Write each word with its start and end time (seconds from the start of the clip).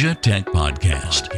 Asia 0.00 0.14
Tech 0.14 0.46
Podcast. 0.46 1.28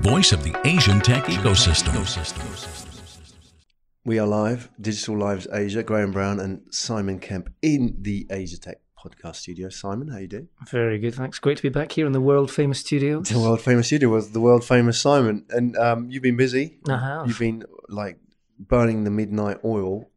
Voice 0.00 0.32
of 0.32 0.42
the 0.42 0.58
Asian 0.64 1.02
tech 1.02 1.24
ecosystem. 1.24 1.92
We 4.02 4.18
are 4.18 4.26
live, 4.26 4.70
Digital 4.80 5.18
Lives 5.18 5.46
Asia, 5.52 5.82
Graham 5.82 6.10
Brown 6.12 6.40
and 6.40 6.62
Simon 6.70 7.18
Kemp 7.18 7.52
in 7.60 7.98
the 8.00 8.26
Asia 8.30 8.58
Tech 8.58 8.78
podcast 8.98 9.36
studio. 9.36 9.68
Simon, 9.68 10.08
how 10.08 10.16
you 10.16 10.28
doing? 10.28 10.48
Very 10.70 10.98
good, 10.98 11.14
thanks. 11.14 11.38
Great 11.38 11.58
to 11.58 11.62
be 11.62 11.68
back 11.68 11.92
here 11.92 12.06
in 12.06 12.12
the 12.12 12.22
world 12.22 12.50
famous 12.50 12.78
studio. 12.78 13.20
The 13.20 13.38
world 13.38 13.60
famous 13.60 13.88
studio 13.88 14.08
was 14.08 14.30
the 14.30 14.40
world 14.40 14.64
famous 14.64 14.98
Simon, 14.98 15.44
and 15.50 15.76
um, 15.76 16.08
you've 16.10 16.22
been 16.22 16.38
busy. 16.38 16.78
I 16.88 16.96
have. 16.96 17.26
You've 17.26 17.38
been 17.38 17.64
like 17.90 18.18
burning 18.58 19.04
the 19.04 19.10
midnight 19.10 19.58
oil, 19.62 20.08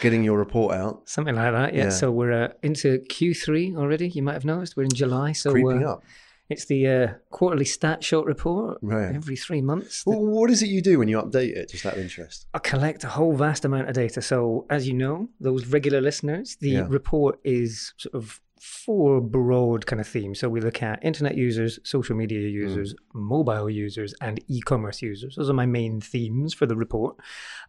getting 0.00 0.24
your 0.24 0.38
report 0.38 0.74
out, 0.74 1.08
Something 1.08 1.34
like 1.34 1.52
that, 1.52 1.74
yeah. 1.74 1.84
Yeah. 1.84 1.90
So 1.90 2.10
we're 2.10 2.32
uh, 2.44 2.48
into 2.62 2.98
Q3 3.10 3.76
already. 3.76 4.08
You 4.08 4.22
might 4.22 4.34
have 4.34 4.44
noticed 4.44 4.76
we're 4.76 4.84
in 4.84 4.90
July. 4.94 5.32
So 5.32 5.50
creeping 5.50 5.84
uh, 5.84 5.92
up. 5.92 6.02
it's 6.48 6.64
the 6.66 6.86
uh, 6.88 7.08
quarterly 7.30 7.64
Statshot 7.64 8.24
report 8.26 8.78
Right. 8.82 9.14
every 9.14 9.36
three 9.36 9.62
months. 9.62 10.04
Well, 10.06 10.24
what 10.24 10.50
is 10.50 10.62
it 10.62 10.68
you 10.68 10.80
do 10.82 10.98
when 10.98 11.08
you 11.08 11.20
update 11.20 11.56
it? 11.56 11.70
Just 11.70 11.84
out 11.86 11.94
of 11.94 11.98
interest. 12.00 12.46
I 12.54 12.58
collect 12.58 13.04
a 13.04 13.08
whole 13.08 13.34
vast 13.34 13.64
amount 13.64 13.88
of 13.88 13.94
data. 13.94 14.22
So, 14.22 14.66
as 14.70 14.86
you 14.88 14.94
know, 14.94 15.28
those 15.40 15.66
regular 15.66 16.00
listeners, 16.00 16.56
the 16.60 16.70
Yeah. 16.70 16.86
report 16.88 17.38
is 17.44 17.92
sort 17.98 18.14
of 18.14 18.40
four 18.60 19.20
broad 19.20 19.86
kind 19.86 20.00
of 20.00 20.08
themes. 20.08 20.40
So, 20.40 20.48
we 20.48 20.60
look 20.60 20.82
at 20.82 21.04
internet 21.04 21.36
users, 21.36 21.78
social 21.84 22.16
media 22.16 22.40
users, 22.40 22.94
mobile 23.12 23.68
users, 23.68 24.14
and 24.20 24.40
e 24.48 24.60
commerce 24.60 25.02
users. 25.02 25.36
Those 25.36 25.50
are 25.50 25.54
my 25.54 25.66
main 25.66 26.00
themes 26.00 26.54
for 26.54 26.66
the 26.66 26.76
report. 26.76 27.16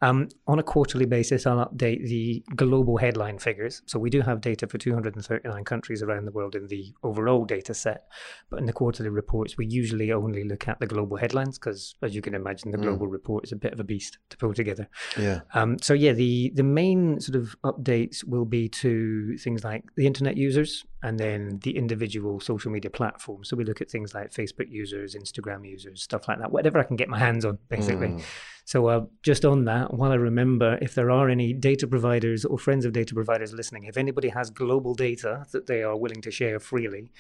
Um, 0.01 0.29
on 0.47 0.59
a 0.59 0.63
quarterly 0.63 1.05
basis, 1.05 1.45
I'll 1.45 1.65
update 1.65 2.07
the 2.07 2.43
global 2.55 2.97
headline 2.97 3.39
figures. 3.39 3.81
So, 3.85 3.99
we 3.99 4.09
do 4.09 4.21
have 4.21 4.41
data 4.41 4.67
for 4.67 4.77
239 4.77 5.63
countries 5.65 6.01
around 6.01 6.25
the 6.25 6.31
world 6.31 6.55
in 6.55 6.67
the 6.67 6.93
overall 7.03 7.45
data 7.45 7.73
set. 7.73 8.07
But 8.49 8.59
in 8.59 8.65
the 8.65 8.73
quarterly 8.73 9.09
reports, 9.09 9.57
we 9.57 9.65
usually 9.65 10.11
only 10.11 10.43
look 10.43 10.67
at 10.67 10.79
the 10.79 10.87
global 10.87 11.17
headlines 11.17 11.57
because, 11.57 11.95
as 12.01 12.15
you 12.15 12.21
can 12.21 12.33
imagine, 12.33 12.71
the 12.71 12.77
global 12.77 13.07
report 13.07 13.43
is 13.43 13.51
a 13.51 13.55
bit 13.55 13.73
of 13.73 13.79
a 13.79 13.83
beast 13.83 14.17
to 14.29 14.37
pull 14.37 14.53
together. 14.53 14.87
Yeah. 15.17 15.41
Um, 15.53 15.77
so 15.79 15.93
yeah, 15.93 16.13
the 16.13 16.51
the 16.55 16.63
main 16.63 17.19
sort 17.19 17.35
of 17.35 17.55
updates 17.63 18.23
will 18.23 18.45
be 18.45 18.69
to 18.69 19.37
things 19.37 19.63
like 19.63 19.83
the 19.95 20.07
internet 20.07 20.37
users 20.37 20.76
and 21.03 21.19
then 21.19 21.59
the 21.63 21.77
individual 21.77 22.39
social 22.39 22.71
media 22.71 22.89
platforms. 22.89 23.49
So 23.49 23.55
we 23.55 23.63
look 23.63 23.81
at 23.81 23.89
things 23.89 24.13
like 24.13 24.31
Facebook 24.31 24.69
users, 24.69 25.15
Instagram 25.15 25.67
users, 25.67 26.01
stuff 26.01 26.27
like 26.27 26.39
that. 26.39 26.51
Whatever 26.51 26.79
I 26.79 26.83
can 26.83 26.95
get 26.95 27.09
my 27.09 27.19
hands 27.19 27.45
on, 27.45 27.57
basically. 27.69 28.07
Mm. 28.07 28.23
So 28.65 28.87
uh, 28.87 29.05
just 29.23 29.45
on 29.45 29.63
that, 29.65 29.93
while 29.93 30.11
I 30.11 30.15
remember, 30.15 30.77
if 30.81 30.93
there 30.93 31.09
are 31.09 31.29
any 31.29 31.53
data 31.53 31.87
providers 31.87 32.43
or 32.43 32.57
friends 32.57 32.83
of 32.83 32.91
data 32.91 33.13
providers 33.13 33.53
listening, 33.53 33.85
if 33.85 33.95
anybody 33.95 34.29
has 34.29 34.49
global 34.49 34.93
data 34.93 35.45
that 35.53 35.67
they 35.67 35.83
are 35.83 35.95
willing 35.95 36.21
to 36.21 36.31
share 36.31 36.59
freely, 36.59 37.11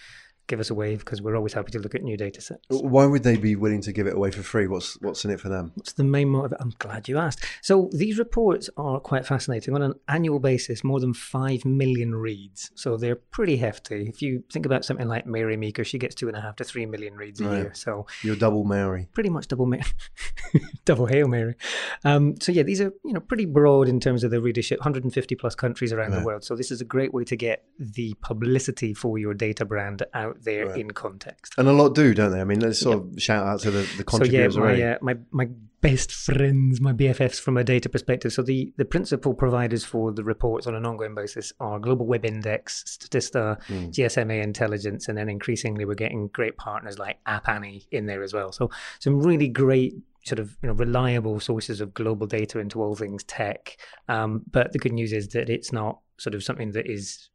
give 0.47 0.59
us 0.59 0.69
a 0.69 0.73
wave 0.73 0.99
because 0.99 1.21
we're 1.21 1.35
always 1.35 1.53
happy 1.53 1.71
to 1.71 1.79
look 1.79 1.93
at 1.95 2.01
new 2.03 2.17
data 2.17 2.41
sets. 2.41 2.61
Why 2.69 3.05
would 3.05 3.23
they 3.23 3.37
be 3.37 3.55
willing 3.55 3.81
to 3.81 3.91
give 3.91 4.07
it 4.07 4.15
away 4.15 4.31
for 4.31 4.43
free? 4.43 4.67
What's 4.67 4.99
what's 5.01 5.23
in 5.25 5.31
it 5.31 5.39
for 5.39 5.49
them? 5.49 5.71
What's 5.75 5.93
the 5.93 6.03
main 6.03 6.29
motive? 6.29 6.57
I'm 6.59 6.73
glad 6.79 7.07
you 7.07 7.17
asked. 7.17 7.43
So 7.61 7.89
these 7.93 8.17
reports 8.17 8.69
are 8.77 8.99
quite 8.99 9.25
fascinating. 9.25 9.75
On 9.75 9.81
an 9.81 9.93
annual 10.07 10.39
basis, 10.39 10.83
more 10.83 10.99
than 10.99 11.13
5 11.13 11.65
million 11.65 12.15
reads. 12.15 12.71
So 12.75 12.97
they're 12.97 13.15
pretty 13.15 13.57
hefty. 13.57 14.07
If 14.07 14.21
you 14.21 14.43
think 14.51 14.65
about 14.65 14.85
something 14.85 15.07
like 15.07 15.25
Mary 15.25 15.57
Meeker, 15.57 15.83
she 15.83 15.97
gets 15.99 16.15
two 16.15 16.27
and 16.27 16.37
a 16.37 16.41
half 16.41 16.55
to 16.57 16.63
3 16.63 16.85
million 16.85 17.15
reads 17.15 17.41
a 17.41 17.45
Right. 17.45 17.57
year. 17.57 17.71
So 17.75 18.07
You're 18.23 18.35
double 18.35 18.63
Mary. 18.63 19.07
pretty 19.13 19.29
much 19.29 19.47
double 19.47 19.65
Mary. 19.65 19.83
double 20.85 21.05
Hail 21.07 21.27
Mary. 21.27 21.55
Um, 22.03 22.35
so 22.41 22.51
yeah, 22.51 22.63
these 22.63 22.81
are 22.81 22.93
you 23.03 23.13
know 23.13 23.19
pretty 23.19 23.45
broad 23.45 23.87
in 23.87 23.99
terms 23.99 24.23
of 24.23 24.31
the 24.31 24.41
readership. 24.41 24.79
150 24.79 25.35
plus 25.35 25.55
countries 25.55 25.91
around 25.93 26.11
Right. 26.11 26.19
the 26.19 26.25
world. 26.25 26.43
So 26.43 26.55
this 26.55 26.71
is 26.71 26.81
a 26.81 26.85
great 26.85 27.13
way 27.13 27.23
to 27.25 27.35
get 27.35 27.65
the 27.79 28.15
publicity 28.21 28.93
for 28.93 29.17
your 29.17 29.33
data 29.33 29.65
brand 29.65 30.03
out 30.13 30.36
there 30.43 30.67
Right. 30.67 30.79
in 30.79 30.91
context. 30.91 31.53
And 31.57 31.67
a 31.67 31.73
lot 31.73 31.95
do, 31.95 32.13
don't 32.13 32.31
they? 32.31 32.41
I 32.41 32.43
mean, 32.43 32.59
let's 32.59 32.79
sort 32.79 32.97
of 32.97 33.21
shout 33.21 33.45
out 33.45 33.59
to 33.61 33.71
the, 33.71 33.79
the 33.79 33.85
So 34.09 34.23
yeah, 34.23 34.47
contributors 34.47 34.57
my, 34.57 34.81
uh, 34.81 34.97
my 35.01 35.17
my 35.31 35.49
best 35.79 36.11
friends, 36.11 36.81
my 36.81 36.91
BFFs 36.91 37.39
from 37.39 37.55
a 37.55 37.63
data 37.63 37.87
perspective. 37.89 38.33
So 38.33 38.41
the 38.41 38.73
the 38.77 38.85
principal 38.85 39.33
providers 39.33 39.83
for 39.85 40.11
the 40.11 40.23
reports 40.23 40.65
on 40.67 40.75
an 40.75 40.85
ongoing 40.85 41.15
basis 41.15 41.53
are 41.59 41.79
Global 41.79 42.05
Web 42.07 42.25
Index, 42.25 42.83
Statista, 42.87 43.61
Hmm. 43.65 43.89
GSMA 43.89 44.41
Intelligence, 44.43 45.07
and 45.07 45.17
then 45.17 45.29
increasingly 45.29 45.85
we're 45.85 45.95
getting 45.95 46.27
great 46.29 46.57
partners 46.57 46.97
like 46.97 47.17
App 47.25 47.47
Annie 47.47 47.87
in 47.91 48.05
there 48.07 48.23
as 48.23 48.33
well. 48.33 48.51
So 48.51 48.69
some 48.99 49.21
really 49.21 49.47
great 49.47 49.95
sort 50.25 50.39
of 50.39 50.57
you 50.61 50.67
know 50.67 50.73
reliable 50.73 51.39
sources 51.39 51.79
of 51.79 51.93
global 51.93 52.27
data 52.27 52.59
into 52.59 52.81
all 52.81 52.95
things 52.95 53.23
tech. 53.23 53.77
Um, 54.09 54.41
but 54.51 54.73
the 54.73 54.79
good 54.79 54.93
news 54.93 55.13
is 55.13 55.29
that 55.29 55.49
it's 55.49 55.71
not 55.71 55.99
sort 56.17 56.33
of 56.35 56.43
something 56.43 56.71
that 56.71 56.87
is 56.89 57.29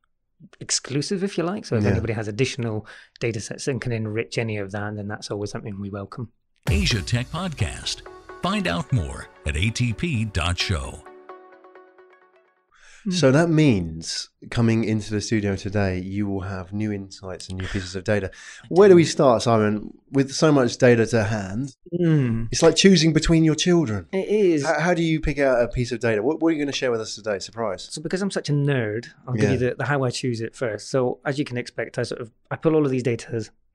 exclusive 0.61 1.23
if 1.25 1.37
you 1.39 1.45
like 1.45 1.65
so 1.65 1.77
if 1.77 1.85
Yeah. 1.85 1.91
anybody 1.91 2.13
has 2.13 2.29
additional 2.29 2.87
data 3.21 3.41
sets 3.41 3.69
and 3.69 3.81
can 3.81 3.93
enrich 3.93 4.39
any 4.39 4.59
of 4.59 4.73
that 4.73 4.97
then 4.97 5.09
that's 5.09 5.31
always 5.31 5.51
something 5.51 5.81
we 5.81 5.91
welcome 5.91 6.31
Asia 6.71 7.03
Tech 7.03 7.27
Podcast. 7.33 8.03
Find 8.43 8.67
out 8.69 8.93
more 8.93 9.29
at 9.47 9.55
atp.show. 9.55 11.12
So 13.11 13.33
that 13.33 13.49
means 13.51 14.31
coming 14.51 14.85
into 14.85 15.11
the 15.13 15.21
studio 15.21 15.57
today, 15.57 15.99
you 15.99 16.27
will 16.29 16.43
have 16.43 16.73
new 16.73 16.93
insights 16.93 17.49
and 17.49 17.59
new 17.59 17.67
pieces 17.67 17.97
of 17.97 18.05
data. 18.05 18.31
Where 18.69 18.89
do 18.89 18.95
we 18.95 19.05
start, 19.05 19.43
Simon? 19.43 19.93
With 20.13 20.33
so 20.33 20.53
much 20.53 20.77
data 20.79 21.07
to 21.07 21.25
hand, 21.25 21.75
Mm, 21.93 22.49
it's 22.51 22.63
like 22.63 22.75
choosing 22.77 23.13
between 23.13 23.45
your 23.45 23.55
children. 23.55 24.07
it 24.13 24.29
is. 24.29 24.65
How, 24.65 24.81
how 24.81 24.95
do 24.95 25.03
you 25.03 25.21
pick 25.21 25.39
out 25.39 25.63
a 25.63 25.69
piece 25.69 25.93
of 25.93 26.01
data? 26.01 26.23
What, 26.23 26.41
what 26.41 26.49
are 26.49 26.53
you 26.53 26.59
going 26.59 26.67
to 26.73 26.73
share 26.73 26.91
with 26.91 27.01
us 27.01 27.15
today? 27.15 27.39
Surprise. 27.39 27.89
So 27.91 28.01
because 28.01 28.23
I'm 28.23 28.31
such 28.31 28.49
a 28.49 28.53
nerd, 28.53 29.09
I'll 29.27 29.35
give 29.35 29.51
you 29.51 29.59
the, 29.59 29.75
the 29.77 29.85
how 29.85 30.03
I 30.05 30.11
choose 30.11 30.41
it 30.41 30.55
first. 30.57 30.89
So 30.91 31.19
as 31.27 31.39
you 31.39 31.45
can 31.45 31.59
expect, 31.59 31.99
I 31.99 32.05
sort 32.05 32.21
of 32.21 32.31
I 32.51 32.57
pull 32.57 32.75
all 32.75 32.85
of 32.85 32.91
these 32.91 33.03
data 33.03 33.27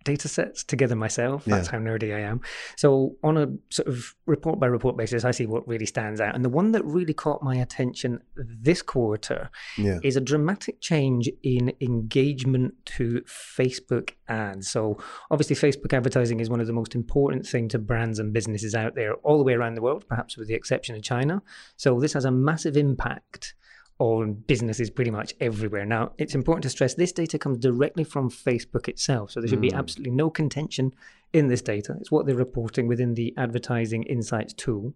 data 0.03 0.27
sets 0.27 0.63
together 0.63 0.95
myself. 0.95 1.43
That's 1.45 1.67
Yeah. 1.67 1.71
how 1.73 1.79
nerdy 1.79 2.15
I 2.15 2.21
am. 2.21 2.39
So 2.77 3.17
on 3.23 3.37
a 3.37 3.47
sort 3.69 3.87
of 3.89 4.15
report 4.25 4.59
by 4.59 4.67
report 4.67 4.95
basis, 4.95 5.25
I 5.25 5.31
see 5.31 5.45
what 5.45 5.67
really 5.67 5.85
stands 5.85 6.21
out. 6.21 6.33
And 6.33 6.45
the 6.45 6.49
one 6.49 6.71
that 6.71 6.85
really 6.85 7.13
caught 7.13 7.43
my 7.43 7.55
attention 7.55 8.21
this 8.35 8.81
quarter 8.81 9.49
Yeah. 9.77 9.99
is 10.03 10.15
a 10.15 10.21
dramatic 10.21 10.79
change 10.79 11.29
in 11.43 11.73
engagement 11.81 12.73
to 12.97 13.21
Facebook 13.27 14.11
ads. 14.29 14.69
So 14.69 14.97
obviously 15.29 15.55
Facebook 15.55 15.93
advertising 15.93 16.39
is 16.39 16.49
one 16.49 16.61
of 16.61 16.67
the 16.67 16.73
most 16.73 16.95
important 16.95 17.45
thing 17.45 17.67
to 17.69 17.79
brands 17.79 18.17
and 18.19 18.31
businesses 18.31 18.73
out 18.75 18.95
there 18.95 19.15
all 19.15 19.37
the 19.37 19.43
way 19.43 19.53
around 19.53 19.75
the 19.75 19.81
world, 19.81 20.05
perhaps 20.07 20.37
with 20.37 20.47
the 20.47 20.53
exception 20.53 20.95
of 20.95 21.01
China. 21.01 21.41
So 21.75 21.99
this 21.99 22.13
has 22.13 22.23
a 22.25 22.31
massive 22.31 22.77
impact 22.77 23.55
on 23.99 24.33
businesses 24.33 24.89
pretty 24.91 25.09
much 25.11 25.33
everywhere. 25.39 25.85
Now, 25.85 26.11
it's 26.17 26.35
important 26.35 26.63
to 26.63 26.69
stress 26.69 26.93
this 26.93 27.11
data 27.11 27.39
comes 27.39 27.57
directly 27.57 28.03
from 28.03 28.29
Facebook 28.29 28.87
itself. 28.87 29.31
So 29.31 29.39
there 29.39 29.49
should 29.49 29.61
be 29.61 29.73
absolutely 29.73 30.11
no 30.11 30.29
contention 30.29 30.93
in 31.33 31.47
this 31.47 31.61
data. 31.63 31.95
It's 31.99 32.11
what 32.11 32.25
they're 32.27 32.35
reporting 32.35 32.87
within 32.87 33.15
the 33.15 33.33
advertising 33.37 34.03
insights 34.03 34.53
tool. 34.53 34.93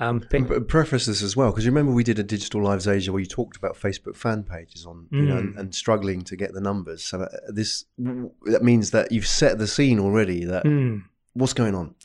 Um, 0.00 0.24
but 0.30 0.46
But 0.46 0.68
preface 0.68 1.06
this 1.06 1.22
as 1.22 1.36
well, 1.36 1.50
because 1.50 1.64
you 1.64 1.72
remember 1.72 1.90
we 1.90 2.04
did 2.04 2.20
a 2.20 2.22
Digital 2.22 2.62
Lives 2.62 2.86
Asia 2.86 3.10
where 3.10 3.18
you 3.18 3.26
talked 3.26 3.56
about 3.56 3.74
Facebook 3.74 4.14
fan 4.14 4.44
pages 4.44 4.86
on, 4.86 5.08
you 5.10 5.22
know, 5.22 5.34
Mm. 5.34 5.38
and, 5.38 5.58
and 5.58 5.74
struggling 5.74 6.22
to 6.22 6.36
get 6.36 6.52
the 6.54 6.60
numbers. 6.60 7.02
So 7.02 7.22
uh, 7.22 7.28
this 7.48 7.84
that 7.98 8.62
means 8.62 8.92
that 8.92 9.10
you've 9.10 9.26
set 9.26 9.58
the 9.58 9.66
scene 9.66 9.98
already. 9.98 10.44
That 10.44 10.64
Mm. 10.64 11.02
what's 11.34 11.52
going 11.54 11.74
on? 11.74 11.96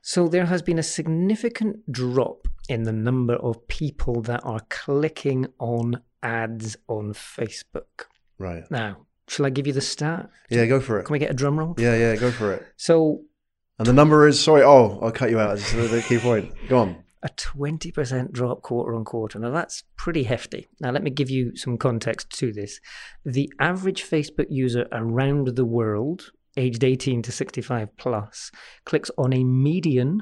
So 0.00 0.28
there 0.28 0.46
has 0.46 0.62
been 0.62 0.78
a 0.78 0.82
significant 0.82 1.90
drop 1.92 2.46
in 2.68 2.84
the 2.84 2.92
number 2.92 3.34
of 3.34 3.66
people 3.68 4.22
that 4.22 4.40
are 4.44 4.60
clicking 4.70 5.46
on 5.58 6.00
ads 6.22 6.76
on 6.88 7.12
Facebook. 7.12 8.06
Right. 8.38 8.64
Now, 8.70 9.06
shall 9.28 9.46
I 9.46 9.50
give 9.50 9.66
you 9.66 9.72
the 9.72 9.80
stat? 9.80 10.30
Yeah, 10.50 10.66
go 10.66 10.80
for 10.80 10.98
it. 10.98 11.04
Can 11.04 11.12
we 11.12 11.18
get 11.18 11.30
a 11.30 11.34
drum 11.34 11.58
roll? 11.58 11.74
Yeah, 11.78 11.96
yeah, 11.96 12.16
go 12.16 12.30
for 12.30 12.52
it. 12.52 12.66
So 12.76 13.22
And 13.78 13.86
the 13.86 13.92
number 13.92 14.26
is 14.26 14.40
sorry. 14.42 14.62
Oh, 14.62 14.98
I'll 15.02 15.12
cut 15.12 15.30
you 15.30 15.38
out. 15.40 15.56
This 15.56 15.74
is 15.74 15.90
the 15.90 16.02
key 16.02 16.18
point. 16.18 16.52
Go 16.68 16.78
on. 16.78 17.04
a 17.22 17.28
20% 17.30 18.30
drop 18.32 18.62
quarter 18.62 18.94
on 18.94 19.04
quarter. 19.04 19.38
Now, 19.40 19.50
that's 19.50 19.82
pretty 19.96 20.22
hefty. 20.22 20.68
Now, 20.80 20.90
let 20.92 21.02
me 21.02 21.10
give 21.10 21.28
you 21.30 21.56
some 21.56 21.76
context 21.76 22.30
to 22.38 22.52
this. 22.52 22.80
The 23.24 23.52
average 23.60 24.04
Facebook 24.04 24.46
user 24.50 24.86
around 24.92 25.48
the 25.56 25.64
world, 25.64 26.30
aged 26.58 26.82
18 26.84 27.22
to 27.22 27.32
65 27.32 27.96
plus, 27.96 28.50
clicks 28.84 29.10
on 29.16 29.32
a 29.32 29.42
median 29.44 30.20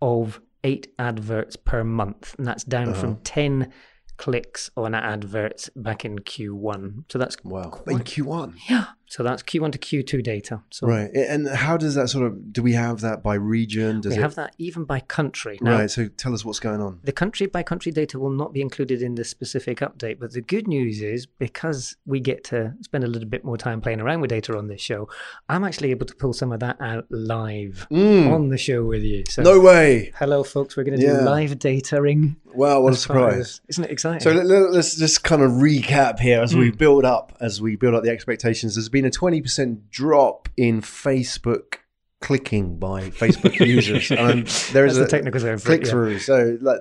of 0.00 0.40
eight 0.64 0.88
adverts 0.98 1.54
per 1.56 1.84
month. 1.84 2.34
And 2.38 2.46
that's 2.46 2.64
down 2.64 2.88
Uh-huh. 2.90 3.00
from 3.00 3.16
10 3.18 3.72
clicks 4.16 4.70
on 4.76 4.94
adverts 4.94 5.68
back 5.76 6.04
in 6.04 6.18
Q1. 6.20 7.04
So 7.12 7.18
that's 7.18 7.36
Wow. 7.44 7.82
In 7.86 7.98
Q1. 8.00 8.54
yeah. 8.68 8.86
So 9.08 9.22
that's 9.22 9.42
Q1 9.42 9.72
to 9.72 9.78
Q2 9.78 10.22
data. 10.22 10.62
So 10.70 10.86
Right. 10.86 11.10
And 11.14 11.48
how 11.48 11.76
does 11.76 11.94
that 11.94 12.08
sort 12.08 12.26
of 12.26 12.52
do 12.52 12.62
we 12.62 12.72
have 12.72 13.00
that 13.02 13.22
by 13.22 13.34
region? 13.34 14.00
Does 14.00 14.12
we 14.14 14.18
it 14.18 14.22
have 14.22 14.34
that 14.34 14.54
even 14.58 14.84
by 14.84 15.00
country. 15.00 15.58
Now, 15.62 15.78
Right. 15.78 15.90
So 15.90 16.08
tell 16.08 16.34
us 16.34 16.44
what's 16.44 16.58
going 16.60 16.80
on. 16.80 16.98
The 17.04 17.12
country 17.12 17.46
by 17.46 17.62
country 17.62 17.92
data 17.92 18.18
will 18.18 18.30
not 18.30 18.52
be 18.52 18.60
included 18.60 19.02
in 19.02 19.14
this 19.14 19.28
specific 19.30 19.78
update, 19.78 20.18
but 20.18 20.32
the 20.32 20.40
good 20.40 20.66
news 20.66 21.02
is 21.02 21.24
because 21.26 21.96
we 22.04 22.18
get 22.20 22.42
to 22.44 22.74
spend 22.82 23.04
a 23.04 23.06
little 23.06 23.28
bit 23.28 23.44
more 23.44 23.56
time 23.56 23.80
playing 23.80 24.00
around 24.00 24.20
with 24.20 24.30
data 24.30 24.56
on 24.56 24.66
this 24.68 24.80
show, 24.80 25.08
I'm 25.48 25.62
actually 25.64 25.90
able 25.92 26.06
to 26.06 26.14
pull 26.14 26.32
some 26.32 26.50
of 26.52 26.60
that 26.60 26.80
out 26.80 27.06
live 27.10 27.86
Mm. 27.90 28.32
on 28.32 28.48
the 28.48 28.58
show 28.58 28.84
with 28.84 29.02
you. 29.02 29.22
So, 29.28 29.42
No 29.42 29.60
way. 29.60 30.12
hello, 30.18 30.42
folks. 30.42 30.76
We're 30.76 30.84
going 30.84 30.98
to 30.98 31.04
Yeah. 31.06 31.20
do 31.20 31.24
live 31.24 31.50
dataing. 31.58 32.36
Wow, 32.54 32.80
what 32.80 32.94
a 32.94 32.96
surprise. 32.96 33.36
as- 33.38 33.60
Isn't 33.68 33.84
it 33.84 33.90
exciting? 33.90 34.20
So 34.20 34.32
let, 34.32 34.72
let's 34.72 34.96
just 34.96 35.22
kind 35.22 35.42
of 35.42 35.52
recap 35.52 36.18
here 36.20 36.40
as 36.40 36.56
we 36.56 36.70
Mm. 36.72 36.78
build 36.78 37.04
up, 37.04 37.36
as 37.40 37.60
we 37.60 37.76
build 37.76 37.94
up 37.94 38.02
the 38.02 38.10
expectations. 38.10 38.74
There's 38.76 38.88
been 38.96 39.04
a 39.04 39.10
20% 39.10 39.90
drop 39.90 40.48
in 40.56 40.80
Facebook 40.80 41.76
clicking 42.22 42.78
by 42.78 43.10
Facebook 43.10 43.58
users. 43.66 44.10
And 44.10 44.46
there 44.72 44.86
is 44.86 44.96
That's 44.96 44.98
the 44.98 45.04
a 45.04 45.08
technical 45.08 45.40
term 45.40 45.58
it, 45.58 45.64
click 45.64 45.84
yeah. 45.84 45.90
through. 45.90 46.18
So 46.20 46.56
like 46.62 46.80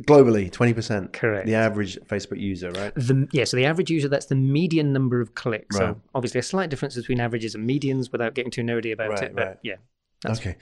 globally, 0.00 0.50
20%. 0.50 1.12
Correct. 1.12 1.46
The 1.46 1.56
average 1.56 1.98
Facebook 2.06 2.38
user, 2.38 2.70
right? 2.70 2.94
The, 2.94 3.26
yeah, 3.32 3.42
so 3.44 3.56
the 3.56 3.64
average 3.64 3.90
user, 3.90 4.08
that's 4.08 4.26
the 4.26 4.36
median 4.36 4.92
number 4.92 5.20
of 5.20 5.34
clicks. 5.34 5.76
Right. 5.76 5.94
So 5.94 6.00
obviously 6.14 6.38
a 6.38 6.44
slight 6.44 6.70
difference 6.70 6.94
between 6.94 7.18
averages 7.18 7.56
and 7.56 7.68
medians 7.68 8.12
without 8.12 8.34
getting 8.34 8.52
too 8.52 8.62
nerdy 8.62 8.92
about 8.92 9.10
Right, 9.10 9.22
it. 9.24 9.34
But 9.34 9.46
right. 9.46 9.56
yeah. 9.64 9.76
Okay. 10.24 10.56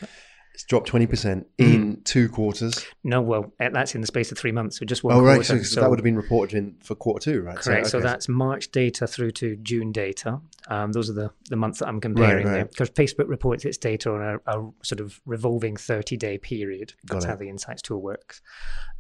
It's 0.57 0.65
dropped 0.65 0.89
20% 0.89 1.45
Mm. 1.59 1.75
in 1.75 2.01
two 2.05 2.31
quarters. 2.31 2.83
No, 3.05 3.21
well, 3.21 3.53
that's 3.59 3.95
in 3.95 4.01
the 4.01 4.07
space 4.07 4.33
of 4.33 4.39
three 4.39 4.53
months. 4.53 4.79
So 4.79 4.87
just 4.87 5.05
one 5.05 5.15
Oh, 5.15 5.21
right. 5.21 5.35
quarter. 5.35 5.59
So, 5.59 5.63
so 5.75 5.81
that 5.83 5.91
would 5.91 5.99
have 5.99 6.05
been 6.05 6.17
reported 6.17 6.57
in 6.57 6.77
for 6.83 6.95
quarter 6.95 7.31
two, 7.33 7.43
right? 7.43 7.57
Correct. 7.59 7.89
So, 7.89 7.99
okay. 7.99 8.07
that's 8.07 8.27
March 8.27 8.71
data 8.71 9.07
through 9.07 9.33
to 9.33 9.57
June 9.57 9.93
data. 9.93 10.41
Um, 10.69 10.93
those 10.93 11.11
are 11.11 11.13
the, 11.13 11.31
the 11.51 11.57
months 11.57 11.81
that 11.81 11.89
I'm 11.89 12.01
comparing 12.01 12.47
there. 12.47 12.57
right. 12.57 12.71
Because 12.71 12.89
Facebook 12.89 13.29
reports 13.29 13.67
its 13.67 13.77
data 13.77 14.11
on 14.13 14.23
a, 14.23 14.59
a 14.59 14.71
sort 14.83 15.01
of 15.01 15.21
revolving 15.27 15.77
30 15.77 16.17
day 16.17 16.39
period. 16.39 16.95
Got 17.07 17.17
That's 17.17 17.25
it. 17.27 17.29
how 17.29 17.37
the 17.37 17.51
Insights 17.51 17.83
tool 17.83 18.01
works. 18.01 18.41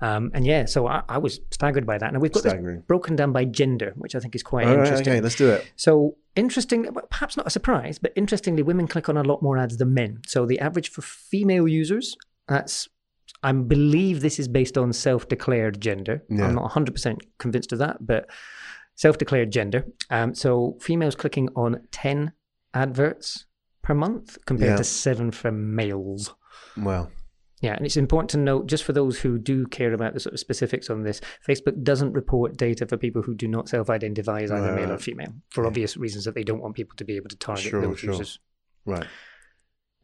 Um, 0.03 0.31
and 0.35 0.45
yeah, 0.45 0.67
so 0.67 0.87
I, 0.87 1.05
I 1.09 1.17
was 1.17 1.41
staggered 1.53 1.87
by 1.87 1.97
that. 1.97 2.13
Now 2.13 2.19
we've 2.19 2.31
got 2.33 2.41
Staggering. 2.43 2.77
this 2.77 2.85
broken 2.87 3.17
down 3.17 3.33
by 3.33 3.47
gender, 3.47 3.95
which 3.97 4.15
I 4.15 4.21
think 4.21 4.35
is 4.35 4.43
quite 4.43 4.67
All 4.67 4.77
right, 4.77 4.81
interesting. 4.85 5.09
okay, 5.15 5.21
let's 5.23 5.37
do 5.37 5.49
it. 5.49 5.67
So 5.77 6.17
interesting, 6.37 6.87
perhaps 7.11 7.37
not 7.37 7.47
a 7.47 7.51
surprise, 7.51 7.99
but 7.99 8.13
interestingly, 8.17 8.63
women 8.63 8.87
click 8.87 9.09
on 9.09 9.17
a 9.17 9.23
lot 9.23 9.43
more 9.43 9.59
ads 9.59 9.77
than 9.79 9.95
men. 9.95 10.21
So 10.27 10.47
the 10.47 10.61
average 10.61 10.91
for 10.91 11.03
female 11.03 11.67
users, 11.67 12.17
that's 12.49 12.89
I 13.43 13.53
believe 13.53 14.21
this 14.21 14.39
is 14.39 14.49
based 14.49 14.79
on 14.79 14.93
self-declared 14.93 15.81
gender. 15.81 16.23
Yeah. 16.29 16.47
I'm 16.47 16.55
not 16.55 16.71
100% 16.73 17.19
convinced 17.39 17.73
of 17.73 17.79
that, 17.81 17.99
but 18.07 18.29
self-declared 18.95 19.51
gender. 19.51 19.85
Um, 20.11 20.35
so 20.35 20.79
females 20.81 21.15
clicking 21.15 21.49
on 21.55 21.81
10 21.91 22.33
adverts 22.73 23.47
per 23.83 23.95
month 23.95 24.39
compared 24.47 24.71
Yeah. 24.71 24.77
to 24.77 24.85
seven 24.85 25.31
for 25.33 25.53
males. 25.53 26.35
Well, 26.77 27.11
Yeah, 27.63 27.73
and 27.75 27.87
it's 27.87 27.97
important 27.97 28.29
to 28.31 28.37
note, 28.39 28.67
just 28.67 28.85
for 28.85 28.93
those 28.93 29.19
who 29.21 29.39
do 29.39 29.67
care 29.67 29.95
about 29.95 30.13
the 30.13 30.21
sort 30.21 30.35
of 30.35 30.41
specifics 30.41 30.91
on 30.91 31.05
this, 31.05 31.23
Facebook 31.47 31.83
doesn't 31.83 32.13
report 32.13 32.57
data 32.59 32.87
for 32.87 32.99
people 32.99 33.23
who 33.23 33.35
do 33.35 33.49
not 33.49 33.69
self-identify 33.69 34.43
as 34.43 34.53
either 34.53 34.67
Right, 34.73 34.75
male 34.83 34.91
or 34.91 34.95
uh, 34.95 34.99
female, 34.99 35.33
for 35.49 35.65
Yeah. 35.65 35.69
obvious 35.69 35.97
reasons 35.97 36.25
that 36.27 36.35
they 36.35 36.45
don't 36.45 36.61
want 36.61 36.75
people 36.77 36.97
to 36.97 37.05
be 37.05 37.17
able 37.17 37.29
to 37.31 37.37
target 37.37 37.65
Sure, 37.65 37.81
those 37.81 37.99
sure. 37.99 38.11
users. 38.13 38.39
right. 38.85 39.07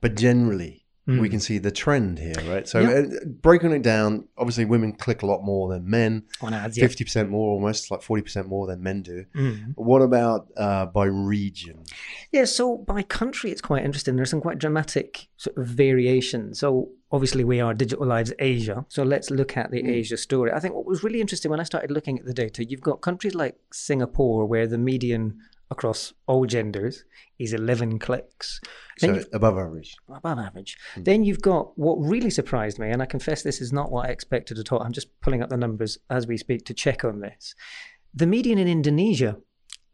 But 0.00 0.16
generally, 0.16 0.81
we 1.06 1.14
Mm. 1.14 1.30
can 1.30 1.40
see 1.40 1.58
the 1.58 1.70
trend 1.72 2.18
here, 2.20 2.34
right? 2.48 2.68
So, 2.68 2.78
Yeah. 2.80 2.90
uh, 2.90 3.24
breaking 3.40 3.72
it 3.72 3.82
down, 3.82 4.28
obviously, 4.38 4.64
women 4.64 4.92
click 4.92 5.22
a 5.22 5.26
lot 5.26 5.42
more 5.42 5.68
than 5.72 5.88
men, 5.90 6.22
on 6.40 6.54
ads. 6.54 6.76
Yeah. 6.78 6.84
50% 6.84 7.28
more 7.28 7.50
almost, 7.50 7.90
like 7.90 8.02
40% 8.02 8.46
more 8.48 8.66
than 8.68 8.82
men 8.82 9.02
do. 9.02 9.24
Mm. 9.34 9.72
What 9.76 10.00
about 10.02 10.46
uh, 10.56 10.86
by 10.86 11.06
region? 11.06 11.80
Yeah, 12.30 12.44
so 12.44 12.76
by 12.78 13.02
country, 13.02 13.50
it's 13.50 13.60
quite 13.60 13.84
interesting. 13.84 14.14
There's 14.16 14.30
some 14.30 14.40
quite 14.40 14.58
dramatic 14.58 15.26
sort 15.36 15.56
of 15.58 15.66
variation. 15.66 16.54
So 16.54 16.90
obviously, 17.10 17.42
we 17.44 17.60
are 17.60 17.74
Digital 17.74 18.06
Lives 18.06 18.32
Asia. 18.38 18.86
So 18.88 19.02
let's 19.02 19.30
look 19.30 19.56
at 19.56 19.70
the 19.72 19.84
Asia 19.86 20.16
story. 20.16 20.52
I 20.52 20.60
think 20.60 20.74
what 20.74 20.86
was 20.86 21.02
really 21.02 21.20
interesting 21.20 21.50
when 21.50 21.60
I 21.60 21.64
started 21.64 21.90
looking 21.90 22.18
at 22.18 22.24
the 22.26 22.32
data, 22.34 22.64
you've 22.64 22.80
got 22.80 23.00
countries 23.00 23.34
like 23.34 23.56
Singapore 23.72 24.46
where 24.46 24.66
the 24.68 24.78
median 24.78 25.38
across 25.72 26.12
all 26.26 26.44
genders 26.46 27.04
is 27.38 27.52
11 27.52 27.98
clicks. 27.98 28.60
Then 29.00 29.20
So, 29.22 29.26
above 29.32 29.58
average. 29.58 29.96
above 30.08 30.38
average. 30.38 30.76
Then 30.96 31.24
you've 31.24 31.42
got 31.42 31.76
what 31.76 31.96
really 31.96 32.30
surprised 32.30 32.78
me, 32.78 32.90
and 32.90 33.02
I 33.02 33.06
confess 33.06 33.42
this 33.42 33.60
is 33.60 33.72
not 33.72 33.90
what 33.90 34.06
I 34.08 34.10
expected 34.12 34.58
at 34.58 34.70
all. 34.70 34.80
I'm 34.82 34.92
just 34.92 35.08
pulling 35.20 35.42
up 35.42 35.50
the 35.50 35.56
numbers 35.56 35.98
as 36.08 36.26
we 36.26 36.36
speak 36.36 36.64
to 36.66 36.74
check 36.74 37.04
on 37.04 37.20
this. 37.20 37.54
The 38.14 38.26
median 38.26 38.58
in 38.58 38.68
Indonesia 38.68 39.38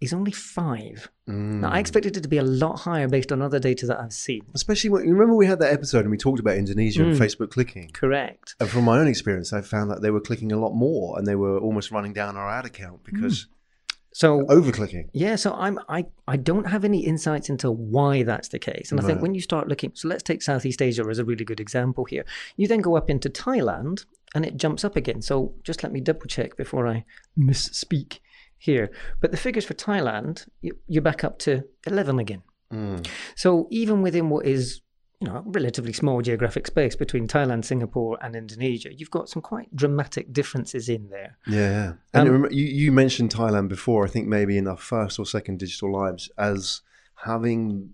is 0.01 0.13
only 0.13 0.31
five. 0.33 1.09
Now, 1.27 1.69
Mm. 1.69 1.73
I 1.73 1.79
expected 1.81 2.17
it 2.17 2.23
to 2.23 2.29
be 2.29 2.39
a 2.39 2.43
lot 2.65 2.77
higher 2.81 3.09
based 3.09 3.33
on 3.33 3.43
other 3.43 3.59
data 3.59 3.85
that 3.87 3.99
I've 3.99 4.13
seen. 4.13 4.43
Especially 4.55 4.91
when 4.91 5.05
you 5.05 5.13
remember 5.13 5.35
we 5.35 5.47
had 5.47 5.59
that 5.59 5.73
episode 5.73 6.03
and 6.03 6.11
we 6.11 6.17
talked 6.17 6.39
about 6.39 6.57
Indonesia 6.57 7.03
and 7.03 7.15
Mm. 7.17 7.19
Facebook 7.25 7.51
clicking. 7.51 7.91
Correct. 7.93 8.55
And 8.61 8.69
from 8.69 8.85
my 8.85 8.99
own 9.01 9.09
experience, 9.09 9.53
I 9.53 9.61
found 9.61 9.91
that 9.91 10.01
they 10.03 10.11
were 10.13 10.21
clicking 10.21 10.53
a 10.53 10.57
lot 10.65 10.73
more 10.75 11.19
and 11.19 11.27
they 11.27 11.35
were 11.35 11.59
almost 11.59 11.91
running 11.91 12.13
down 12.13 12.37
our 12.37 12.49
ad 12.49 12.65
account 12.65 13.03
because 13.05 13.47
So 14.19 14.44
over 14.49 14.73
clicking. 14.73 15.09
yeah, 15.12 15.37
so 15.37 15.55
I'm 15.55 15.79
I 15.88 16.05
I 16.26 16.37
don't 16.37 16.67
have 16.67 16.85
any 16.85 17.06
insights 17.06 17.49
into 17.49 17.70
why 17.70 18.25
that's 18.25 18.49
the 18.49 18.59
case. 18.59 18.91
And 18.91 19.00
I 19.00 19.05
think 19.05 19.23
when 19.23 19.32
you 19.32 19.41
start 19.41 19.69
looking, 19.69 19.93
so 19.94 20.09
let's 20.09 20.25
take 20.25 20.43
Southeast 20.43 20.82
Asia 20.82 21.05
as 21.09 21.20
a 21.20 21.25
really 21.25 21.44
good 21.44 21.61
example 21.61 22.05
here. 22.05 22.25
You 22.56 22.67
then 22.67 22.81
go 22.81 22.97
up 22.97 23.11
into 23.11 23.31
Thailand 23.31 24.06
and 24.35 24.44
it 24.44 24.56
jumps 24.56 24.85
up 24.85 24.97
again. 24.97 25.23
So 25.23 25.55
just 25.62 25.85
let 25.85 25.93
me 25.93 26.00
double 26.00 26.26
check 26.26 26.56
before 26.56 26.88
I 26.88 27.05
misspeak 27.38 28.19
here. 28.56 28.91
But 29.20 29.31
the 29.31 29.37
figures 29.37 29.65
for 29.65 29.75
Thailand, 29.75 30.49
you, 30.62 30.76
you're 30.88 31.00
back 31.00 31.23
up 31.23 31.38
to 31.41 31.62
11 31.87 32.19
again. 32.19 32.43
Mm. 32.73 33.06
So 33.37 33.69
even 33.70 34.03
within 34.03 34.31
what 34.31 34.47
is 34.47 34.81
you 35.20 35.26
know 35.29 35.43
relatively 35.47 35.93
small 35.93 36.23
geographic 36.23 36.67
space 36.67 36.94
between 36.94 37.26
Thailand, 37.26 37.65
Singapore, 37.65 38.19
and 38.23 38.37
Indonesia, 38.37 38.91
you've 38.94 39.11
got 39.11 39.29
some 39.29 39.43
quite 39.43 39.75
dramatic 39.75 40.32
differences 40.32 40.88
in 40.88 41.09
there. 41.11 41.37
Yeah, 41.47 41.70
yeah. 41.70 41.93
And 42.15 42.29
Um, 42.29 42.49
you, 42.50 42.65
you 42.67 42.93
mentioned 42.93 43.31
Thailand 43.31 43.69
before, 43.69 44.05
I 44.05 44.09
think 44.09 44.29
maybe 44.29 44.56
in 44.56 44.69
our 44.69 44.76
first 44.76 45.19
or 45.19 45.26
second 45.26 45.59
digital 45.59 45.93
lives, 45.93 46.31
as 46.38 46.82
having 47.25 47.91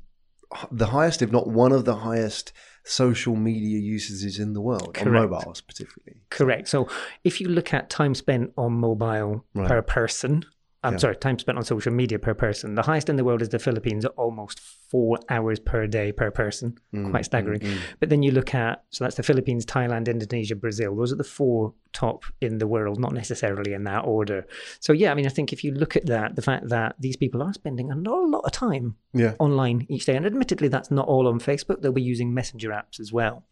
the 0.71 0.87
highest, 0.89 1.23
if 1.23 1.33
not 1.33 1.49
one 1.49 1.73
of 1.73 1.85
the 1.85 1.97
highest, 1.97 2.53
social 2.85 3.35
media 3.35 3.79
usages 3.79 4.39
in 4.39 4.53
the 4.53 4.61
world, 4.61 4.89
on 4.99 5.05
Correct. 5.05 5.31
mobiles 5.31 5.61
particularly. 5.63 6.21
Correct. 6.29 6.69
So 6.69 6.87
if 7.25 7.41
you 7.41 7.49
look 7.49 7.73
at 7.73 7.89
time 7.89 8.15
spent 8.15 8.53
on 8.59 8.75
mobile 8.75 9.45
Right. 9.55 9.67
per 9.67 9.81
person, 9.81 10.45
I'm 10.83 10.93
Yeah. 10.93 10.99
sorry, 10.99 11.17
time 11.17 11.39
spent 11.39 11.57
on 11.57 11.65
social 11.65 11.93
media 11.95 12.19
per 12.19 12.35
person, 12.35 12.75
the 12.75 12.83
highest 12.83 13.09
in 13.09 13.17
the 13.17 13.25
world 13.25 13.41
is 13.41 13.49
the 13.49 13.59
Philippines 13.59 14.05
at 14.05 14.11
almost 14.19 14.61
four 14.95 15.19
hours 15.29 15.59
per 15.59 15.89
day 15.89 16.13
per 16.13 16.31
person. 16.31 16.79
Mm, 16.95 17.11
Quite 17.11 17.25
staggering. 17.25 17.59
mm, 17.61 17.75
mm. 17.75 17.79
But 17.99 18.11
then 18.11 18.23
you 18.23 18.31
look 18.31 18.55
at, 18.55 18.85
so 18.91 19.03
that's 19.03 19.17
the 19.17 19.25
Philippines, 19.25 19.67
Thailand, 19.67 20.07
Indonesia, 20.07 20.55
Brazil. 20.55 20.95
Those 20.95 21.13
are 21.13 21.17
the 21.17 21.25
four 21.25 21.75
top 21.93 22.23
in 22.41 22.59
the 22.59 22.69
world, 22.69 23.01
not 23.01 23.13
necessarily 23.13 23.73
in 23.73 23.83
that 23.85 24.05
order. 24.05 24.47
So, 24.79 24.93
yeah, 24.93 25.11
I 25.11 25.15
mean, 25.17 25.27
I 25.27 25.31
think 25.31 25.53
if 25.53 25.65
you 25.65 25.73
look 25.73 25.97
at 25.97 26.07
that, 26.07 26.37
the 26.37 26.43
fact 26.43 26.69
that 26.69 26.95
these 27.01 27.17
people 27.17 27.43
are 27.43 27.53
spending 27.53 27.91
a 27.91 27.97
lot, 27.97 28.43
of 28.45 28.53
time 28.53 28.95
Yeah. 29.13 29.35
online 29.41 29.85
each 29.89 30.05
day, 30.07 30.15
and 30.17 30.25
admittedly, 30.27 30.69
that's 30.69 30.93
not 30.93 31.09
all 31.09 31.27
on 31.27 31.41
Facebook, 31.41 31.81
they'll 31.83 31.91
be 32.05 32.11
using 32.15 32.33
messenger 32.33 32.71
apps 32.71 33.01
as 33.01 33.13
well. 33.13 33.43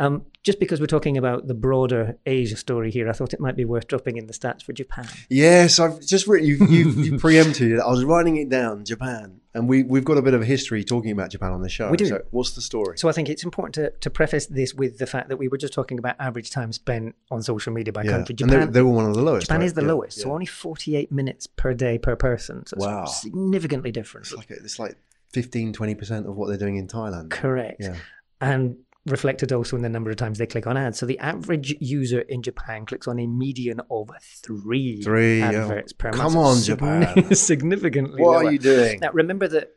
Um, 0.00 0.26
just 0.42 0.58
because 0.58 0.80
we're 0.80 0.86
talking 0.96 1.16
about 1.16 1.46
the 1.46 1.54
broader 1.54 2.18
Asia 2.26 2.56
story 2.56 2.90
here, 2.90 3.08
I 3.08 3.12
thought 3.12 3.32
it 3.32 3.38
might 3.40 3.54
be 3.56 3.64
worth 3.64 3.86
dropping 3.86 4.16
in 4.16 4.26
the 4.26 4.32
stats 4.32 4.62
for 4.64 4.72
Japan. 4.72 5.06
Yes, 5.30 5.78
I've 5.78 6.00
just 6.00 6.26
written, 6.26 6.48
you, 6.48 6.56
you, 6.66 6.90
you 7.06 7.18
preempted 7.26 7.70
it. 7.70 7.78
I 7.80 7.88
was 7.90 8.04
writing 8.04 8.36
it 8.38 8.48
down, 8.48 8.84
Japan. 8.84 9.40
And 9.54 9.68
we, 9.68 9.84
we've 9.84 10.04
got 10.04 10.18
a 10.18 10.22
bit 10.22 10.34
of 10.34 10.42
a 10.42 10.44
history 10.44 10.82
talking 10.82 11.12
about 11.12 11.30
Japan 11.30 11.52
on 11.52 11.62
the 11.62 11.68
show. 11.68 11.88
We 11.88 11.96
do. 11.96 12.06
So 12.06 12.22
what's 12.32 12.52
the 12.52 12.60
story? 12.60 12.98
So 12.98 13.08
I 13.08 13.12
think 13.12 13.28
it's 13.28 13.44
important 13.44 13.74
to, 13.74 13.90
to 14.00 14.10
preface 14.10 14.46
this 14.46 14.74
with 14.74 14.98
the 14.98 15.06
fact 15.06 15.28
that 15.28 15.36
we 15.36 15.46
were 15.46 15.56
just 15.56 15.72
talking 15.72 15.98
about 15.98 16.16
average 16.18 16.50
time 16.50 16.72
spent 16.72 17.14
on 17.30 17.40
social 17.40 17.72
media 17.72 17.92
by 17.92 18.02
yeah. 18.02 18.10
country. 18.10 18.34
and 18.40 18.50
they, 18.50 18.54
Japan, 18.56 18.72
they 18.72 18.82
were 18.82 18.90
one 18.90 19.06
of 19.06 19.14
the 19.14 19.22
lowest. 19.22 19.46
Japan 19.46 19.60
right? 19.60 19.66
is 19.66 19.74
the 19.74 19.82
Yeah, 19.82 19.88
lowest, 19.88 20.20
so 20.20 20.32
only 20.32 20.46
48 20.46 21.12
minutes 21.12 21.46
per 21.46 21.72
day 21.72 21.98
per 21.98 22.16
person. 22.16 22.66
So 22.66 22.76
Wow. 22.78 23.04
significantly 23.04 23.92
different. 23.92 24.26
It's 24.26 24.36
like, 24.36 24.50
it's 24.50 24.78
like 24.80 24.96
15, 25.32 25.72
20% 25.72 26.28
of 26.28 26.36
what 26.36 26.48
they're 26.48 26.56
doing 26.56 26.76
in 26.76 26.88
Thailand. 26.88 27.30
Correct. 27.30 27.80
Yeah. 27.80 27.96
And 28.40 28.78
reflected 29.06 29.52
also 29.52 29.76
in 29.76 29.82
the 29.82 29.88
number 29.88 30.10
of 30.10 30.16
times 30.16 30.38
they 30.38 30.46
click 30.46 30.66
on 30.66 30.76
ads. 30.76 30.98
So 30.98 31.06
the 31.06 31.18
average 31.18 31.74
user 31.80 32.20
in 32.20 32.42
Japan 32.42 32.86
clicks 32.86 33.06
on 33.06 33.18
a 33.18 33.26
median 33.26 33.80
of 33.90 34.10
three, 34.22 35.02
Three, 35.02 35.42
adverts 35.42 35.92
per 35.92 36.08
month. 36.10 36.20
Come 36.20 36.36
on, 36.36 36.56
Japan. 36.62 37.34
significantly 37.34 38.22
What 38.22 38.30
lower. 38.40 38.46
are 38.46 38.52
you 38.52 38.58
doing? 38.58 39.00
Now, 39.00 39.10
remember 39.12 39.46
that 39.48 39.72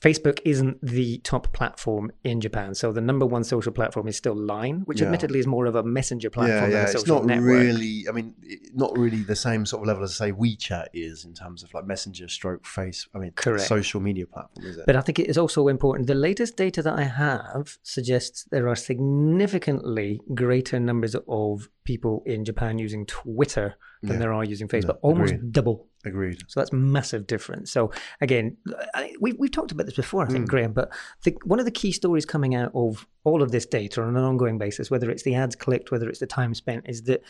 Facebook 0.00 0.38
isn't 0.44 0.78
the 0.80 1.18
top 1.18 1.52
platform 1.52 2.12
in 2.22 2.40
Japan. 2.40 2.74
So 2.74 2.92
the 2.92 3.00
number 3.00 3.26
one 3.26 3.42
social 3.42 3.72
platform 3.72 4.06
is 4.06 4.16
still 4.16 4.36
Line, 4.36 4.82
which 4.84 5.00
Yeah. 5.00 5.06
admittedly 5.06 5.40
is 5.40 5.46
more 5.46 5.66
of 5.66 5.74
a 5.74 5.82
messenger 5.82 6.30
platform 6.30 6.56
yeah, 6.56 6.60
than 6.60 6.70
yeah. 6.70 6.86
a 6.88 6.90
It's 6.92 7.06
not 7.08 7.26
network. 7.26 7.48
really. 7.48 8.06
I 8.08 8.12
mean, 8.12 8.34
not 8.74 8.96
really 8.96 9.22
the 9.22 9.34
same 9.34 9.66
sort 9.66 9.82
of 9.82 9.88
level 9.88 10.04
as 10.04 10.14
say 10.14 10.30
WeChat 10.30 10.86
is 10.94 11.24
in 11.24 11.34
terms 11.34 11.62
of 11.64 11.74
like 11.74 11.84
messenger, 11.84 12.28
stroke, 12.28 12.64
face. 12.64 13.08
I 13.14 13.18
mean, 13.18 13.32
Correct. 13.34 13.64
social 13.66 14.00
media 14.00 14.26
platform, 14.26 14.66
is 14.66 14.76
it? 14.76 14.86
But 14.86 14.94
I 14.94 15.00
think 15.00 15.18
it 15.18 15.28
is 15.28 15.36
also 15.36 15.66
important. 15.68 16.06
The 16.06 16.14
latest 16.14 16.56
data 16.56 16.80
that 16.82 16.94
I 16.96 17.02
have 17.04 17.78
suggests 17.82 18.44
there 18.52 18.68
are 18.68 18.76
significantly 18.76 20.20
greater 20.34 20.78
numbers 20.78 21.16
of 21.26 21.68
people 21.92 22.14
in 22.34 22.44
Japan 22.50 22.72
using 22.86 23.02
Twitter 23.06 23.68
than 24.02 24.12
Yeah. 24.14 24.18
there 24.22 24.32
are 24.38 24.44
using 24.54 24.68
Facebook. 24.74 24.96
No, 25.02 25.08
Almost 25.10 25.32
agreed. 25.34 25.52
double. 25.58 25.76
Agreed. 26.04 26.38
So 26.50 26.54
that's 26.60 26.72
massive 26.72 27.22
difference. 27.34 27.66
So 27.76 27.80
again, 28.26 28.46
I, 28.94 29.02
we, 29.24 29.32
we've 29.40 29.50
talked 29.58 29.72
about 29.72 29.86
this 29.86 29.96
before, 30.04 30.22
I 30.26 30.28
think, 30.34 30.44
Mm. 30.46 30.52
Graham, 30.52 30.72
but 30.80 30.88
the, 31.24 31.32
one 31.52 31.58
of 31.62 31.64
the 31.70 31.76
key 31.80 31.92
stories 32.00 32.26
coming 32.34 32.54
out 32.60 32.70
of 32.74 33.06
all 33.28 33.40
of 33.42 33.50
this 33.50 33.66
data 33.66 34.02
on 34.02 34.16
an 34.16 34.24
ongoing 34.32 34.58
basis, 34.58 34.90
whether 34.92 35.08
it's 35.12 35.24
the 35.28 35.34
ads 35.42 35.56
clicked, 35.64 35.90
whether 35.90 36.08
it's 36.10 36.20
the 36.20 36.26
time 36.40 36.52
spent, 36.54 36.82
is 36.88 37.02
that 37.10 37.20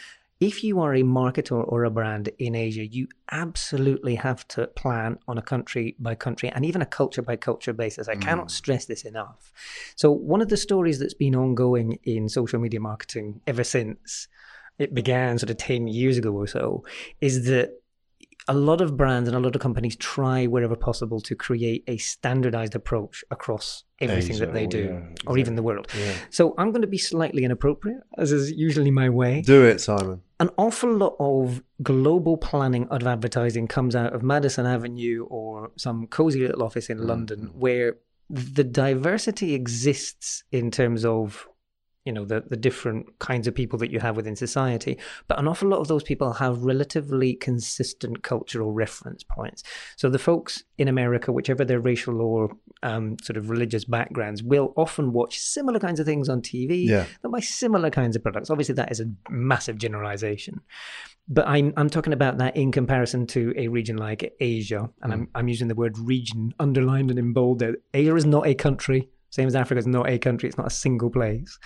if 0.41 0.63
you 0.67 0.75
are 0.85 0.95
a 0.95 1.03
marketer 1.21 1.61
or 1.73 1.81
a 1.85 1.91
brand 1.99 2.25
in 2.47 2.55
Asia, 2.55 2.87
you 2.97 3.05
absolutely 3.33 4.15
have 4.17 4.41
to 4.55 4.61
plan 4.83 5.19
on 5.27 5.37
a 5.39 5.43
country 5.53 5.97
by 5.99 6.15
country 6.15 6.49
and 6.55 6.65
even 6.65 6.81
a 6.83 6.87
culture 7.01 7.23
by 7.23 7.37
culture 7.51 7.73
basis. 7.73 8.07
I 8.09 8.15
cannot 8.27 8.49
Mm. 8.49 8.59
stress 8.61 8.85
this 8.87 9.03
enough. 9.13 9.43
So, 9.97 10.07
one 10.13 10.41
of 10.45 10.49
the 10.53 10.57
stories 10.69 10.97
that's 11.01 11.19
been 11.25 11.35
ongoing 11.45 11.89
in 12.15 12.29
social 12.29 12.61
media 12.65 12.81
marketing 12.91 13.41
ever 13.53 13.65
since 13.65 14.29
it 14.79 14.95
began 14.95 15.39
sort 15.39 15.51
of 15.51 15.57
10 15.57 15.89
years 15.89 16.19
ago 16.19 16.33
or 16.33 16.47
so 16.47 16.85
is 17.21 17.47
that 17.47 17.71
a 18.49 18.55
lot 18.55 18.81
of 18.81 18.97
brands 18.97 19.29
and 19.29 19.37
a 19.37 19.41
lot 19.41 19.55
of 19.55 19.61
companies 19.61 19.95
try 19.97 20.47
wherever 20.47 20.75
possible 20.75 21.21
to 21.21 21.35
create 21.35 21.85
a 21.87 21.99
standardized 21.99 22.75
approach 22.75 23.23
across 23.31 23.85
everything 24.01 24.37
Asia 24.37 24.47
that 24.47 24.55
they 24.55 24.67
do, 24.67 24.85
yeah, 24.85 25.31
or 25.31 25.37
even 25.37 25.55
the 25.55 25.63
world. 25.63 25.87
Yeah. 25.97 26.15
So 26.31 26.55
I'm 26.57 26.73
going 26.73 26.81
to 26.81 26.89
be 26.89 26.97
slightly 26.97 27.45
inappropriate, 27.45 28.01
as 28.17 28.33
is 28.33 28.51
usually 28.51 28.91
my 28.91 29.11
way. 29.11 29.43
Do 29.43 29.65
it, 29.65 29.81
Simon. 29.83 30.23
An 30.41 30.49
awful 30.57 30.91
lot 30.97 31.17
of 31.21 31.63
global 31.83 32.39
planning 32.39 32.89
of 32.89 33.07
advertising 33.07 33.69
comes 33.69 33.95
out 33.95 34.15
of 34.15 34.23
Madison 34.23 34.65
Avenue 34.65 35.27
or 35.29 35.71
some 35.77 36.07
cozy 36.07 36.41
little 36.41 36.63
office 36.63 36.89
in 36.89 37.07
London 37.07 37.49
mm-hmm. 37.49 37.61
where 37.61 37.97
the 38.31 38.65
diversity 38.65 39.55
exists 39.55 40.43
in 40.53 40.71
terms 40.71 41.05
of 41.05 41.49
you 42.09 42.15
know 42.17 42.25
the, 42.33 42.41
the 42.53 42.57
different 42.69 43.03
kinds 43.29 43.47
of 43.47 43.55
people 43.61 43.79
that 43.81 43.91
you 43.95 44.01
have 44.07 44.17
within 44.17 44.37
society. 44.47 44.95
But 45.29 45.39
an 45.39 45.47
awful 45.51 45.69
lot 45.69 45.81
of 45.85 45.89
those 45.93 46.03
people 46.11 46.33
have 46.45 46.65
relatively 46.75 47.31
consistent 47.35 48.23
cultural 48.23 48.71
reference 48.85 49.23
points. 49.37 49.63
So 50.01 50.09
the 50.09 50.19
folks 50.29 50.53
in 50.83 50.89
america 50.89 51.29
whichever 51.39 51.65
their 51.67 51.81
racial 51.91 52.17
or 52.29 52.41
um, 52.83 53.07
sort 53.27 53.37
of 53.37 53.51
religious 53.55 53.85
backgrounds 53.85 54.43
will 54.53 54.69
often 54.85 55.07
watch 55.13 55.35
similar 55.39 55.79
kinds 55.87 56.01
of 56.01 56.07
things 56.07 56.29
on 56.29 56.39
tv 56.41 56.87
Yeah. 56.95 57.05
that 57.21 57.29
buy 57.29 57.41
similar 57.41 57.91
kinds 58.01 58.15
of 58.17 58.23
products. 58.23 58.49
Obviously 58.51 58.77
that 58.81 58.91
is 58.95 59.01
a 59.01 59.09
massive 59.53 59.77
generalization. 59.79 60.55
But 61.37 61.47
I'm 61.55 61.69
I'm 61.77 61.91
talking 61.91 62.15
about 62.15 62.39
that 62.39 62.57
in 62.57 62.73
comparison 62.73 63.27
to 63.35 63.41
a 63.65 63.69
region 63.69 63.97
like 63.99 64.21
Asia, 64.41 64.83
and 65.03 65.13
I'm 65.15 65.25
I'm 65.37 65.49
using 65.55 65.69
the 65.69 65.75
word 65.83 65.95
region 65.99 66.55
underlined 66.59 67.11
and 67.11 67.19
in 67.19 67.31
bold. 67.35 67.59
There, 67.59 67.77
Asia 67.93 68.17
is 68.17 68.25
not 68.25 68.47
a 68.47 68.55
country, 68.55 69.01
same 69.31 69.47
as 69.47 69.55
Africa 69.55 69.79
is 69.79 69.87
not 69.87 70.09
a 70.09 70.19
country. 70.19 70.49
It's 70.49 70.59
not 70.59 70.67
a 70.67 70.71
single 70.71 71.11
place, 71.11 71.59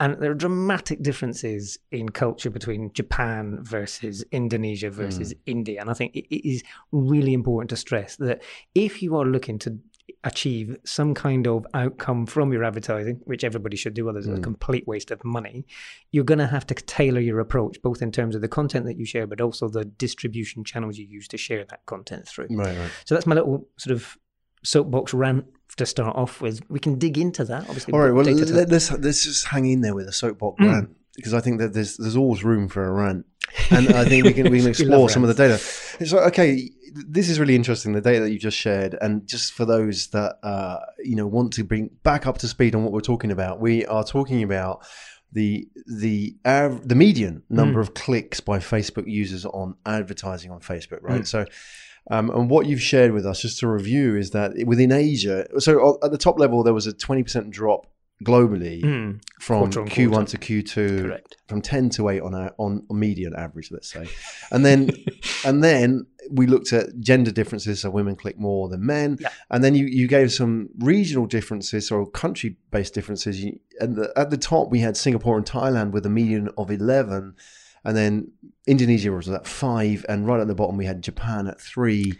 and 0.00 0.20
there 0.20 0.30
are 0.30 0.34
dramatic 0.34 1.02
differences 1.02 1.78
in 1.90 2.08
culture 2.08 2.50
between 2.50 2.92
Japan 2.92 3.58
versus 3.62 4.24
Indonesia 4.30 4.90
versus 4.90 5.32
hmm. 5.32 5.38
India. 5.46 5.80
And 5.80 5.90
I 5.90 5.94
think 5.94 6.14
it, 6.14 6.48
is 6.48 6.62
really 6.92 7.34
important 7.34 7.70
to 7.70 7.76
stress 7.76 8.16
that 8.16 8.42
if 8.74 9.02
you 9.02 9.16
are 9.16 9.24
looking 9.24 9.58
to 9.60 9.78
achieve 10.24 10.76
some 10.84 11.14
kind 11.14 11.46
of 11.46 11.66
outcome 11.74 12.26
from 12.26 12.52
your 12.52 12.64
advertising, 12.64 13.20
which 13.24 13.44
everybody 13.44 13.76
should 13.76 13.94
do, 13.94 14.08
otherwise 14.08 14.26
it's 14.26 14.34
a 14.34 14.36
hmm. 14.36 14.42
complete 14.42 14.86
waste 14.86 15.10
of 15.10 15.24
money, 15.24 15.66
you're 16.12 16.24
going 16.24 16.38
to 16.38 16.46
have 16.46 16.66
to 16.66 16.74
tailor 16.74 17.20
your 17.20 17.40
approach, 17.40 17.80
both 17.82 18.00
in 18.00 18.12
terms 18.12 18.34
of 18.34 18.40
the 18.40 18.48
content 18.48 18.86
that 18.86 18.96
you 18.96 19.04
share, 19.04 19.26
but 19.26 19.40
also 19.40 19.68
the 19.68 19.84
distribution 19.84 20.64
channels 20.64 20.98
you 20.98 21.06
use 21.06 21.28
to 21.28 21.36
share 21.36 21.64
that 21.64 21.84
content 21.86 22.26
through. 22.26 22.46
Right, 22.50 22.76
right. 22.76 22.90
So 23.04 23.14
that's 23.14 23.26
my 23.26 23.34
little 23.34 23.66
sort 23.76 23.94
of 23.94 24.16
soapbox 24.64 25.14
rant 25.14 25.44
to 25.78 25.86
start 25.86 26.16
off 26.16 26.40
with. 26.40 26.60
We 26.68 26.78
can 26.78 26.98
dig 26.98 27.18
into 27.18 27.44
that. 27.46 27.62
Obviously, 27.68 27.92
All 27.94 28.00
right. 28.00 28.12
Well, 28.12 28.24
let, 28.24 28.70
us 28.72 28.92
let's 28.92 29.24
just 29.24 29.46
hang 29.46 29.66
in 29.66 29.80
there 29.80 29.94
with 29.94 30.08
a 30.08 30.12
soapbox 30.12 30.60
Mm. 30.60 30.72
rant 30.72 30.90
because 31.16 31.34
I 31.34 31.40
think 31.40 31.58
that 31.60 31.72
there's 31.74 31.96
there's 31.96 32.16
always 32.16 32.44
room 32.44 32.68
for 32.68 32.84
a 32.84 32.92
rant, 32.92 33.26
and 33.70 33.88
I 33.88 34.04
think 34.04 34.24
we 34.24 34.32
can 34.32 34.50
we 34.50 34.58
can 34.62 34.68
explore 34.68 35.08
some 35.10 35.24
of 35.24 35.28
the 35.28 35.34
data. 35.34 35.54
It's 36.00 36.12
like 36.12 36.26
okay, 36.28 36.70
this 36.94 37.28
is 37.28 37.40
really 37.40 37.56
interesting. 37.56 37.92
The 37.92 38.00
data 38.00 38.20
that 38.20 38.30
you 38.30 38.38
just 38.38 38.56
shared, 38.56 38.96
and 39.00 39.26
just 39.26 39.52
for 39.52 39.64
those 39.64 40.08
that 40.08 40.36
uh, 40.42 40.78
you 41.02 41.16
know 41.16 41.26
want 41.26 41.52
to 41.54 41.64
bring 41.64 41.90
back 42.02 42.26
up 42.26 42.38
to 42.38 42.48
speed 42.48 42.74
on 42.74 42.84
what 42.84 42.92
we're 42.92 43.00
talking 43.00 43.30
about, 43.32 43.60
we 43.60 43.84
are 43.86 44.04
talking 44.04 44.42
about 44.42 44.86
the 45.32 45.68
the 45.86 46.36
av- 46.46 46.86
the 46.88 46.94
median 46.94 47.42
number 47.50 47.80
of 47.80 47.94
clicks 47.94 48.40
by 48.40 48.58
Facebook 48.58 49.04
users 49.10 49.44
on 49.44 49.74
advertising 49.86 50.50
on 50.50 50.60
Facebook, 50.60 51.00
right? 51.02 51.26
So. 51.26 51.44
Um, 52.10 52.30
and 52.30 52.48
what 52.50 52.66
you've 52.66 52.82
shared 52.82 53.12
with 53.12 53.26
us, 53.26 53.42
just 53.42 53.58
to 53.60 53.68
review, 53.68 54.16
is 54.16 54.30
that 54.30 54.52
within 54.66 54.92
Asia, 54.92 55.46
so 55.60 55.98
at 56.02 56.10
the 56.10 56.18
top 56.18 56.38
level, 56.38 56.62
there 56.62 56.74
was 56.74 56.86
a 56.86 56.92
20% 56.92 57.50
drop 57.50 57.86
globally 58.24 58.82
Mm, 58.82 59.20
from 59.40 59.70
Quarter 59.70 59.82
Q1 59.84 60.10
quarter. 60.10 60.38
to 60.38 60.38
Q2, 60.38 61.02
correct. 61.02 61.36
from 61.46 61.62
10 61.62 61.90
to 61.90 62.08
8 62.08 62.20
on 62.22 62.34
a, 62.34 62.52
on 62.58 62.84
median 62.90 63.32
average, 63.36 63.70
let's 63.70 63.92
say. 63.92 64.08
And 64.50 64.64
then 64.66 64.90
and 65.44 65.62
then 65.62 66.06
we 66.30 66.46
looked 66.46 66.72
at 66.72 66.98
gender 66.98 67.30
differences, 67.30 67.80
so 67.80 67.90
women 67.90 68.16
click 68.16 68.36
more 68.36 68.68
than 68.68 68.84
men. 68.84 69.18
Yeah. 69.20 69.28
And 69.50 69.62
then 69.62 69.74
you, 69.76 69.86
you 69.86 70.08
gave 70.08 70.32
some 70.32 70.68
regional 70.80 71.26
differences 71.26 71.92
or 71.92 72.06
country 72.10 72.56
based 72.72 72.92
differences. 72.92 73.44
You, 73.44 73.60
and 73.80 73.94
the, 73.96 74.12
at 74.16 74.30
the 74.30 74.36
top, 74.36 74.70
we 74.70 74.80
had 74.80 74.96
Singapore 74.96 75.36
and 75.36 75.46
Thailand 75.46 75.92
with 75.92 76.04
a 76.04 76.10
median 76.10 76.48
of 76.58 76.70
11. 76.72 77.34
And 77.84 77.96
then 77.96 78.32
Indonesia 78.66 79.12
was 79.12 79.28
at 79.28 79.46
five. 79.46 80.04
And 80.08 80.26
right 80.26 80.40
at 80.40 80.48
the 80.48 80.54
bottom, 80.54 80.76
we 80.76 80.86
had 80.86 81.02
Japan 81.02 81.46
at 81.46 81.60
three. 81.60 82.14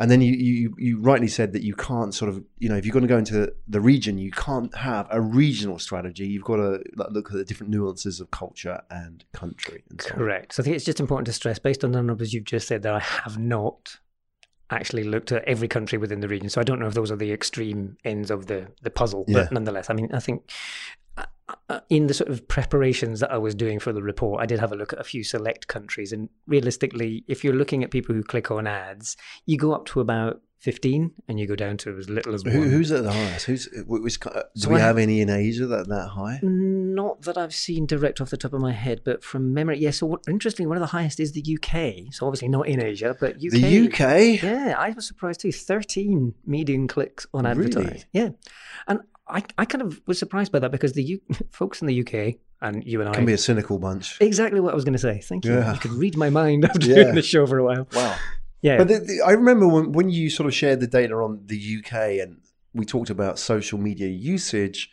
And 0.00 0.08
then 0.08 0.20
you, 0.20 0.32
you, 0.32 0.74
you 0.78 1.00
rightly 1.00 1.26
said 1.26 1.52
that 1.54 1.64
you 1.64 1.74
can't 1.74 2.14
sort 2.14 2.28
of, 2.28 2.44
you 2.60 2.68
know, 2.68 2.76
if 2.76 2.86
you're 2.86 2.92
going 2.92 3.02
to 3.02 3.08
go 3.08 3.18
into 3.18 3.52
the 3.66 3.80
region, 3.80 4.16
you 4.16 4.30
can't 4.30 4.72
have 4.76 5.08
a 5.10 5.20
regional 5.20 5.80
strategy. 5.80 6.24
You've 6.24 6.44
got 6.44 6.56
to 6.56 6.80
look 7.10 7.30
at 7.30 7.36
the 7.36 7.44
different 7.44 7.72
nuances 7.72 8.20
of 8.20 8.30
culture 8.30 8.80
and 8.90 9.24
country. 9.32 9.82
And 9.90 10.00
so 10.00 10.10
on. 10.10 10.16
Correct. 10.18 10.54
So 10.54 10.62
I 10.62 10.64
think 10.64 10.76
it's 10.76 10.84
just 10.84 11.00
important 11.00 11.26
to 11.26 11.32
stress, 11.32 11.58
based 11.58 11.82
on 11.82 11.90
the 11.90 12.00
numbers 12.00 12.32
you've 12.32 12.44
just 12.44 12.68
said, 12.68 12.82
that 12.82 12.94
I 12.94 13.00
have 13.00 13.38
not 13.38 13.96
actually 14.70 15.02
looked 15.02 15.32
at 15.32 15.42
every 15.46 15.66
country 15.66 15.98
within 15.98 16.20
the 16.20 16.28
region. 16.28 16.48
So 16.48 16.60
I 16.60 16.64
don't 16.64 16.78
know 16.78 16.86
if 16.86 16.94
those 16.94 17.10
are 17.10 17.16
the 17.16 17.32
extreme 17.32 17.96
ends 18.04 18.30
of 18.30 18.46
the 18.46 18.68
the 18.82 18.90
puzzle, 18.90 19.24
Yeah. 19.26 19.44
but 19.44 19.52
nonetheless, 19.52 19.90
I 19.90 19.94
mean, 19.94 20.10
I 20.12 20.20
think. 20.20 20.48
Uh, 21.18 21.54
uh, 21.68 21.80
In 21.90 22.06
the 22.06 22.14
sort 22.14 22.30
of 22.30 22.46
preparations 22.48 23.20
that 23.20 23.32
I 23.32 23.38
was 23.38 23.54
doing 23.54 23.78
for 23.78 23.92
the 23.92 24.02
report, 24.02 24.42
I 24.42 24.46
did 24.46 24.58
have 24.60 24.72
a 24.72 24.76
look 24.76 24.92
at 24.92 25.00
a 25.00 25.04
few 25.04 25.24
select 25.24 25.68
countries. 25.68 26.12
And 26.12 26.28
realistically, 26.46 27.24
if 27.28 27.42
you're 27.44 27.54
looking 27.54 27.82
at 27.84 27.90
people 27.90 28.14
who 28.14 28.22
click 28.22 28.50
on 28.50 28.66
ads, 28.66 29.16
you 29.46 29.56
go 29.58 29.72
up 29.72 29.86
to 29.86 30.00
about 30.00 30.40
15 30.60 31.12
and 31.28 31.38
you 31.38 31.46
go 31.46 31.54
down 31.54 31.76
to 31.76 31.96
as 31.96 32.10
little 32.10 32.34
as 32.34 32.42
Who, 32.42 32.58
one. 32.58 32.68
who's 32.68 32.90
at 32.90 33.04
the 33.04 33.12
highest? 33.12 33.46
Who's 33.46 33.68
which, 33.86 34.18
do 34.20 34.68
we 34.70 34.80
have 34.80 34.98
any 34.98 35.20
in 35.20 35.30
Asia 35.30 35.66
that 35.66 35.86
that 35.88 36.08
high? 36.08 36.40
Not 36.42 37.22
that 37.22 37.38
I've 37.38 37.54
seen 37.54 37.86
direct 37.86 38.20
off 38.20 38.30
the 38.30 38.36
top 38.36 38.52
of 38.52 38.60
my 38.60 38.72
head, 38.72 39.02
but 39.04 39.22
from 39.22 39.54
memory, 39.54 39.78
yeah. 39.78 39.92
So 39.92 40.06
what, 40.06 40.22
interestingly, 40.28 40.66
one 40.66 40.76
of 40.76 40.80
the 40.80 40.88
highest 40.88 41.20
is 41.20 41.30
the 41.32 41.44
UK. 41.62 42.12
So 42.12 42.26
obviously 42.26 42.48
not 42.48 42.66
in 42.66 42.82
Asia, 42.82 43.16
but 43.20 43.36
UK. 43.36 43.52
The 43.52 43.86
UK. 43.86 44.42
Yeah, 44.42 44.74
I 44.76 44.90
was 44.90 45.06
surprised 45.06 45.40
too. 45.40 45.52
Thirteen 45.52 46.34
median 46.44 46.88
clicks 46.88 47.24
on 47.32 47.44
Really? 47.44 47.66
advertising. 47.68 48.04
Yeah, 48.12 48.30
and 48.88 48.98
I, 49.28 49.42
I 49.58 49.64
kind 49.64 49.82
of 49.82 50.00
was 50.06 50.18
surprised 50.18 50.52
by 50.52 50.58
that 50.60 50.70
because 50.70 50.92
the 50.94 51.02
U, 51.02 51.20
folks 51.50 51.80
in 51.82 51.86
the 51.88 52.00
UK 52.00 52.36
and 52.60 52.82
you 52.84 53.00
and 53.00 53.08
I 53.08 53.12
Can 53.14 53.24
be 53.26 53.32
a 53.34 53.38
cynical 53.38 53.78
bunch. 53.78 54.16
exactly 54.20 54.60
what 54.60 54.72
I 54.72 54.74
was 54.74 54.84
going 54.84 54.94
to 54.94 54.98
say. 54.98 55.20
Thank 55.20 55.44
you. 55.44 55.54
Yeah. 55.54 55.72
You 55.74 55.78
could 55.80 55.92
read 55.92 56.16
my 56.16 56.30
mind 56.30 56.64
after 56.70 56.86
Yeah. 56.86 57.02
doing 57.04 57.14
the 57.14 57.22
show 57.22 57.46
for 57.46 57.58
a 57.58 57.64
while. 57.64 57.86
Wow. 57.94 58.16
Yeah, 58.62 58.78
But 58.78 58.88
the, 58.88 58.98
the, 58.98 59.22
I 59.24 59.32
remember 59.32 59.68
when, 59.68 59.92
when 59.92 60.10
you 60.10 60.30
sort 60.30 60.46
of 60.48 60.54
shared 60.54 60.80
the 60.80 60.86
data 60.88 61.14
on 61.14 61.42
the 61.46 61.76
UK 61.78 62.20
and 62.20 62.38
we 62.74 62.84
talked 62.84 63.10
about 63.10 63.38
social 63.38 63.78
media 63.78 64.08
usage. 64.08 64.90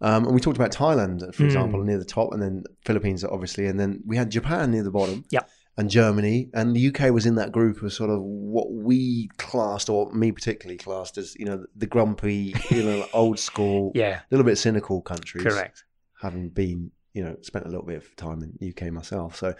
Um, 0.00 0.24
and 0.26 0.34
we 0.34 0.40
talked 0.40 0.56
about 0.56 0.70
Thailand, 0.72 1.34
for 1.34 1.42
Mm. 1.42 1.46
example, 1.46 1.82
near 1.82 1.98
the 1.98 2.04
top, 2.04 2.32
and 2.32 2.40
then 2.40 2.62
Philippines, 2.84 3.24
obviously, 3.24 3.66
and 3.66 3.78
then 3.80 4.00
we 4.06 4.16
had 4.16 4.30
Japan 4.30 4.70
near 4.70 4.84
the 4.84 4.90
bottom. 4.92 5.24
Yep. 5.30 5.50
And 5.78 5.88
Germany, 5.88 6.50
and 6.54 6.74
the 6.74 6.88
UK 6.88 7.12
was 7.12 7.24
in 7.24 7.36
that 7.36 7.52
group 7.52 7.82
of 7.82 7.92
sort 7.92 8.10
of 8.10 8.20
what 8.20 8.72
we 8.72 9.30
classed, 9.38 9.88
or 9.88 10.12
me 10.12 10.32
particularly 10.32 10.76
classed 10.76 11.16
as, 11.16 11.36
you 11.36 11.46
know, 11.46 11.64
the 11.76 11.86
grumpy, 11.86 12.52
you 12.68 12.82
know, 12.82 13.06
old 13.14 13.38
school, 13.38 13.92
yeah, 13.94 14.18
a 14.18 14.24
little 14.30 14.44
bit 14.44 14.58
cynical 14.58 15.00
countries. 15.00 15.44
correct. 15.44 15.84
having 16.20 16.48
been, 16.48 16.90
you 17.14 17.24
know, 17.24 17.36
spent 17.42 17.64
a 17.64 17.68
little 17.68 17.86
bit 17.86 17.96
of 17.96 18.16
time 18.16 18.42
in 18.42 18.70
UK 18.70 18.92
myself. 18.92 19.36
So 19.36 19.54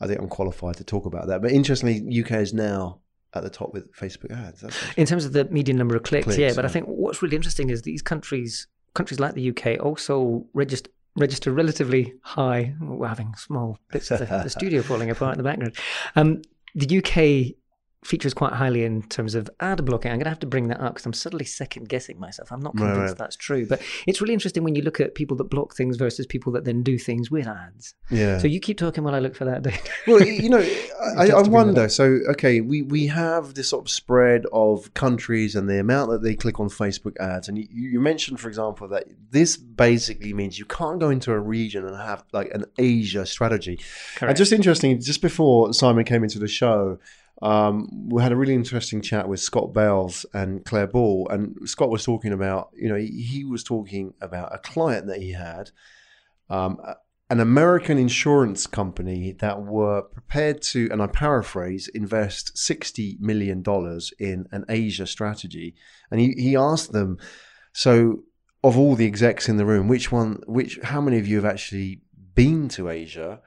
I 0.00 0.06
think 0.08 0.20
I'm 0.20 0.28
qualified 0.28 0.76
to 0.78 0.84
talk 0.84 1.06
about 1.06 1.28
that. 1.28 1.40
But 1.40 1.52
interestingly, 1.52 2.20
UK 2.22 2.32
is 2.32 2.52
now 2.52 2.98
at 3.34 3.44
the 3.44 3.50
top 3.50 3.72
with 3.72 3.94
Facebook 3.94 4.32
ads. 4.36 4.64
In 4.96 5.06
terms 5.06 5.24
of 5.24 5.32
the 5.32 5.44
median 5.44 5.78
number 5.78 5.94
of 5.94 6.02
clicks, 6.02 6.24
Clicks, 6.24 6.38
yeah. 6.38 6.52
But 6.54 6.64
I 6.64 6.68
think 6.68 6.86
what's 6.86 7.22
really 7.22 7.36
interesting 7.36 7.70
is 7.70 7.82
these 7.82 8.02
countries, 8.02 8.66
countries 8.94 9.20
like 9.20 9.34
the 9.34 9.50
UK, 9.50 9.80
also 9.80 10.44
register 10.54 10.90
register 11.16 11.52
relatively 11.52 12.14
high. 12.22 12.74
We're 12.80 13.08
having 13.08 13.34
small 13.34 13.78
bits 13.90 14.10
of 14.10 14.20
the, 14.20 14.26
the 14.26 14.50
studio 14.50 14.82
falling 14.90 15.10
apart 15.10 15.34
in 15.34 15.38
the 15.38 15.44
background. 15.44 15.76
Um, 16.16 16.42
the 16.74 16.98
UK 16.98 17.56
features 18.04 18.34
quite 18.34 18.52
highly 18.52 18.84
in 18.84 19.02
terms 19.02 19.34
of 19.34 19.48
ad 19.60 19.84
blocking. 19.84 20.10
I'm 20.10 20.18
going 20.18 20.24
to 20.24 20.30
have 20.30 20.40
to 20.40 20.46
bring 20.46 20.68
that 20.68 20.80
up 20.80 20.94
because 20.94 21.06
I'm 21.06 21.12
suddenly 21.12 21.44
second 21.44 21.88
guessing 21.88 22.18
myself. 22.18 22.50
I'm 22.50 22.60
not 22.60 22.76
convinced 22.76 22.98
right. 23.12 23.18
that's 23.18 23.36
true, 23.36 23.64
but 23.64 23.80
it's 24.08 24.20
really 24.20 24.34
interesting 24.34 24.64
when 24.64 24.74
you 24.74 24.82
look 24.82 25.00
at 25.00 25.14
people 25.14 25.36
that 25.36 25.44
block 25.44 25.76
things 25.76 25.96
versus 25.96 26.26
people 26.26 26.52
that 26.52 26.64
then 26.64 26.82
do 26.82 26.98
things 26.98 27.30
with 27.30 27.46
ads. 27.46 27.94
yeah. 28.10 28.38
So 28.38 28.48
you 28.48 28.58
keep 28.58 28.76
talking 28.76 29.04
while 29.04 29.14
I 29.14 29.20
look 29.20 29.36
for 29.36 29.44
that 29.44 29.62
data. 29.62 29.90
well, 30.08 30.20
you 30.20 30.48
know, 30.48 30.58
I, 31.16 31.22
I 31.22 31.26
to 31.26 31.32
bring 31.32 31.32
that 31.32 31.50
wonder. 31.50 31.88
So, 31.88 32.18
okay, 32.30 32.60
we, 32.60 32.82
we 32.82 33.06
have 33.06 33.54
this 33.54 33.68
sort 33.68 33.84
of 33.84 33.90
spread 33.90 34.46
of 34.52 34.92
countries 34.94 35.54
and 35.54 35.68
the 35.68 35.78
amount 35.78 36.10
that 36.10 36.22
they 36.22 36.34
click 36.34 36.58
on 36.58 36.68
Facebook 36.68 37.16
ads. 37.20 37.48
And 37.48 37.56
you, 37.56 37.66
you 37.70 38.00
mentioned, 38.00 38.40
for 38.40 38.48
example, 38.48 38.88
that 38.88 39.06
this 39.30 39.56
basically 39.56 40.34
means 40.34 40.58
you 40.58 40.64
can't 40.64 40.98
go 40.98 41.10
into 41.10 41.30
a 41.30 41.38
region 41.38 41.86
and 41.86 41.96
have 41.96 42.24
like 42.32 42.50
an 42.52 42.64
Asia 42.78 43.24
strategy. 43.26 43.78
Correct. 44.16 44.30
And 44.30 44.36
just 44.36 44.52
interesting, 44.52 45.00
just 45.00 45.22
before 45.22 45.72
Simon 45.72 46.04
came 46.04 46.24
into 46.24 46.40
the 46.40 46.48
show, 46.48 46.98
um, 47.42 48.08
we 48.08 48.22
had 48.22 48.30
a 48.30 48.36
really 48.36 48.54
interesting 48.54 49.02
chat 49.02 49.28
with 49.28 49.40
Scott 49.40 49.72
Bells 49.74 50.24
and 50.32 50.64
Claire 50.64 50.86
Ball. 50.86 51.26
And 51.28 51.56
Scott 51.68 51.90
was 51.90 52.04
talking 52.04 52.32
about, 52.32 52.70
you 52.72 52.88
know, 52.88 52.94
he, 52.94 53.08
he 53.08 53.44
was 53.44 53.64
talking 53.64 54.14
about 54.20 54.54
a 54.54 54.58
client 54.58 55.08
that 55.08 55.20
he 55.20 55.32
had, 55.32 55.70
um, 56.48 56.78
an 57.30 57.40
American 57.40 57.98
insurance 57.98 58.68
company 58.68 59.32
that 59.40 59.62
were 59.62 60.02
prepared 60.02 60.62
to, 60.62 60.88
and 60.92 61.02
I 61.02 61.08
paraphrase, 61.08 61.88
invest 61.88 62.54
$60 62.54 63.18
million 63.18 63.64
in 64.20 64.46
an 64.52 64.64
Asia 64.68 65.06
strategy. 65.06 65.74
And 66.12 66.20
he, 66.20 66.34
he 66.38 66.54
asked 66.54 66.92
them, 66.92 67.18
so 67.72 68.22
of 68.62 68.78
all 68.78 68.94
the 68.94 69.06
execs 69.06 69.48
in 69.48 69.56
the 69.56 69.66
room, 69.66 69.88
which 69.88 70.12
one, 70.12 70.42
which, 70.46 70.78
how 70.84 71.00
many 71.00 71.18
of 71.18 71.26
you 71.26 71.36
have 71.36 71.44
actually 71.44 72.02
been 72.34 72.68
to 72.68 72.88
Asia? 72.88 73.40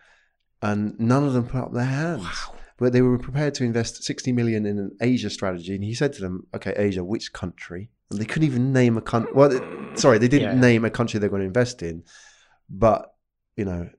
And 0.62 1.00
none 1.00 1.24
of 1.24 1.34
them 1.34 1.48
put 1.48 1.62
up 1.62 1.74
their 1.74 1.86
hands. 1.86 2.28
But 2.78 2.94
they 2.94 3.02
were 3.02 3.18
prepared 3.18 3.54
to 3.56 3.64
invest 3.64 4.04
60 4.04 4.32
million 4.32 4.66
in 4.66 4.78
an 4.78 4.92
Asia 5.02 5.30
strategy. 5.30 5.76
And 5.76 5.84
he 5.84 5.94
said 5.94 6.14
to 6.14 6.22
them, 6.22 6.48
okay, 6.56 6.74
Asia, 6.76 7.04
which 7.04 7.32
country? 7.34 7.90
And 8.12 8.20
they 8.20 8.26
couldn't 8.26 8.48
even 8.48 8.74
name 8.74 8.98
a 8.98 9.02
country. 9.02 9.32
Well, 9.34 9.50
they- 9.50 9.96
sorry, 9.96 10.18
they 10.18 10.28
didn't 10.28 10.56
Yeah. 10.56 10.60
name 10.62 10.84
a 10.86 10.90
country 10.90 11.20
they're 11.20 11.30
going 11.30 11.42
to 11.42 11.48
invest 11.48 11.82
in. 11.82 12.04
But, 12.70 13.14
you 13.56 13.66
know, 13.66 13.90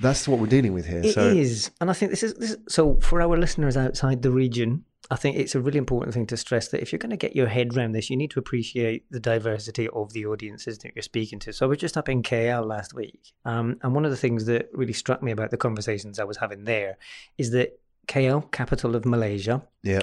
that's 0.00 0.28
what 0.28 0.38
we're 0.38 0.46
dealing 0.46 0.74
with 0.74 0.86
here. 0.86 0.98
It 0.98 1.16
is, 1.16 1.64
so, 1.64 1.70
and 1.80 1.88
I 1.90 1.94
think 1.94 2.10
this 2.10 2.22
is, 2.22 2.34
this 2.34 2.50
is 2.52 2.58
so 2.68 2.98
for 3.00 3.20
our 3.22 3.36
listeners 3.36 3.76
outside 3.76 4.22
the 4.22 4.30
region. 4.30 4.84
I 5.08 5.14
think 5.16 5.36
it's 5.36 5.54
a 5.54 5.60
really 5.60 5.78
important 5.78 6.12
thing 6.14 6.26
to 6.26 6.36
stress 6.36 6.68
that 6.68 6.82
if 6.82 6.90
you're 6.92 6.98
going 6.98 7.10
to 7.10 7.16
get 7.16 7.36
your 7.36 7.46
head 7.46 7.76
around 7.76 7.92
this, 7.92 8.10
you 8.10 8.16
need 8.16 8.32
to 8.32 8.40
appreciate 8.40 9.04
the 9.10 9.20
diversity 9.20 9.88
of 9.88 10.12
the 10.12 10.26
audiences 10.26 10.78
that 10.78 10.92
you're 10.96 11.02
speaking 11.02 11.38
to. 11.40 11.52
So 11.52 11.64
I 11.64 11.68
was 11.68 11.78
just 11.78 11.96
up 11.96 12.08
in 12.08 12.22
KL 12.24 12.66
last 12.66 12.92
week, 12.92 13.32
um, 13.44 13.78
and 13.82 13.94
one 13.94 14.04
of 14.04 14.10
the 14.10 14.16
things 14.16 14.46
that 14.46 14.68
really 14.72 14.92
struck 14.92 15.22
me 15.22 15.30
about 15.30 15.52
the 15.52 15.56
conversations 15.56 16.18
I 16.18 16.24
was 16.24 16.38
having 16.38 16.64
there 16.64 16.98
is 17.38 17.52
that 17.52 17.78
KL, 18.08 18.50
capital 18.52 18.94
of 18.96 19.04
Malaysia, 19.04 19.62
yeah. 19.82 20.02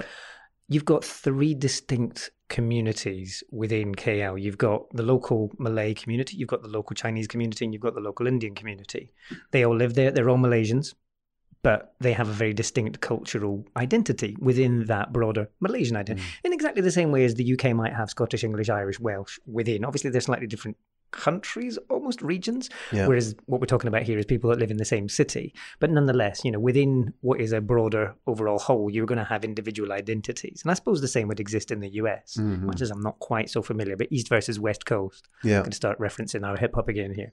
you've 0.68 0.84
got 0.84 1.04
three 1.04 1.54
distinct 1.54 2.30
communities 2.48 3.42
within 3.50 3.94
KL. 3.94 4.40
You've 4.40 4.58
got 4.58 4.90
the 4.90 5.02
local 5.02 5.50
Malay 5.58 5.94
community, 5.94 6.36
you've 6.36 6.48
got 6.48 6.62
the 6.62 6.68
local 6.68 6.94
Chinese 6.94 7.26
community, 7.26 7.64
and 7.64 7.72
you've 7.72 7.82
got 7.82 7.94
the 7.94 8.00
local 8.00 8.26
Indian 8.26 8.54
community. 8.54 9.12
They 9.50 9.64
all 9.64 9.76
live 9.76 9.94
there. 9.94 10.10
They're 10.10 10.28
all 10.28 10.38
Malaysians, 10.38 10.94
but 11.62 11.94
they 12.00 12.12
have 12.12 12.28
a 12.28 12.32
very 12.32 12.52
distinct 12.52 13.00
cultural 13.00 13.64
identity 13.76 14.36
within 14.38 14.84
that 14.86 15.12
broader 15.12 15.48
Malaysian 15.60 15.96
identity. 15.96 16.26
Mm. 16.26 16.44
In 16.44 16.52
exactly 16.52 16.82
the 16.82 16.92
same 16.92 17.10
way 17.10 17.24
as 17.24 17.34
the 17.34 17.54
UK 17.54 17.74
might 17.74 17.94
have 17.94 18.10
Scottish, 18.10 18.44
English, 18.44 18.68
Irish, 18.68 19.00
Welsh 19.00 19.38
within. 19.46 19.84
Obviously, 19.84 20.10
they're 20.10 20.20
slightly 20.20 20.46
different 20.46 20.76
countries, 21.14 21.78
almost 21.90 22.20
regions. 22.22 22.68
Yeah. 22.92 23.06
Whereas 23.06 23.34
what 23.46 23.60
we're 23.60 23.66
talking 23.66 23.88
about 23.88 24.02
here 24.02 24.18
is 24.18 24.26
people 24.26 24.50
that 24.50 24.58
live 24.58 24.70
in 24.70 24.76
the 24.76 24.84
same 24.84 25.08
city. 25.08 25.54
But 25.80 25.90
nonetheless, 25.90 26.42
you 26.44 26.50
know, 26.50 26.60
within 26.60 27.12
what 27.20 27.40
is 27.40 27.52
a 27.52 27.60
broader 27.60 28.14
overall 28.26 28.58
whole, 28.58 28.90
you're 28.90 29.06
going 29.06 29.18
to 29.18 29.24
have 29.24 29.44
individual 29.44 29.92
identities. 29.92 30.60
And 30.62 30.70
I 30.70 30.74
suppose 30.74 31.00
the 31.00 31.08
same 31.08 31.28
would 31.28 31.40
exist 31.40 31.70
in 31.70 31.80
the 31.80 31.90
US, 31.94 32.36
Mhm. 32.38 32.62
much 32.62 32.80
as 32.80 32.90
I'm 32.90 33.00
not 33.02 33.18
quite 33.20 33.48
so 33.48 33.62
familiar. 33.62 33.96
But 33.96 34.08
East 34.10 34.28
versus 34.28 34.58
West 34.60 34.86
Coast, 34.86 35.28
Yeah. 35.42 35.56
I'm 35.58 35.62
going 35.62 35.70
to 35.70 35.76
start 35.76 35.98
referencing 35.98 36.46
our 36.46 36.56
hip 36.56 36.74
hop 36.74 36.88
again 36.88 37.14
here. 37.14 37.32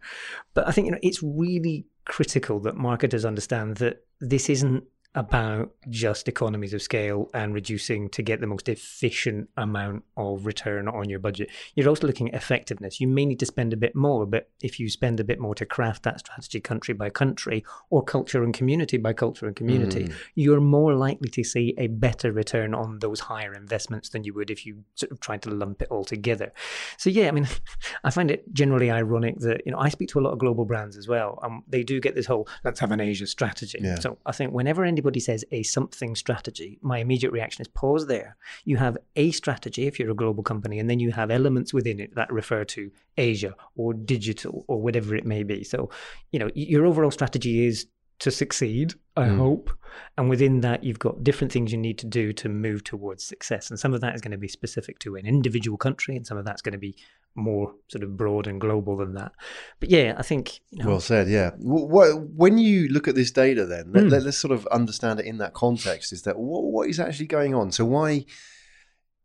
But 0.53 0.67
I 0.67 0.71
think 0.71 0.85
you 0.85 0.91
know 0.91 0.99
it's 1.01 1.21
really 1.23 1.85
critical 2.05 2.59
that 2.61 2.75
marketers 2.75 3.25
understand 3.25 3.77
that 3.77 4.03
this 4.19 4.49
isn't 4.49 4.83
about 5.13 5.71
just 5.89 6.27
economies 6.29 6.73
of 6.73 6.81
scale 6.81 7.29
and 7.33 7.53
reducing 7.53 8.07
to 8.09 8.21
get 8.21 8.39
the 8.39 8.47
most 8.47 8.69
efficient 8.69 9.49
amount 9.57 10.03
of 10.15 10.45
return 10.45 10.87
on 10.87 11.09
your 11.09 11.19
budget. 11.19 11.49
You're 11.75 11.89
also 11.89 12.07
looking 12.07 12.29
at 12.29 12.35
effectiveness. 12.35 13.01
You 13.01 13.07
may 13.09 13.25
need 13.25 13.39
to 13.39 13.45
spend 13.45 13.73
a 13.73 13.77
bit 13.77 13.93
more, 13.93 14.25
but 14.25 14.49
if 14.61 14.79
you 14.79 14.89
spend 14.89 15.19
a 15.19 15.25
bit 15.25 15.37
more 15.39 15.53
to 15.55 15.65
craft 15.65 16.03
that 16.03 16.19
strategy 16.21 16.61
country 16.61 16.93
by 16.93 17.09
country 17.09 17.65
or 17.89 18.03
culture 18.03 18.41
and 18.41 18.53
community 18.53 18.97
by 18.97 19.11
culture 19.11 19.47
and 19.47 19.55
community, 19.55 20.05
Mm. 20.05 20.13
you're 20.35 20.61
more 20.61 20.93
likely 20.95 21.29
to 21.29 21.43
see 21.43 21.73
a 21.77 21.87
better 21.87 22.31
return 22.31 22.73
on 22.73 22.99
those 22.99 23.19
higher 23.21 23.53
investments 23.53 24.07
than 24.09 24.23
you 24.23 24.33
would 24.33 24.49
if 24.49 24.65
you 24.65 24.83
sort 24.95 25.11
of 25.11 25.19
tried 25.19 25.41
to 25.41 25.49
lump 25.49 25.81
it 25.81 25.89
all 25.91 26.05
together. 26.05 26.53
So 26.97 27.09
yeah, 27.09 27.27
I 27.27 27.31
mean, 27.31 27.47
I 28.05 28.11
find 28.11 28.31
it 28.31 28.45
generally 28.53 28.89
ironic 28.89 29.39
that 29.39 29.61
you 29.65 29.73
know 29.73 29.77
I 29.79 29.89
speak 29.89 30.07
to 30.09 30.19
a 30.19 30.21
lot 30.21 30.31
of 30.31 30.39
global 30.39 30.63
brands 30.63 30.95
as 30.95 31.07
well. 31.09 31.37
Um, 31.43 31.63
they 31.67 31.83
do 31.83 31.99
get 31.99 32.15
this 32.15 32.27
whole 32.27 32.47
let's 32.63 32.79
have 32.79 32.91
an 32.91 33.01
Asia 33.01 33.27
strategy. 33.27 33.79
Yeah. 33.81 33.95
So 33.99 34.17
I 34.25 34.31
think 34.31 34.53
whenever 34.53 34.85
anybody 34.85 35.00
says 35.19 35.43
a 35.51 35.63
something 35.63 36.15
strategy, 36.15 36.79
my 36.81 36.99
immediate 36.99 37.31
reaction 37.31 37.61
is 37.61 37.67
pause 37.67 38.07
there. 38.07 38.37
You 38.65 38.77
have 38.77 38.97
a 39.15 39.31
strategy 39.31 39.87
if 39.87 39.99
you're 39.99 40.11
a 40.11 40.15
global 40.15 40.43
company, 40.43 40.79
and 40.79 40.89
then 40.89 40.99
you 40.99 41.11
have 41.11 41.31
elements 41.31 41.73
within 41.73 41.99
it 41.99 42.15
that 42.15 42.31
refer 42.31 42.63
to 42.65 42.91
Asia 43.17 43.55
or 43.75 43.93
digital 43.93 44.65
or 44.67 44.81
whatever 44.81 45.15
it 45.15 45.25
may 45.25 45.43
be. 45.43 45.63
So 45.63 45.89
you 46.31 46.39
know 46.39 46.49
your 46.53 46.85
overall 46.85 47.11
strategy 47.11 47.65
is 47.65 47.87
to 48.19 48.29
succeed. 48.31 48.93
I 49.17 49.27
Mm. 49.27 49.37
hope. 49.37 49.71
And 50.17 50.29
within 50.29 50.61
that, 50.61 50.83
you've 50.83 50.99
got 50.99 51.23
different 51.23 51.51
things 51.51 51.71
you 51.71 51.77
need 51.77 51.97
to 51.97 52.05
do 52.05 52.31
to 52.33 52.47
move 52.47 52.83
towards 52.83 53.23
success. 53.23 53.69
And 53.69 53.79
some 53.79 53.93
of 53.93 54.01
that 54.01 54.15
is 54.15 54.21
going 54.21 54.31
to 54.31 54.37
be 54.37 54.47
specific 54.47 54.99
to 54.99 55.15
an 55.15 55.25
individual 55.25 55.77
country, 55.77 56.15
and 56.15 56.25
some 56.25 56.37
of 56.37 56.45
that's 56.45 56.61
going 56.61 56.73
to 56.73 56.77
be 56.77 56.95
more 57.35 57.73
sort 57.87 58.03
of 58.03 58.17
broad 58.17 58.47
and 58.47 58.59
global 58.59 58.97
than 58.97 59.13
that. 59.13 59.31
But 59.79 59.89
yeah, 59.89 60.15
I 60.17 60.21
think 60.21 60.59
you 60.69 60.83
know, 60.83 60.89
Well 60.89 60.99
said, 60.99 61.27
yeah. 61.29 61.51
What, 61.59 62.21
when 62.35 62.57
you 62.57 62.89
look 62.89 63.07
at 63.07 63.15
this 63.15 63.31
data, 63.31 63.65
then 63.65 63.93
Mm. 63.93 64.11
let, 64.11 64.23
us 64.25 64.37
sort 64.37 64.51
of 64.51 64.67
understand 64.67 65.19
it 65.19 65.25
in 65.25 65.37
that 65.37 65.53
context. 65.53 66.11
Is 66.11 66.23
that 66.23 66.37
what, 66.37 66.63
what 66.63 66.89
is 66.89 66.99
actually 66.99 67.27
going 67.27 67.55
on? 67.55 67.71
So 67.71 67.85
why? 67.85 68.25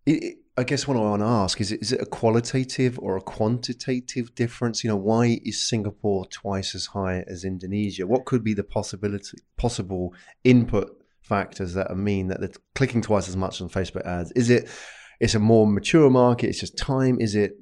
It, 0.06 0.38
I 0.58 0.64
guess 0.64 0.86
what 0.88 0.96
I 0.96 1.00
want 1.00 1.20
to 1.20 1.26
ask 1.26 1.60
is: 1.60 1.72
it, 1.72 1.82
is 1.82 1.92
it 1.92 2.00
a 2.00 2.06
qualitative 2.06 2.98
or 3.00 3.16
a 3.16 3.20
quantitative 3.20 4.34
difference? 4.34 4.82
You 4.84 4.90
know, 4.90 4.96
why 4.96 5.40
is 5.44 5.68
Singapore 5.68 6.26
twice 6.26 6.74
as 6.74 6.86
high 6.86 7.24
as 7.26 7.44
Indonesia? 7.44 8.06
What 8.06 8.24
could 8.24 8.42
be 8.42 8.54
the 8.54 8.64
possibility, 8.64 9.38
possible 9.58 10.14
input 10.44 10.96
factors 11.22 11.74
that 11.74 11.94
mean 11.96 12.28
that 12.28 12.40
they're 12.40 12.52
clicking 12.74 13.02
twice 13.02 13.28
as 13.28 13.36
much 13.36 13.60
on 13.60 13.68
Facebook 13.68 14.06
ads? 14.06 14.30
Is 14.32 14.48
it? 14.48 14.68
It's 15.18 15.34
a 15.34 15.38
more 15.40 15.66
mature 15.66 16.08
market. 16.08 16.48
It's 16.48 16.60
just 16.60 16.78
time. 16.78 17.18
Is 17.20 17.34
it 17.34 17.58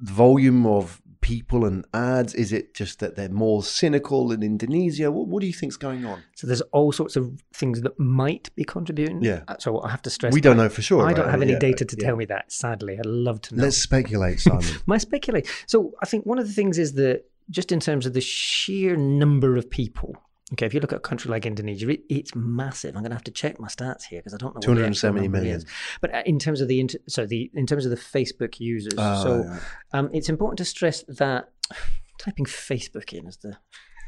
volume 0.00 0.66
of 0.66 1.00
people 1.20 1.64
and 1.64 1.86
ads? 1.94 2.34
Is 2.34 2.52
it 2.52 2.74
just 2.74 2.98
that 3.00 3.16
they're 3.16 3.28
more 3.30 3.62
cynical 3.62 4.30
in 4.30 4.42
Indonesia? 4.42 5.10
What, 5.10 5.26
what 5.28 5.40
do 5.40 5.46
you 5.46 5.52
think's 5.54 5.76
going 5.76 6.04
on? 6.04 6.22
so 6.34 6.46
there's 6.46 6.60
all 6.72 6.92
sorts 6.92 7.16
of 7.16 7.40
things 7.54 7.80
that 7.82 7.98
might 7.98 8.54
be 8.56 8.64
contributing. 8.64 9.22
Yeah. 9.22 9.42
Uh, 9.48 9.56
So 9.58 9.80
I 9.82 9.90
have 9.90 10.02
to 10.02 10.10
stress 10.10 10.34
we 10.34 10.40
don't 10.42 10.56
know 10.58 10.68
for 10.68 10.82
sure. 10.82 11.00
I 11.02 11.06
right? 11.06 11.16
don't 11.16 11.30
have 11.30 11.40
any 11.42 11.52
Yeah, 11.52 11.58
data 11.60 11.84
to 11.86 11.96
yeah. 11.98 12.06
tell 12.06 12.16
me 12.16 12.26
that. 12.26 12.52
Sadly, 12.52 12.98
I'd 12.98 13.06
love 13.06 13.40
to 13.42 13.54
know. 13.54 13.62
Let's 13.64 13.78
speculate, 13.78 14.40
Simon. 14.40 14.64
My 14.86 14.98
speculate. 14.98 15.48
So 15.66 15.92
I 16.02 16.06
think 16.06 16.26
one 16.26 16.38
of 16.38 16.46
the 16.46 16.52
things 16.52 16.78
is 16.78 16.92
that 16.94 17.24
just 17.50 17.72
in 17.72 17.80
terms 17.80 18.04
of 18.06 18.12
the 18.12 18.20
sheer 18.20 18.96
number 18.96 19.56
of 19.56 19.70
people. 19.70 20.16
Okay, 20.54 20.66
if 20.66 20.74
you 20.74 20.80
look 20.80 20.92
at 20.92 20.96
a 20.96 21.00
country 21.00 21.30
like 21.30 21.46
Indonesia, 21.46 21.88
it, 21.90 22.00
it's 22.08 22.34
massive. 22.34 22.96
I'm 22.96 23.02
going 23.02 23.10
to 23.10 23.16
have 23.16 23.24
to 23.24 23.30
check 23.30 23.60
my 23.60 23.68
stats 23.68 24.04
here 24.04 24.20
because 24.20 24.34
I 24.34 24.38
don't 24.38 24.54
know. 24.54 24.60
what 24.60 24.76
the 24.76 24.86
actual 24.86 25.10
270 25.10 25.20
number 25.22 25.38
million. 25.38 25.56
is. 25.58 25.66
But 26.00 26.14
uh, 26.14 26.22
in 26.26 26.38
terms 26.38 26.60
of 26.60 26.68
the 26.68 26.80
inter- 26.80 26.98
so 27.08 27.26
the 27.26 27.50
in 27.54 27.66
terms 27.66 27.84
of 27.84 27.90
the 27.90 27.96
Facebook 27.96 28.58
users, 28.60 28.94
Oh, 28.96 29.22
so 29.22 29.42
yeah. 29.44 29.60
um, 29.92 30.10
it's 30.12 30.28
important 30.28 30.58
to 30.58 30.64
stress 30.64 31.04
that 31.08 31.50
typing 32.18 32.46
Facebook 32.46 33.12
in 33.12 33.26
as 33.26 33.36
the 33.38 33.56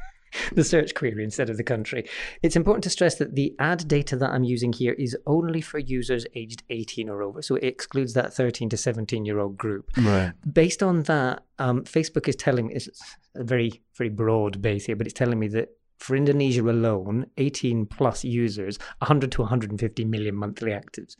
the 0.54 0.64
search 0.64 0.94
query 0.94 1.24
instead 1.24 1.48
of 1.50 1.56
the 1.56 1.64
country. 1.64 2.04
It's 2.42 2.56
important 2.56 2.84
to 2.84 2.90
stress 2.90 3.14
that 3.16 3.34
the 3.36 3.54
ad 3.58 3.86
data 3.88 4.16
that 4.16 4.30
I'm 4.30 4.44
using 4.44 4.72
here 4.72 4.92
is 4.92 5.16
only 5.26 5.60
for 5.60 5.78
users 5.78 6.26
aged 6.34 6.62
18 6.68 7.08
or 7.08 7.22
over, 7.22 7.42
so 7.42 7.54
it 7.54 7.64
excludes 7.64 8.12
that 8.14 8.34
13 8.34 8.68
to 8.70 8.76
17 8.76 9.24
year 9.24 9.38
old 9.38 9.56
group. 9.56 9.90
right. 9.96 10.32
Based 10.52 10.82
on 10.82 11.04
that, 11.04 11.44
um, 11.58 11.84
Facebook 11.84 12.28
is 12.28 12.36
telling 12.36 12.66
me 12.66 12.74
it's 12.74 12.88
a 13.34 13.44
very 13.44 13.82
very 13.96 14.10
broad 14.10 14.60
base 14.60 14.84
here, 14.86 14.96
but 14.96 15.06
it's 15.06 15.14
telling 15.14 15.38
me 15.38 15.48
that 15.48 15.68
for 15.98 16.16
Indonesia 16.16 16.62
alone, 16.62 17.26
18 17.38 17.86
plus 17.86 18.24
users, 18.24 18.78
100 19.00 19.32
to 19.32 19.42
150 19.42 20.04
million 20.04 20.34
monthly 20.34 20.70
actives 20.72 21.16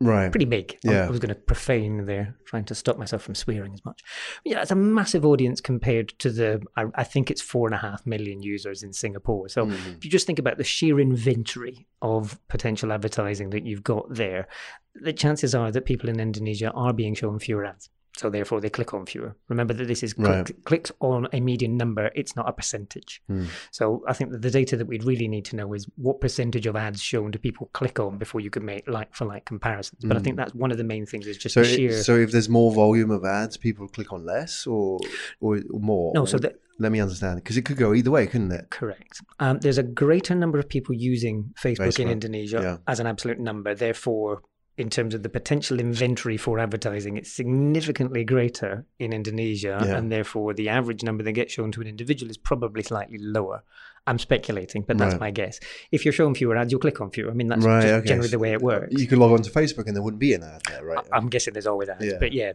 Right. 0.00 0.30
pretty 0.30 0.44
big. 0.44 0.78
I- 0.86 0.92
Yeah. 0.92 1.06
I 1.06 1.10
was 1.10 1.18
going 1.18 1.34
to 1.34 1.40
profane 1.40 2.06
there, 2.06 2.36
trying 2.44 2.64
to 2.66 2.74
stop 2.76 2.98
myself 2.98 3.22
from 3.22 3.34
swearing 3.34 3.74
as 3.74 3.84
much. 3.84 4.00
But 4.44 4.50
yeah, 4.52 4.62
it's 4.62 4.70
a 4.70 4.76
massive 4.76 5.26
audience 5.26 5.60
compared 5.60 6.10
to 6.20 6.30
the, 6.30 6.62
I, 6.76 6.84
I 6.94 7.02
think 7.02 7.32
it's 7.32 7.42
four 7.42 7.66
and 7.66 7.74
a 7.74 7.78
half 7.78 8.06
million 8.06 8.40
users 8.40 8.84
in 8.84 8.92
Singapore. 8.92 9.48
So 9.48 9.66
Mhm. 9.66 9.96
if 9.96 10.04
you 10.04 10.10
just 10.10 10.24
think 10.24 10.38
about 10.38 10.56
the 10.56 10.62
sheer 10.62 11.00
inventory 11.00 11.88
of 12.00 12.38
potential 12.46 12.92
advertising 12.92 13.50
that 13.50 13.66
you've 13.66 13.82
got 13.82 14.14
there, 14.14 14.46
the 14.94 15.12
chances 15.12 15.52
are 15.52 15.72
that 15.72 15.84
people 15.84 16.08
in 16.08 16.20
Indonesia 16.20 16.70
are 16.70 16.92
being 16.92 17.14
shown 17.16 17.40
fewer 17.40 17.64
ads. 17.64 17.90
So 18.18 18.28
therefore, 18.28 18.60
they 18.60 18.68
click 18.68 18.92
on 18.94 19.06
fewer. 19.06 19.36
Remember 19.48 19.72
that 19.74 19.86
this 19.86 20.02
is 20.02 20.12
click, 20.12 20.28
Right. 20.28 20.64
clicks 20.64 20.90
on 21.00 21.28
a 21.32 21.40
median 21.40 21.76
number; 21.76 22.10
it's 22.14 22.34
not 22.34 22.48
a 22.48 22.52
percentage. 22.52 23.22
Hmm. 23.28 23.44
So 23.70 24.02
I 24.08 24.12
think 24.12 24.32
that 24.32 24.42
the 24.42 24.50
data 24.50 24.76
that 24.76 24.86
we'd 24.86 25.04
really 25.04 25.28
need 25.28 25.44
to 25.46 25.56
know 25.56 25.72
is 25.72 25.86
what 25.96 26.20
percentage 26.20 26.66
of 26.66 26.74
ads 26.74 27.00
shown 27.00 27.30
do 27.30 27.38
people 27.38 27.70
click 27.72 28.00
on 28.00 28.18
before 28.18 28.40
you 28.40 28.50
can 28.50 28.64
make 28.64 28.88
like 28.88 29.14
for 29.14 29.24
like 29.24 29.44
comparisons. 29.44 30.04
But 30.04 30.16
I 30.16 30.20
think 30.20 30.36
that's 30.36 30.54
one 30.54 30.70
of 30.72 30.78
the 30.78 30.84
main 30.84 31.06
things 31.06 31.26
is 31.26 31.38
just 31.38 31.54
Hmm. 31.54 31.62
So, 31.62 31.68
the 31.68 31.76
sheer. 31.76 31.90
it, 31.90 32.02
so 32.02 32.16
if 32.16 32.32
there's 32.32 32.48
more 32.48 32.72
volume 32.72 33.10
of 33.10 33.24
ads, 33.24 33.56
people 33.56 33.86
click 33.88 34.12
on 34.12 34.24
less 34.26 34.66
or 34.66 34.98
or, 35.40 35.58
or 35.70 35.80
more. 35.80 36.12
no, 36.14 36.24
so 36.24 36.38
that 36.38 36.56
let 36.80 36.92
me 36.92 37.00
understand 37.00 37.36
because 37.42 37.56
it 37.56 37.62
could 37.62 37.76
go 37.76 37.92
either 37.94 38.10
way, 38.10 38.26
couldn't 38.26 38.52
it? 38.52 38.70
correct. 38.70 39.20
Um, 39.40 39.58
there's 39.58 39.78
a 39.78 39.82
greater 39.82 40.34
number 40.34 40.58
of 40.58 40.68
people 40.68 40.94
using 40.94 41.52
Facebook, 41.60 41.98
in 41.98 42.08
Indonesia 42.08 42.60
yeah. 42.62 42.76
as 42.86 43.00
an 43.00 43.06
absolute 43.06 43.40
number. 43.40 43.74
Therefore, 43.74 44.42
in 44.78 44.88
terms 44.88 45.12
of 45.12 45.24
the 45.24 45.28
potential 45.28 45.80
inventory 45.80 46.36
for 46.36 46.60
advertising, 46.60 47.16
it's 47.16 47.32
significantly 47.32 48.22
greater 48.24 48.86
in 49.00 49.12
Indonesia, 49.12 49.82
Yeah. 49.84 49.96
and 49.96 50.10
therefore 50.10 50.54
the 50.54 50.68
average 50.68 51.02
number 51.02 51.24
that 51.24 51.32
gets 51.32 51.52
shown 51.52 51.72
to 51.72 51.80
an 51.80 51.88
individual 51.88 52.30
is 52.30 52.38
probably 52.38 52.82
slightly 52.84 53.18
lower. 53.18 53.64
I'm 54.08 54.18
speculating, 54.18 54.82
but 54.88 54.96
that's 54.98 55.14
Right. 55.14 55.20
my 55.20 55.30
guess. 55.30 55.60
If 55.92 56.04
you're 56.04 56.12
showing 56.12 56.34
fewer 56.34 56.56
ads, 56.56 56.70
you'll 56.72 56.80
click 56.80 57.00
on 57.00 57.10
fewer. 57.10 57.30
I 57.30 57.34
mean, 57.34 57.48
that's 57.48 57.64
right. 57.64 57.84
Okay. 57.98 58.08
generally 58.08 58.28
the 58.36 58.38
way 58.38 58.52
it 58.52 58.62
works. 58.62 58.94
You 59.00 59.06
could 59.06 59.18
log 59.18 59.32
on 59.32 59.42
to 59.42 59.50
Facebook 59.50 59.86
and 59.86 59.94
there 59.94 60.02
wouldn't 60.02 60.20
be 60.20 60.32
an 60.34 60.42
ad 60.42 60.62
there, 60.68 60.84
right? 60.84 60.98
I- 61.12 61.16
I'm 61.16 61.28
guessing 61.28 61.52
there's 61.52 61.66
always 61.66 61.88
ads, 61.88 62.04
Yeah. 62.04 62.18
but 62.18 62.32
yeah, 62.32 62.52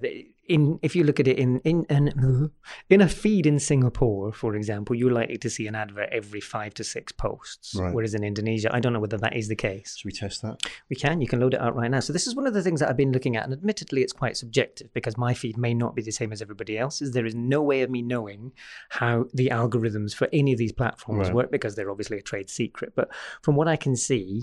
in 0.56 0.78
if 0.82 0.94
you 0.96 1.04
look 1.06 1.20
at 1.24 1.28
it 1.28 1.38
in 1.40 1.60
in 1.60 1.86
in, 1.90 2.52
in 2.90 3.00
a 3.02 3.08
feed 3.08 3.46
in 3.46 3.60
Singapore, 3.60 4.34
for 4.34 4.56
example, 4.56 4.94
you're 4.96 5.12
likely 5.22 5.38
to 5.38 5.50
see 5.50 5.68
an 5.68 5.76
advert 5.76 6.10
every 6.12 6.42
five 6.42 6.74
to 6.74 6.84
six 6.84 7.12
posts, 7.14 7.76
Right. 7.76 7.94
whereas 7.94 8.14
in 8.14 8.24
Indonesia, 8.24 8.70
I 8.76 8.80
don't 8.82 8.94
know 8.94 9.00
whether 9.00 9.18
that 9.18 9.36
is 9.36 9.48
the 9.48 9.56
case. 9.56 9.96
Should 9.98 10.06
we 10.06 10.12
test 10.12 10.42
that? 10.42 10.58
We 10.90 10.96
can, 10.98 11.22
you 11.22 11.28
can 11.28 11.40
load 11.40 11.54
it 11.54 11.62
out 11.62 11.76
right 11.76 11.90
now. 11.90 12.02
So 12.02 12.12
this 12.12 12.28
is 12.28 12.36
one 12.36 12.46
of 12.48 12.54
the 12.54 12.62
things 12.62 12.80
that 12.82 12.90
I've 12.90 12.98
been 12.98 13.12
looking 13.14 13.36
at, 13.38 13.44
and 13.46 13.54
admittedly, 13.54 14.02
it's 14.02 14.14
quite 14.14 14.36
subjective 14.38 14.92
because 14.94 15.18
my 15.18 15.34
feed 15.34 15.58
may 15.58 15.74
not 15.74 15.96
be 15.96 16.02
the 16.02 16.12
same 16.12 16.32
as 16.34 16.42
everybody 16.42 16.78
else's. 16.78 17.12
There 17.12 17.26
is 17.26 17.36
no 17.36 17.62
way 17.62 17.82
of 17.82 17.90
me 17.90 18.02
knowing 18.02 18.52
how 18.90 19.28
the 19.34 19.48
algorithms 19.50 20.14
for 20.14 20.28
any 20.34 20.52
of 20.52 20.58
these 20.60 20.74
platforms 20.74 21.28
Right. 21.28 21.36
work 21.36 21.43
because 21.52 21.76
they're 21.76 21.92
obviously 21.92 22.18
a 22.18 22.22
trade 22.22 22.50
secret. 22.50 22.94
But 22.96 23.10
from 23.42 23.56
what 23.56 23.68
I 23.68 23.76
can 23.76 23.96
see, 23.96 24.42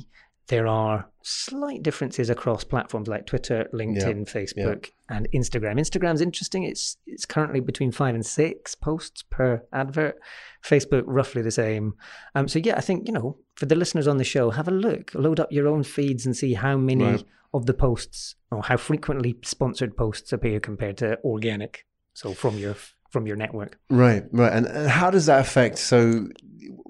there 0.48 0.66
are 0.66 1.08
slight 1.22 1.80
differences 1.84 2.28
across 2.28 2.64
platforms 2.64 3.06
like 3.06 3.24
Twitter, 3.24 3.68
LinkedIn, 3.72 4.28
Facebook, 4.28 4.90
and 5.08 5.28
Instagram. 5.32 5.78
Instagram's 5.78 6.20
interesting. 6.20 6.64
It's 6.64 6.96
it's 7.06 7.24
currently 7.24 7.60
between 7.60 7.92
five 7.92 8.16
and 8.16 8.26
six 8.26 8.74
posts 8.74 9.22
per 9.30 9.62
advert. 9.72 10.18
Facebook 10.64 11.04
roughly 11.06 11.42
the 11.42 11.52
same. 11.52 11.94
Um, 12.34 12.48
so 12.48 12.58
yeah, 12.58 12.76
I 12.76 12.80
think 12.80 13.06
you 13.06 13.12
know 13.14 13.38
for 13.54 13.66
the 13.66 13.76
listeners 13.76 14.08
on 14.08 14.16
the 14.16 14.24
show, 14.24 14.50
have 14.50 14.66
a 14.66 14.72
look, 14.72 15.12
load 15.14 15.38
up 15.38 15.52
your 15.52 15.68
own 15.68 15.84
feeds 15.84 16.26
and 16.26 16.36
see 16.36 16.54
how 16.54 16.76
many 16.76 17.04
Right. 17.04 17.24
of 17.54 17.66
the 17.66 17.74
posts 17.74 18.34
or 18.50 18.62
how 18.64 18.76
frequently 18.76 19.38
sponsored 19.42 19.96
posts 19.96 20.32
appear 20.32 20.58
compared 20.58 20.96
to 20.98 21.18
organic. 21.22 21.86
So 22.12 22.34
from 22.34 22.58
your 22.58 22.74
from 23.10 23.26
your 23.26 23.36
network. 23.36 23.78
Right, 23.90 24.24
right. 24.32 24.52
And, 24.52 24.66
and 24.66 24.88
how 24.88 25.10
does 25.10 25.26
that 25.26 25.40
affect? 25.40 25.78
So, 25.78 26.28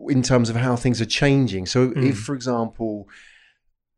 in 0.08 0.22
terms 0.22 0.50
of 0.50 0.56
how 0.56 0.76
things 0.76 1.00
are 1.00 1.06
changing. 1.06 1.66
So, 1.66 1.88
Mm. 1.90 2.10
if, 2.10 2.18
for 2.18 2.34
example, 2.34 3.08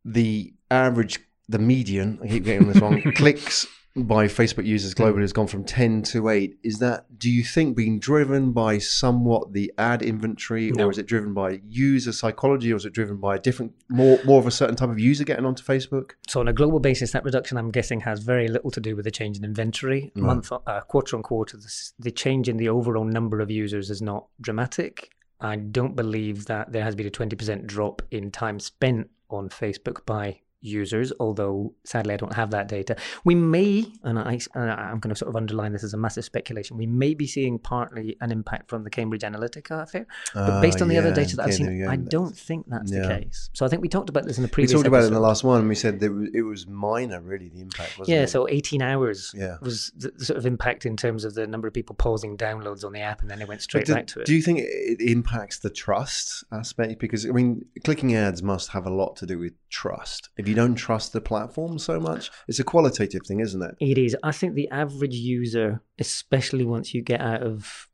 the 0.05 0.53
average, 0.71 1.19
the 1.49 1.59
median, 1.59 2.19
I 2.23 2.29
keep 2.29 2.45
getting 2.45 2.69
this 2.69 2.81
wrong, 2.81 3.03
clicks 3.15 3.67
by 3.95 4.27
Facebook 4.27 4.65
users 4.65 4.95
globally 4.95 5.21
has 5.21 5.33
gone 5.33 5.47
from 5.47 5.65
10 5.65 6.03
to 6.03 6.29
8, 6.31 6.57
is 6.63 6.79
that, 6.79 7.07
do 7.19 7.31
you 7.31 7.43
think, 7.45 7.77
being 7.77 7.99
driven 7.99 8.53
by 8.53 8.79
somewhat 8.79 9.53
the 9.53 9.73
ad 9.77 10.03
inventory, 10.03 10.71
No. 10.71 10.87
or 10.87 10.91
is 10.91 10.99
it 10.99 11.07
driven 11.07 11.35
by 11.35 11.61
user 11.69 12.13
psychology, 12.13 12.73
or 12.73 12.77
is 12.77 12.87
it 12.87 12.95
driven 12.95 13.19
by 13.19 13.37
a 13.37 13.39
different, 13.39 13.73
more, 13.91 14.19
more 14.25 14.39
of 14.39 14.47
a 14.47 14.51
certain 14.51 14.77
type 14.77 14.89
of 14.89 14.99
user 14.99 15.25
getting 15.25 15.45
onto 15.45 15.63
Facebook? 15.63 16.13
So 16.27 16.41
on 16.41 16.49
a 16.49 16.53
global 16.55 16.81
basis, 16.81 17.13
that 17.13 17.25
reduction, 17.25 17.59
I'm 17.59 17.71
guessing, 17.71 18.01
has 18.01 18.21
very 18.21 18.49
little 18.49 18.71
to 18.71 18.81
do 18.81 18.97
with 18.97 19.05
the 19.05 19.11
change 19.11 19.37
in 19.37 19.45
inventory. 19.45 20.11
Right. 20.15 20.25
Month, 20.25 20.53
uh, 20.53 20.81
quarter 20.83 21.17
on 21.17 21.23
quarter, 21.23 21.59
the, 21.59 21.91
the 21.99 22.11
change 22.11 22.49
in 22.49 22.57
the 22.57 22.71
overall 22.71 23.05
number 23.05 23.41
of 23.41 23.51
users 23.51 23.91
is 23.91 24.01
not 24.01 24.27
dramatic. 24.41 25.11
I 25.39 25.57
don't 25.57 25.97
believe 25.97 26.47
that 26.47 26.73
there 26.73 26.85
has 26.85 26.95
been 26.95 27.07
a 27.07 27.11
20% 27.11 27.67
drop 27.67 28.01
in 28.11 28.31
time 28.31 28.59
spent 28.61 29.11
on 29.29 29.49
Facebook 29.49 30.07
by 30.07 30.41
users, 30.63 31.13
although 31.21 31.75
sadly 31.85 32.15
I 32.15 32.17
don't 32.17 32.33
have 32.35 32.51
that 32.53 32.69
data. 32.69 32.97
We 33.25 33.35
may, 33.35 33.85
and 34.05 34.19
I, 34.19 34.39
I'm 34.55 34.99
going 35.01 35.11
to 35.15 35.17
sort 35.17 35.29
of 35.29 35.37
underline 35.37 35.73
this 35.73 35.85
as 35.85 35.93
a 35.93 35.99
massive 35.99 36.25
speculation, 36.25 36.77
we 36.77 36.87
may 36.87 37.15
be 37.15 37.27
seeing 37.27 37.59
partly 37.59 38.17
an 38.21 38.31
impact 38.33 38.71
from 38.71 38.85
the 38.85 38.91
Cambridge 38.91 39.23
Analytica 39.23 39.83
affair. 39.83 40.07
But 40.35 40.61
based 40.61 40.81
on 40.81 40.89
the 40.89 40.97
other 40.99 41.11
ah, 41.11 41.15
data 41.15 41.37
that 41.37 41.47
I've 41.49 41.55
seen, 41.55 41.87
I 41.87 41.97
don't 41.97 42.37
think 42.37 42.67
that's 42.69 42.91
Yeah. 42.91 43.03
the 43.09 43.21
case. 43.21 43.51
So 43.53 43.67
I 43.67 43.69
think 43.69 43.83
we 43.83 43.89
talked 43.89 44.09
about 44.09 44.25
this 44.25 44.37
in 44.39 44.43
the 44.43 44.49
previous. 44.49 44.71
We 44.73 44.75
talked 44.79 44.87
about 44.89 45.05
it 45.05 45.09
in 45.09 45.15
the 45.15 45.21
last 45.21 45.45
one, 45.45 45.61
and 45.61 45.69
we 45.69 45.75
said 45.75 46.01
that 46.01 46.31
it 46.33 46.43
was, 46.43 46.67
minor, 46.67 47.21
really, 47.21 47.49
the 47.49 47.61
impact, 47.61 47.99
wasn't 47.99 48.15
Yeah, 48.17 48.23
it? 48.23 48.29
so 48.31 48.49
18 48.49 48.81
hours 48.83 49.33
Yeah. 49.37 49.57
was 49.61 49.93
the 49.97 50.13
the 50.17 50.25
sort 50.27 50.39
of 50.39 50.47
impact 50.47 50.87
in 50.87 50.97
terms 50.97 51.25
of 51.25 51.35
the 51.35 51.47
number 51.47 51.67
of 51.67 51.75
people 51.75 51.97
pausing 51.97 52.37
downloads 52.37 52.85
on 52.85 52.93
the 52.93 53.01
app 53.01 53.23
and 53.23 53.31
then 53.31 53.39
they 53.39 53.45
went 53.45 53.63
straight 53.63 53.87
do, 53.87 53.95
back 53.95 54.07
to 54.07 54.21
it. 54.21 54.27
do 54.27 54.35
you 54.35 54.43
think 54.43 54.61
it 54.63 55.01
impacts 55.01 55.59
the 55.59 55.71
trust 55.71 56.45
aspect? 56.53 57.01
Because 57.01 57.27
I 57.27 57.31
mean, 57.31 57.65
clicking 57.85 58.15
ads 58.15 58.43
must 58.43 58.69
have 58.71 58.87
a 58.87 58.91
lot 58.91 59.17
to 59.17 59.27
do 59.27 59.39
with 59.39 59.55
trust. 59.71 60.29
If 60.37 60.47
you 60.47 60.52
don't 60.55 60.75
trust 60.75 61.13
the 61.13 61.21
platform 61.21 61.79
so 61.79 62.01
much, 62.01 62.31
it's 62.49 62.59
a 62.59 62.65
qualitative 62.65 63.23
thing, 63.27 63.41
isn't 63.41 63.63
it? 63.63 63.75
It 63.81 63.99
is. 63.99 64.17
I 64.23 64.33
think 64.33 64.55
the 64.55 64.69
average 64.71 65.15
user, 65.15 65.83
especially 65.99 66.65
once 66.65 66.95
you 66.95 67.03
get 67.03 67.21
out 67.21 67.43
of 67.43 67.89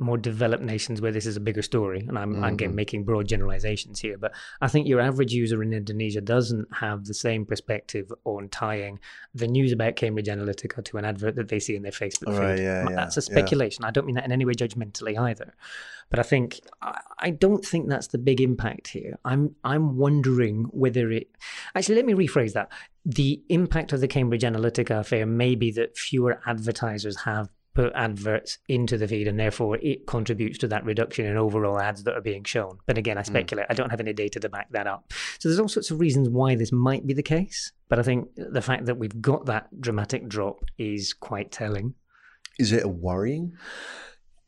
more 0.00 0.16
developed 0.18 0.62
nations 0.62 1.00
where 1.00 1.12
this 1.12 1.26
is 1.26 1.36
a 1.36 1.40
bigger 1.40 1.62
story, 1.62 2.00
and 2.08 2.18
I'm, 2.18 2.42
I'm 2.42 2.54
again 2.54 2.74
making 2.74 3.04
broad 3.04 3.28
generalizations 3.28 4.00
here, 4.00 4.16
but 4.18 4.32
I 4.60 4.68
think 4.68 4.88
your 4.88 5.00
average 5.00 5.32
user 5.32 5.62
in 5.62 5.72
Indonesia 5.72 6.20
doesn't 6.20 6.66
have 6.74 7.04
the 7.04 7.14
same 7.14 7.44
perspective 7.46 8.10
on 8.24 8.48
tying 8.48 8.98
the 9.34 9.46
news 9.46 9.72
about 9.72 9.96
Cambridge 9.96 10.26
Analytica 10.26 10.84
to 10.86 10.96
an 10.98 11.04
advert 11.04 11.36
that 11.36 11.48
they 11.48 11.60
see 11.60 11.76
in 11.76 11.82
their 11.82 11.92
Facebook 11.92 12.28
Oh, 12.28 12.32
feed. 12.32 12.38
right, 12.38 12.58
yeah, 12.58 12.80
M- 12.80 12.88
yeah, 12.90 12.96
That's 12.96 13.16
a 13.16 13.20
yeah. 13.20 13.24
speculation. 13.36 13.84
I 13.84 13.90
don't 13.90 14.06
mean 14.06 14.16
that 14.16 14.24
in 14.24 14.32
any 14.32 14.44
way 14.44 14.54
judgmentally 14.54 15.18
either, 15.18 15.54
but 16.08 16.18
I 16.18 16.22
think 16.22 16.60
I, 16.82 17.00
I 17.18 17.30
don't 17.30 17.64
think 17.64 17.88
that's 17.88 18.08
the 18.08 18.18
big 18.18 18.40
impact 18.40 18.88
here. 18.88 19.18
I'm 19.24 19.54
I'm 19.64 19.96
wondering 19.98 20.64
whether 20.72 21.10
it 21.10 21.28
actually 21.74 21.96
let 21.96 22.06
me 22.06 22.14
rephrase 22.14 22.54
that. 22.54 22.70
The 23.06 23.42
impact 23.48 23.92
of 23.92 24.00
the 24.00 24.08
Cambridge 24.08 24.42
Analytica 24.42 25.00
affair 25.00 25.24
may 25.24 25.54
be 25.54 25.70
that 25.72 25.96
fewer 25.96 26.40
advertisers 26.46 27.16
have 27.22 27.48
put 27.74 27.92
adverts 27.94 28.58
into 28.68 28.98
the 28.98 29.06
feed 29.06 29.28
and 29.28 29.38
therefore 29.38 29.76
it 29.80 30.06
contributes 30.06 30.58
to 30.58 30.68
that 30.68 30.84
reduction 30.84 31.26
in 31.26 31.36
overall 31.36 31.80
ads 31.80 32.02
that 32.04 32.16
are 32.16 32.20
being 32.20 32.44
shown. 32.44 32.78
But 32.86 32.98
again, 32.98 33.18
I 33.18 33.22
hmm. 33.22 33.26
speculate. 33.26 33.66
I 33.70 33.74
don't 33.74 33.90
have 33.90 34.00
any 34.00 34.12
data 34.12 34.40
to 34.40 34.48
back 34.48 34.70
that 34.72 34.86
up. 34.86 35.12
So 35.38 35.48
there's 35.48 35.60
all 35.60 35.68
sorts 35.68 35.90
of 35.90 36.00
reasons 36.00 36.28
why 36.28 36.54
this 36.54 36.72
might 36.72 37.06
be 37.06 37.14
the 37.14 37.22
case. 37.22 37.72
But 37.88 37.98
I 37.98 38.02
think 38.02 38.28
the 38.36 38.62
fact 38.62 38.86
that 38.86 38.98
we've 38.98 39.20
got 39.20 39.46
that 39.46 39.80
dramatic 39.80 40.28
drop 40.28 40.64
is 40.78 41.12
quite 41.12 41.50
telling. 41.50 41.94
Is 42.58 42.72
it 42.72 42.84
a 42.84 42.88
worrying? 42.88 43.56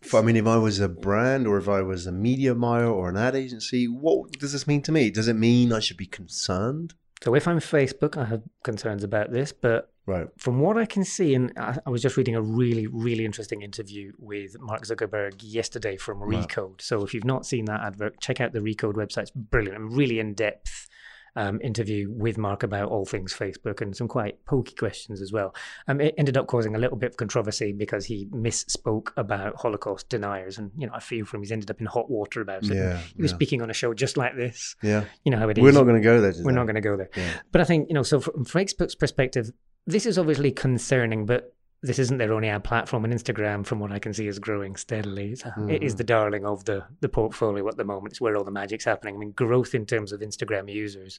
If- 0.02 0.14
I 0.14 0.22
mean, 0.22 0.36
if 0.36 0.46
I 0.46 0.56
was 0.56 0.80
a 0.80 0.88
brand 0.88 1.46
or 1.46 1.58
if 1.58 1.68
I 1.68 1.82
was 1.82 2.06
a 2.06 2.12
media 2.12 2.54
buyer 2.54 2.88
or 2.88 3.08
an 3.08 3.16
ad 3.16 3.36
agency, 3.36 3.86
what 3.86 4.32
does 4.32 4.52
this 4.52 4.66
mean 4.66 4.82
to 4.82 4.92
me? 4.92 5.10
Does 5.10 5.28
it 5.28 5.34
mean 5.34 5.72
I 5.72 5.78
should 5.78 5.96
be 5.96 6.06
concerned? 6.06 6.94
So 7.22 7.36
if 7.36 7.46
I'm 7.46 7.60
Facebook, 7.60 8.16
I 8.16 8.24
have 8.24 8.42
concerns 8.64 9.04
about 9.04 9.30
this, 9.30 9.52
but 9.52 9.91
Right. 10.04 10.26
from 10.36 10.58
what 10.58 10.76
I 10.76 10.84
can 10.84 11.04
see, 11.04 11.34
and 11.34 11.52
I, 11.56 11.78
I 11.86 11.90
was 11.90 12.02
just 12.02 12.16
reading 12.16 12.34
a 12.34 12.42
really, 12.42 12.88
really 12.88 13.24
interesting 13.24 13.62
interview 13.62 14.12
with 14.18 14.58
Mark 14.60 14.82
Zuckerberg 14.82 15.34
yesterday 15.38 15.96
from. 15.96 16.20
Recode. 16.20 16.80
So 16.80 17.02
if 17.04 17.14
you've 17.14 17.24
not 17.24 17.46
seen 17.46 17.66
that 17.66 17.80
advert, 17.80 18.20
check 18.20 18.40
out 18.40 18.52
the 18.52 18.60
Recode 18.60 18.94
website. 18.94 19.22
It's 19.22 19.30
brilliant 19.30 19.76
and 19.76 19.96
really 19.96 20.18
in 20.18 20.34
depth. 20.34 20.88
Um, 21.34 21.60
interview 21.62 22.10
with 22.10 22.36
Mark 22.36 22.62
about 22.62 22.90
all 22.90 23.06
things 23.06 23.32
Facebook 23.32 23.80
and 23.80 23.96
some 23.96 24.06
quite 24.06 24.44
pokey 24.44 24.74
questions 24.74 25.22
as 25.22 25.32
well. 25.32 25.54
Um, 25.88 25.98
it 25.98 26.14
ended 26.18 26.36
up 26.36 26.46
causing 26.46 26.74
a 26.74 26.78
little 26.78 26.98
bit 26.98 27.12
of 27.12 27.16
controversy 27.16 27.72
because 27.72 28.04
he 28.04 28.26
misspoke 28.26 29.12
about 29.16 29.56
Holocaust 29.56 30.10
deniers, 30.10 30.58
and 30.58 30.70
you 30.76 30.86
know 30.86 30.92
I 30.94 31.00
feel 31.00 31.24
from. 31.24 31.40
He's 31.40 31.50
ended 31.50 31.70
up 31.70 31.80
in 31.80 31.86
hot 31.86 32.10
water 32.10 32.42
about 32.42 32.64
it. 32.64 32.74
Yeah. 32.74 32.98
He 33.16 33.22
was 33.22 33.30
yeah. 33.30 33.36
speaking 33.36 33.62
on 33.62 33.70
a 33.70 33.72
show 33.72 33.94
just 33.94 34.16
like 34.18 34.36
this. 34.36 34.76
yeah. 34.82 35.04
You 35.24 35.32
know 35.32 35.38
how 35.38 35.48
it 35.48 35.56
is. 35.56 35.64
We're 35.64 35.72
not 35.72 35.84
going 35.84 35.96
to 35.96 36.02
go 36.02 36.20
there. 36.20 36.34
We're 36.42 36.52
not 36.52 36.64
going 36.64 36.74
to 36.74 36.80
go 36.80 36.96
there. 36.96 37.10
Yeah. 37.16 37.30
But 37.50 37.60
I 37.60 37.64
think, 37.64 37.88
you 37.88 37.94
know, 37.94 38.02
so 38.02 38.20
from 38.20 38.44
Facebook's 38.44 38.94
perspective, 38.94 39.50
this 39.86 40.06
is 40.06 40.18
obviously 40.18 40.52
concerning, 40.52 41.26
but 41.26 41.54
this 41.82 41.98
isn't 41.98 42.18
their 42.18 42.32
only 42.32 42.48
ad 42.48 42.62
platform. 42.64 43.04
And 43.04 43.12
Instagram, 43.12 43.66
from 43.66 43.80
what 43.80 43.90
I 43.92 43.98
can 43.98 44.14
see, 44.14 44.28
is 44.28 44.38
growing 44.38 44.76
steadily. 44.76 45.32
It's, 45.32 45.42
It 45.68 45.82
is 45.82 45.94
Mhm. 45.94 45.98
the 45.98 46.04
darling 46.04 46.44
of 46.46 46.64
the, 46.64 46.84
the 47.00 47.08
portfolio 47.08 47.66
at 47.68 47.76
the 47.76 47.84
moment. 47.84 48.12
It's 48.12 48.20
where 48.20 48.36
all 48.36 48.44
the 48.44 48.50
magic's 48.52 48.84
happening. 48.84 49.16
I 49.16 49.18
mean, 49.18 49.32
growth 49.32 49.74
in 49.74 49.84
terms 49.86 50.12
of 50.12 50.20
Instagram 50.20 50.72
users, 50.72 51.18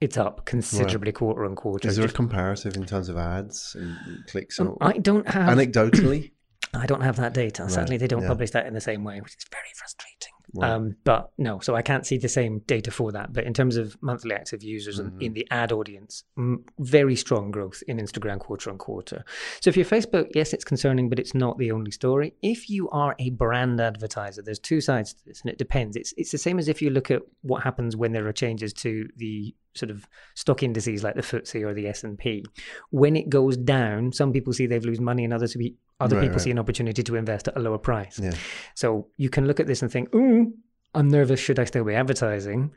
it's 0.00 0.18
up 0.18 0.44
considerably 0.44 1.12
quarter 1.12 1.44
on 1.46 1.54
quarter. 1.56 1.88
Is 1.88 1.96
there 1.96 2.04
a 2.06 2.12
comparative 2.12 2.76
in 2.76 2.84
terms 2.84 3.08
of 3.08 3.16
ads 3.16 3.74
and 3.78 3.96
clicks? 4.26 4.60
um, 4.60 4.76
I 4.80 4.98
don't 4.98 5.26
have 5.28 5.56
anecdotally? 5.56 6.32
I 6.74 6.86
don't 6.86 7.02
have 7.02 7.16
that 7.16 7.32
data. 7.32 7.62
Right, 7.62 7.72
Sadly, 7.72 7.96
they 7.96 8.08
don't 8.08 8.22
yeah. 8.22 8.28
publish 8.28 8.50
that 8.50 8.66
in 8.66 8.74
the 8.74 8.80
same 8.80 9.04
way, 9.04 9.20
which 9.20 9.36
is 9.36 9.46
very 9.50 9.70
frustrating. 9.74 10.33
Right. 10.56 10.70
Um, 10.70 10.96
but 11.04 11.30
no, 11.36 11.58
so 11.60 11.74
I 11.74 11.82
can't 11.82 12.06
see 12.06 12.16
the 12.16 12.28
same 12.28 12.60
data 12.66 12.90
for 12.90 13.10
that. 13.12 13.32
But 13.32 13.44
in 13.44 13.52
terms 13.54 13.76
of 13.76 13.96
monthly 14.02 14.32
active 14.34 14.62
users 14.62 14.98
and 14.98 15.10
Mm-hmm. 15.12 15.20
in 15.22 15.32
the 15.34 15.46
ad 15.50 15.72
audience, 15.72 16.24
m- 16.38 16.64
very 16.78 17.16
strong 17.16 17.50
growth 17.50 17.82
in 17.88 17.98
Instagram 17.98 18.38
quarter 18.38 18.70
on 18.70 18.78
quarter. 18.78 19.24
So 19.60 19.68
if 19.68 19.76
you're 19.76 19.84
Facebook, 19.86 20.28
yes, 20.34 20.52
it's 20.52 20.64
concerning, 20.64 21.08
but 21.08 21.18
it's 21.18 21.34
not 21.34 21.58
the 21.58 21.70
only 21.72 21.90
story. 21.90 22.34
If 22.42 22.70
you 22.70 22.88
are 22.90 23.14
a 23.18 23.30
brand 23.30 23.80
advertiser, 23.80 24.42
there's 24.42 24.58
two 24.60 24.80
sides 24.80 25.12
to 25.14 25.24
this, 25.26 25.40
and 25.42 25.50
it 25.50 25.58
depends. 25.58 25.96
It's 25.96 26.14
it's 26.16 26.30
the 26.30 26.38
same 26.38 26.58
as 26.58 26.68
if 26.68 26.80
you 26.80 26.90
look 26.90 27.10
at 27.10 27.22
what 27.42 27.62
happens 27.62 27.96
when 27.96 28.12
there 28.12 28.26
are 28.26 28.32
changes 28.32 28.72
to 28.74 29.08
the 29.16 29.54
sort 29.74 29.90
of 29.90 30.06
stock 30.36 30.62
indices 30.62 31.02
like 31.02 31.16
the 31.16 31.22
FTSE 31.22 31.62
or 31.62 31.74
the 31.74 31.88
S 31.88 32.04
and 32.04 32.16
P. 32.16 32.44
When 32.90 33.16
it 33.16 33.28
goes 33.28 33.56
down, 33.56 34.12
some 34.12 34.32
people 34.32 34.52
see 34.52 34.66
they've 34.66 34.84
lose 34.84 35.00
money, 35.00 35.24
and 35.24 35.32
others 35.34 35.56
other 36.00 36.16
Right, 36.16 36.22
people 36.22 36.36
right. 36.36 36.42
see 36.44 36.50
an 36.50 36.58
opportunity 36.58 37.02
to 37.02 37.16
invest 37.16 37.48
at 37.48 37.56
a 37.56 37.60
lower 37.60 37.78
price. 37.78 38.18
Yeah. 38.22 38.32
So 38.74 39.08
you 39.16 39.30
can 39.30 39.46
look 39.46 39.60
at 39.60 39.66
this 39.66 39.82
and 39.82 39.90
think, 39.90 40.14
"Ooh, 40.14 40.52
I'm 40.94 41.08
nervous. 41.08 41.40
Should 41.40 41.58
I 41.58 41.64
still 41.64 41.84
be 41.84 41.94
advertising?" 41.94 42.72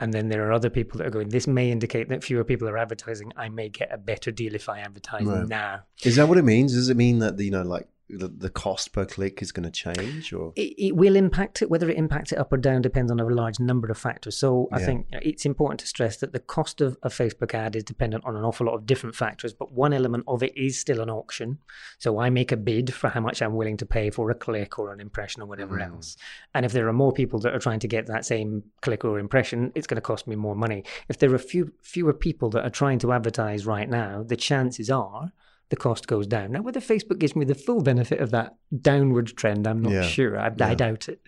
And 0.00 0.12
then 0.12 0.28
there 0.28 0.46
are 0.48 0.52
other 0.52 0.70
people 0.70 0.98
that 0.98 1.06
are 1.06 1.10
going, 1.10 1.28
"This 1.28 1.46
may 1.46 1.70
indicate 1.70 2.08
that 2.08 2.24
fewer 2.24 2.42
people 2.44 2.68
are 2.68 2.76
advertising. 2.76 3.32
I 3.36 3.48
may 3.48 3.68
get 3.68 3.92
a 3.92 3.98
better 3.98 4.30
deal 4.32 4.54
if 4.54 4.68
I 4.68 4.80
advertise 4.80 5.24
Right. 5.24 5.46
now." 5.46 5.82
Is 6.04 6.16
that 6.16 6.28
what 6.28 6.38
it 6.38 6.44
means? 6.44 6.72
Does 6.72 6.88
it 6.88 6.96
mean 6.96 7.20
that 7.20 7.38
you 7.38 7.50
know, 7.50 7.62
like 7.62 7.86
the, 8.10 8.28
the 8.28 8.50
cost 8.50 8.92
per 8.92 9.06
click 9.06 9.40
is 9.40 9.50
going 9.50 9.64
to 9.64 9.70
change, 9.70 10.32
or 10.32 10.52
It, 10.56 10.74
it 10.76 10.96
will 10.96 11.16
impact 11.16 11.62
it. 11.62 11.70
Whether 11.70 11.88
it 11.88 11.96
impacts 11.96 12.32
it 12.32 12.38
up 12.38 12.52
or 12.52 12.58
down 12.58 12.82
depends 12.82 13.10
on 13.10 13.18
a 13.18 13.24
large 13.24 13.58
number 13.58 13.90
of 13.90 13.96
factors. 13.96 14.36
So 14.36 14.68
I 14.72 14.78
Yeah. 14.78 14.84
think 14.86 15.06
you 15.10 15.16
know, 15.18 15.22
it's 15.24 15.46
important 15.46 15.80
to 15.80 15.86
stress 15.86 16.18
that 16.18 16.32
the 16.32 16.38
cost 16.38 16.82
of 16.82 16.98
a 17.02 17.08
Facebook 17.08 17.54
ad 17.54 17.74
is 17.74 17.82
dependent 17.82 18.24
on 18.26 18.36
an 18.36 18.44
awful 18.44 18.66
lot 18.66 18.74
of 18.74 18.84
different 18.84 19.16
factors, 19.16 19.54
but 19.54 19.72
one 19.72 19.94
element 19.94 20.24
of 20.28 20.42
it 20.42 20.54
is 20.56 20.78
still 20.78 21.00
an 21.00 21.08
auction. 21.08 21.58
So 21.98 22.18
I 22.18 22.28
make 22.28 22.52
a 22.52 22.58
bid 22.58 22.92
for 22.92 23.08
how 23.08 23.20
much 23.20 23.40
I'm 23.40 23.54
willing 23.54 23.78
to 23.78 23.86
pay 23.86 24.10
for 24.10 24.30
a 24.30 24.34
click 24.34 24.78
or 24.78 24.92
an 24.92 25.00
impression 25.00 25.42
or 25.42 25.46
whatever 25.46 25.78
Mhm. 25.78 25.94
else. 25.94 26.16
And 26.54 26.66
if 26.66 26.72
there 26.72 26.86
are 26.88 26.92
more 26.92 27.12
people 27.12 27.38
that 27.40 27.54
are 27.54 27.58
trying 27.58 27.80
to 27.80 27.88
get 27.88 28.06
that 28.08 28.26
same 28.26 28.64
click 28.82 29.02
or 29.04 29.18
impression, 29.18 29.72
it's 29.74 29.86
going 29.86 29.96
to 29.96 30.02
cost 30.02 30.26
me 30.26 30.36
more 30.36 30.54
money. 30.54 30.84
If 31.08 31.18
there 31.18 31.32
are 31.32 31.38
few, 31.38 31.72
fewer 31.80 32.12
people 32.12 32.50
that 32.50 32.64
are 32.64 32.70
trying 32.70 32.98
to 33.00 33.12
advertise 33.12 33.64
right 33.66 33.88
now, 33.88 34.22
the 34.22 34.36
chances 34.36 34.90
are 34.90 35.32
the 35.74 35.80
cost 35.88 36.06
goes 36.06 36.26
down. 36.26 36.52
Now, 36.52 36.62
whether 36.62 36.80
Facebook 36.80 37.18
gives 37.18 37.34
me 37.36 37.44
the 37.44 37.54
full 37.66 37.82
benefit 37.82 38.20
of 38.20 38.30
that 38.30 38.54
downward 38.90 39.28
trend, 39.40 39.66
I'm 39.66 39.82
not 39.82 39.92
Yeah. 39.92 40.02
sure. 40.16 40.38
I, 40.38 40.48
Yeah. 40.56 40.68
I 40.68 40.74
doubt 40.74 41.08
it. 41.08 41.20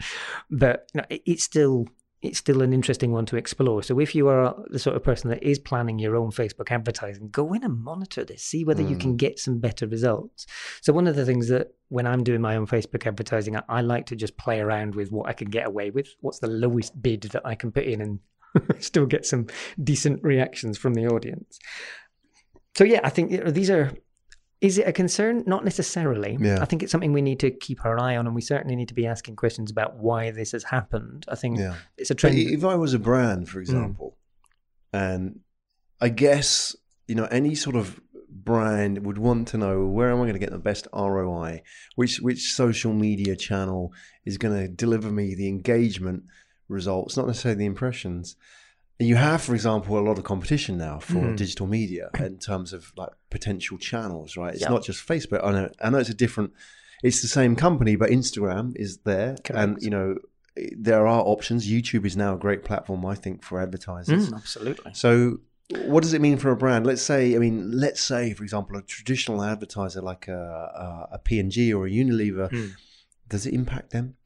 But 0.51 0.77
you 0.95 0.99
know, 1.01 1.07
it, 1.11 1.23
it's 1.33 1.45
still 1.45 1.87
it's 2.23 2.39
still 2.39 2.63
an 2.63 2.73
interesting 2.73 3.13
one 3.13 3.27
to 3.27 3.37
explore. 3.37 3.83
So 3.83 4.01
if 4.01 4.15
you 4.15 4.27
are 4.29 4.57
the 4.71 4.79
sort 4.79 4.97
of 4.97 5.03
person 5.05 5.29
that 5.31 5.43
is 5.43 5.59
planning 5.61 5.99
your 5.99 6.17
own 6.17 6.31
Facebook 6.33 6.71
advertising, 6.73 7.29
go 7.29 7.53
in 7.53 7.63
and 7.63 7.79
monitor 7.85 8.25
this, 8.25 8.43
see 8.43 8.65
whether 8.65 8.83
you 8.83 8.97
Mm. 8.97 9.01
can 9.01 9.17
get 9.17 9.39
some 9.39 9.59
better 9.61 9.87
results. 9.87 10.47
So 10.81 10.93
one 10.93 11.07
of 11.07 11.15
the 11.15 11.27
things 11.27 11.47
that 11.49 11.69
when 11.89 12.07
I'm 12.07 12.25
doing 12.25 12.41
my 12.41 12.57
own 12.57 12.67
Facebook 12.67 13.07
advertising, 13.07 13.55
I, 13.57 13.63
I 13.69 13.81
like 13.83 14.07
to 14.07 14.17
just 14.17 14.37
play 14.39 14.59
around 14.61 14.95
with 14.95 15.13
what 15.13 15.29
I 15.29 15.35
can 15.35 15.51
get 15.51 15.67
away 15.67 15.91
with. 15.91 16.09
What's 16.21 16.41
the 16.41 16.49
lowest 16.65 17.01
bid 17.01 17.21
that 17.35 17.45
I 17.47 17.55
can 17.55 17.71
put 17.71 17.85
in 17.85 18.01
and 18.01 18.19
still 18.83 19.07
get 19.07 19.25
some 19.27 19.47
decent 19.83 20.23
reactions 20.25 20.79
from 20.79 20.95
the 20.95 21.07
audience. 21.07 21.59
So 22.77 22.83
yeah, 22.85 23.01
I 23.05 23.11
think 23.11 23.27
these 23.55 23.71
are. 23.71 23.93
Is 24.61 24.79
it 24.79 24.89
a 24.89 24.93
concern? 24.93 25.45
Not 25.47 25.65
necessarily. 25.65 26.39
Yeah. 26.41 26.59
I 26.63 26.65
think 26.65 26.83
it's 26.83 26.91
something 26.91 27.13
we 27.13 27.21
need 27.21 27.41
to 27.41 27.51
keep 27.51 27.85
our 27.85 28.01
eye 28.01 28.17
on, 28.17 28.27
and 28.27 28.35
we 28.35 28.41
certainly 28.41 28.75
need 28.75 28.89
to 28.89 28.95
be 28.95 29.07
asking 29.07 29.37
questions 29.37 29.71
about 29.71 29.97
why 29.97 30.31
this 30.31 30.53
has 30.53 30.65
happened. 30.65 31.27
I 31.29 31.35
think 31.35 31.59
Yeah. 31.59 31.75
it's 31.99 32.11
a 32.11 32.15
But 32.15 32.21
trend. 32.21 32.39
if 32.39 32.65
I 32.65 32.75
was 32.75 32.95
a 32.95 32.99
brand, 32.99 33.49
for 33.49 33.59
mm. 33.59 33.63
example, 33.63 34.17
and 34.93 35.41
I 36.01 36.09
guess 36.09 36.75
you 37.07 37.15
know 37.15 37.27
any 37.27 37.55
sort 37.55 37.77
of 37.77 38.01
brand 38.29 39.05
would 39.05 39.19
want 39.19 39.49
to 39.49 39.59
know 39.59 39.87
where 39.87 40.11
am 40.11 40.19
I 40.19 40.23
going 40.23 40.35
to 40.35 40.39
get 40.39 40.51
the 40.51 40.59
best 40.59 40.89
ROI, 40.93 41.63
which 41.95 42.21
which 42.21 42.53
social 42.53 42.93
media 42.93 43.37
channel 43.37 43.93
is 44.25 44.39
going 44.39 44.57
to 44.59 44.69
deliver 44.69 45.11
me 45.11 45.35
the 45.35 45.49
engagement 45.49 46.25
results, 46.69 47.17
not 47.17 47.27
necessarily 47.27 47.59
the 47.59 47.67
impressions. 47.67 48.37
And 48.99 49.09
you 49.09 49.17
have, 49.17 49.43
for 49.43 49.55
example, 49.55 49.99
a 49.99 50.01
lot 50.01 50.17
of 50.19 50.25
competition 50.25 50.79
now 50.79 50.99
for 50.99 51.21
Mhm. 51.21 51.37
digital 51.37 51.67
media 51.67 52.09
in 52.19 52.39
terms 52.39 52.73
of 52.73 52.93
like 52.97 53.11
potential 53.31 53.77
channels, 53.79 54.37
right? 54.37 54.55
It's 54.55 54.63
Yeah. 54.63 54.71
not 54.71 54.85
just 54.85 55.07
Facebook. 55.07 55.45
I 55.45 55.53
know, 55.53 55.71
I 55.83 55.91
know 55.91 55.99
it's 55.99 56.09
a 56.09 56.15
different, 56.15 56.53
it's 57.03 57.21
the 57.21 57.29
same 57.29 57.57
company, 57.57 57.95
but 57.97 58.11
Instagram 58.11 58.73
is 58.77 58.99
there, 59.05 59.37
and 59.53 59.77
you 59.83 59.91
know 59.91 60.17
there 60.79 61.07
are 61.07 61.21
options. 61.21 61.67
YouTube 61.71 62.07
is 62.07 62.17
now 62.17 62.35
a 62.35 62.39
great 62.39 62.65
platform, 62.65 63.05
I 63.05 63.15
think, 63.15 63.43
for 63.43 63.61
advertisers. 63.61 64.31
Mm, 64.31 64.37
absolutely. 64.37 64.93
So, 64.95 65.41
what 65.85 66.03
does 66.03 66.15
it 66.15 66.23
mean 66.23 66.39
for 66.39 66.51
a 66.51 66.57
brand? 66.57 66.87
Let's 66.87 67.03
say, 67.03 67.37
I 67.37 67.39
mean, 67.39 67.73
let's 67.79 68.01
say, 68.01 68.33
for 68.33 68.43
example, 68.45 68.79
a 68.79 68.83
traditional 68.83 69.43
advertiser 69.43 70.01
like 70.01 70.29
a, 70.29 70.33
a, 71.13 71.17
a 71.17 71.19
P&G 71.19 71.75
or 71.75 71.87
a 71.87 71.91
Unilever, 71.91 72.49
Mm. 72.51 72.71
Does 73.29 73.47
it 73.47 73.55
impact 73.55 73.91
them? 73.91 74.17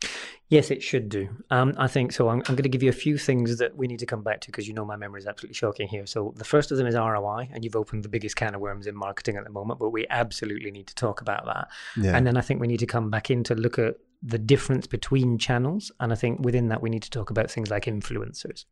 Yes, 0.48 0.72
it 0.72 0.82
should 0.82 1.08
do. 1.08 1.28
Um, 1.50 1.74
I 1.78 1.86
think 1.86 2.10
so. 2.10 2.28
I'm, 2.28 2.38
I'm 2.40 2.56
going 2.56 2.64
to 2.64 2.68
give 2.68 2.82
you 2.82 2.88
a 2.88 2.92
few 2.92 3.16
things 3.16 3.58
that 3.58 3.76
we 3.76 3.86
need 3.86 4.00
to 4.00 4.06
come 4.06 4.22
back 4.22 4.40
to 4.40 4.48
because 4.48 4.66
you 4.66 4.74
know 4.74 4.84
my 4.84 4.96
memory 4.96 5.20
is 5.20 5.26
absolutely 5.26 5.54
shocking 5.54 5.86
here. 5.86 6.06
So 6.06 6.34
the 6.36 6.44
first 6.44 6.72
of 6.72 6.76
them 6.76 6.88
is 6.88 6.96
ROI, 6.96 7.50
and 7.52 7.64
you've 7.64 7.76
opened 7.76 8.02
the 8.02 8.08
biggest 8.08 8.34
can 8.34 8.56
of 8.56 8.60
worms 8.60 8.88
in 8.88 8.96
marketing 8.96 9.36
at 9.36 9.44
the 9.44 9.50
moment, 9.50 9.78
but 9.78 9.90
we 9.90 10.06
absolutely 10.10 10.72
need 10.72 10.88
to 10.88 10.94
talk 10.96 11.20
about 11.20 11.44
that. 11.46 11.68
Yeah. 11.96 12.16
And 12.16 12.26
then 12.26 12.36
I 12.36 12.40
think 12.40 12.60
we 12.60 12.66
need 12.66 12.80
to 12.80 12.86
come 12.86 13.10
back 13.10 13.30
in 13.30 13.44
to 13.44 13.54
look 13.54 13.78
at 13.78 13.94
the 14.22 14.38
difference 14.38 14.88
between 14.88 15.38
channels, 15.38 15.92
and 16.00 16.12
I 16.12 16.16
think 16.16 16.40
within 16.40 16.68
that 16.68 16.82
we 16.82 16.90
need 16.90 17.04
to 17.04 17.10
talk 17.10 17.30
about 17.30 17.48
things 17.48 17.70
like 17.70 17.84
influencers. 17.84 18.64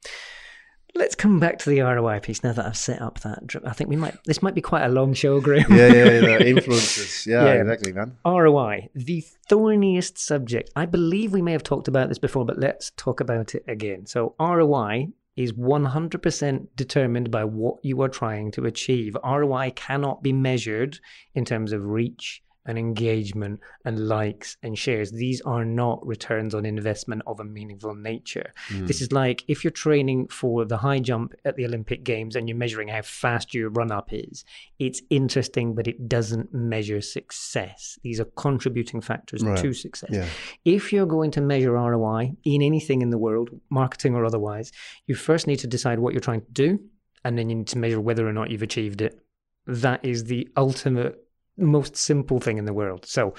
Let's 0.94 1.14
come 1.14 1.38
back 1.38 1.58
to 1.60 1.70
the 1.70 1.80
ROI 1.80 2.20
piece 2.20 2.42
now 2.42 2.52
that 2.52 2.64
I've 2.66 2.76
set 2.76 3.00
up 3.00 3.20
that. 3.20 3.40
I 3.64 3.72
think 3.72 3.88
we 3.90 3.96
might. 3.96 4.16
This 4.24 4.42
might 4.42 4.54
be 4.54 4.60
quite 4.60 4.84
a 4.84 4.88
long 4.88 5.12
show, 5.14 5.40
Graham. 5.40 5.70
yeah, 5.70 5.86
yeah, 5.92 6.04
yeah, 6.04 6.38
influencers. 6.54 7.26
Yeah, 7.26 7.44
Yeah. 7.44 7.52
exactly, 7.60 7.92
man. 7.92 8.16
ROI, 8.24 8.88
the 8.94 9.22
thorniest 9.48 10.18
subject. 10.18 10.70
I 10.74 10.86
believe 10.86 11.32
we 11.32 11.42
may 11.42 11.52
have 11.52 11.62
talked 11.62 11.88
about 11.88 12.08
this 12.08 12.18
before, 12.18 12.44
but 12.44 12.58
let's 12.58 12.90
talk 12.96 13.20
about 13.20 13.54
it 13.54 13.64
again. 13.68 14.06
So, 14.06 14.34
ROI 14.40 15.08
is 15.36 15.52
100% 15.52 16.66
determined 16.74 17.30
by 17.30 17.44
what 17.44 17.76
you 17.84 18.00
are 18.02 18.08
trying 18.08 18.50
to 18.52 18.64
achieve. 18.64 19.16
ROI 19.24 19.72
cannot 19.76 20.22
be 20.22 20.32
measured 20.32 20.98
in 21.34 21.44
terms 21.44 21.72
of 21.72 21.84
reach 21.84 22.42
and 22.68 22.78
engagement 22.78 23.58
and 23.84 24.06
likes 24.08 24.56
and 24.62 24.78
shares. 24.78 25.10
These 25.10 25.40
are 25.40 25.64
not 25.64 26.06
returns 26.06 26.54
on 26.54 26.64
investment 26.66 27.22
of 27.26 27.40
a 27.40 27.44
meaningful 27.44 27.94
nature. 27.94 28.52
Hmm. 28.68 28.86
This 28.86 29.00
is 29.00 29.10
like 29.10 29.42
if 29.48 29.64
you're 29.64 29.70
training 29.72 30.28
for 30.28 30.64
the 30.64 30.76
high 30.76 31.00
jump 31.00 31.34
at 31.44 31.56
the 31.56 31.64
Olympic 31.64 32.04
Games 32.04 32.36
and 32.36 32.48
you're 32.48 32.56
measuring 32.58 32.88
how 32.88 33.02
fast 33.02 33.54
your 33.54 33.70
run 33.70 33.90
up 33.90 34.10
is. 34.12 34.44
It's 34.78 35.02
interesting, 35.10 35.74
but 35.74 35.86
it 35.88 36.08
doesn't 36.08 36.52
measure 36.54 37.00
success. 37.00 37.98
These 38.02 38.20
are 38.20 38.26
contributing 38.36 39.00
factors 39.00 39.42
Right. 39.42 39.58
to 39.58 39.72
success. 39.72 40.10
Yeah. 40.12 40.26
If 40.64 40.92
you're 40.92 41.06
going 41.06 41.30
to 41.32 41.40
measure 41.40 41.72
ROI 41.72 42.36
in 42.44 42.62
anything 42.62 43.02
in 43.02 43.10
the 43.10 43.18
world, 43.18 43.50
marketing 43.70 44.14
or 44.14 44.24
otherwise, 44.24 44.72
you 45.06 45.14
first 45.14 45.46
need 45.46 45.58
to 45.60 45.66
decide 45.66 45.98
what 45.98 46.12
you're 46.12 46.20
trying 46.20 46.42
to 46.42 46.52
do, 46.52 46.80
and 47.24 47.38
then 47.38 47.48
you 47.48 47.56
need 47.56 47.66
to 47.68 47.78
measure 47.78 48.00
whether 48.00 48.28
or 48.28 48.32
not 48.32 48.50
you've 48.50 48.62
achieved 48.62 49.00
it. 49.00 49.18
That 49.66 50.04
is 50.04 50.24
the 50.24 50.48
ultimate, 50.56 51.24
most 51.58 51.96
simple 51.96 52.40
thing 52.40 52.58
in 52.58 52.64
the 52.64 52.72
world. 52.74 53.04
So, 53.06 53.34